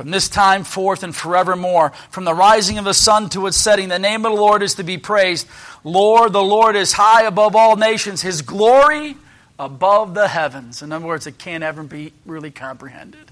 From 0.00 0.12
this 0.12 0.30
time 0.30 0.64
forth 0.64 1.02
and 1.02 1.14
forevermore, 1.14 1.90
from 2.08 2.24
the 2.24 2.32
rising 2.32 2.78
of 2.78 2.86
the 2.86 2.94
sun 2.94 3.28
to 3.28 3.46
its 3.46 3.58
setting, 3.58 3.90
the 3.90 3.98
name 3.98 4.24
of 4.24 4.32
the 4.32 4.40
Lord 4.40 4.62
is 4.62 4.76
to 4.76 4.82
be 4.82 4.96
praised. 4.96 5.46
Lord, 5.84 6.32
the 6.32 6.42
Lord 6.42 6.74
is 6.74 6.94
high 6.94 7.24
above 7.24 7.54
all 7.54 7.76
nations, 7.76 8.22
his 8.22 8.40
glory 8.40 9.14
above 9.58 10.14
the 10.14 10.26
heavens. 10.26 10.80
In 10.80 10.90
other 10.90 11.04
words, 11.04 11.26
it 11.26 11.36
can't 11.36 11.62
ever 11.62 11.82
be 11.82 12.14
really 12.24 12.50
comprehended. 12.50 13.30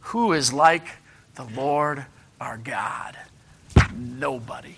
Who 0.00 0.32
is 0.32 0.50
like 0.50 0.86
the 1.34 1.44
Lord 1.44 2.06
our 2.40 2.56
God? 2.56 3.18
nobody 3.94 4.76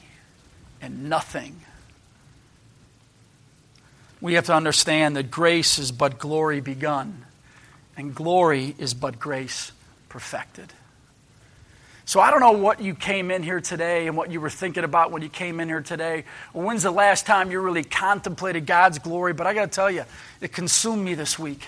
and 0.80 1.08
nothing. 1.08 1.60
We 4.20 4.34
have 4.34 4.46
to 4.46 4.54
understand 4.54 5.14
that 5.14 5.30
grace 5.30 5.78
is 5.78 5.92
but 5.92 6.18
glory 6.18 6.60
begun, 6.60 7.24
and 7.96 8.12
glory 8.12 8.74
is 8.78 8.94
but 8.94 9.20
grace 9.20 9.70
perfected. 10.12 10.70
So 12.04 12.20
I 12.20 12.30
don't 12.30 12.40
know 12.40 12.52
what 12.52 12.82
you 12.82 12.94
came 12.94 13.30
in 13.30 13.42
here 13.42 13.62
today 13.62 14.06
and 14.08 14.14
what 14.14 14.30
you 14.30 14.42
were 14.42 14.50
thinking 14.50 14.84
about 14.84 15.10
when 15.10 15.22
you 15.22 15.30
came 15.30 15.58
in 15.58 15.68
here 15.68 15.80
today, 15.80 16.24
when's 16.52 16.82
the 16.82 16.90
last 16.90 17.24
time 17.24 17.50
you 17.50 17.60
really 17.60 17.82
contemplated 17.82 18.66
God's 18.66 18.98
glory, 18.98 19.32
but 19.32 19.46
I 19.46 19.54
got 19.54 19.70
to 19.70 19.74
tell 19.74 19.90
you, 19.90 20.04
it 20.42 20.52
consumed 20.52 21.02
me 21.02 21.14
this 21.14 21.38
week. 21.38 21.66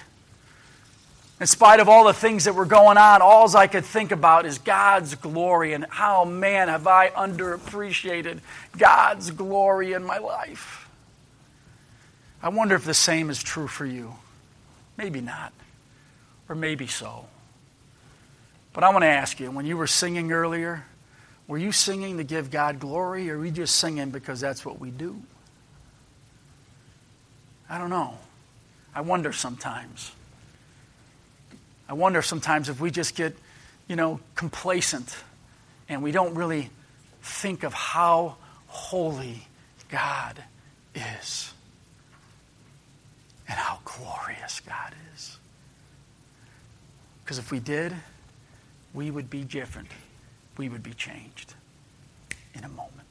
In 1.41 1.47
spite 1.47 1.81
of 1.81 1.89
all 1.89 2.05
the 2.05 2.13
things 2.13 2.45
that 2.45 2.55
were 2.55 2.67
going 2.67 2.99
on, 2.99 3.23
all 3.23 3.57
I 3.57 3.67
could 3.67 3.87
think 3.87 4.13
about 4.13 4.45
is 4.45 4.59
God's 4.59 5.15
glory 5.15 5.73
and 5.73 5.87
how, 5.89 6.27
man, 6.27 6.69
have 6.69 6.87
I 6.87 7.09
underappreciated 7.09 8.41
God's 8.77 9.31
glory 9.31 9.95
in 9.95 10.05
my 10.05 10.19
life. 10.19 10.87
I 12.43 12.51
wonder 12.51 12.75
if 12.75 12.85
the 12.85 12.93
same 12.93 13.31
is 13.31 13.43
true 13.43 13.69
for 13.69 13.87
you. 13.87 14.17
Maybe 14.99 15.23
not, 15.23 15.55
or 16.47 16.55
maybe 16.55 16.87
so. 16.87 17.25
But 18.75 18.83
I 18.83 18.91
want 18.91 19.03
to 19.03 19.09
ask 19.09 19.41
you 19.41 19.51
when 19.51 19.65
you 19.65 19.79
were 19.79 19.87
singing 19.87 20.33
earlier, 20.33 20.85
were 21.47 21.57
you 21.57 21.73
singing 21.73 22.19
to 22.19 22.25
give 22.25 22.51
God 22.51 22.81
glory, 22.81 23.31
or 23.31 23.39
were 23.39 23.47
you 23.47 23.53
just 23.53 23.77
singing 23.77 24.11
because 24.11 24.41
that's 24.41 24.67
what 24.67 24.81
we 24.81 24.91
do? 24.91 25.23
I 27.71 27.79
don't 27.79 27.91
know. 27.91 28.19
I 28.95 29.01
wonder 29.01 29.33
sometimes. 29.33 30.13
I 31.89 31.93
wonder 31.93 32.21
sometimes 32.21 32.69
if 32.69 32.81
we 32.81 32.91
just 32.91 33.15
get, 33.15 33.37
you 33.89 33.97
know, 33.97 34.21
complacent 34.35 35.15
and 35.89 36.03
we 36.03 36.13
don't 36.13 36.35
really 36.35 36.71
think 37.23 37.63
of 37.63 37.73
how 37.73 38.37
holy 38.67 39.47
God 39.89 40.43
is 40.95 41.53
and 43.49 43.57
how 43.57 43.79
glorious 43.85 44.61
God 44.61 44.95
is. 45.15 45.37
Because 47.23 47.39
if 47.39 47.53
we 47.53 47.61
did, 47.61 47.95
we 48.95 49.11
would 49.11 49.29
be 49.29 49.45
different. 49.45 49.89
We 50.57 50.69
would 50.69 50.83
be 50.83 50.95
changed 50.95 51.55
in 52.55 52.65
a 52.65 52.69
moment. 52.69 53.04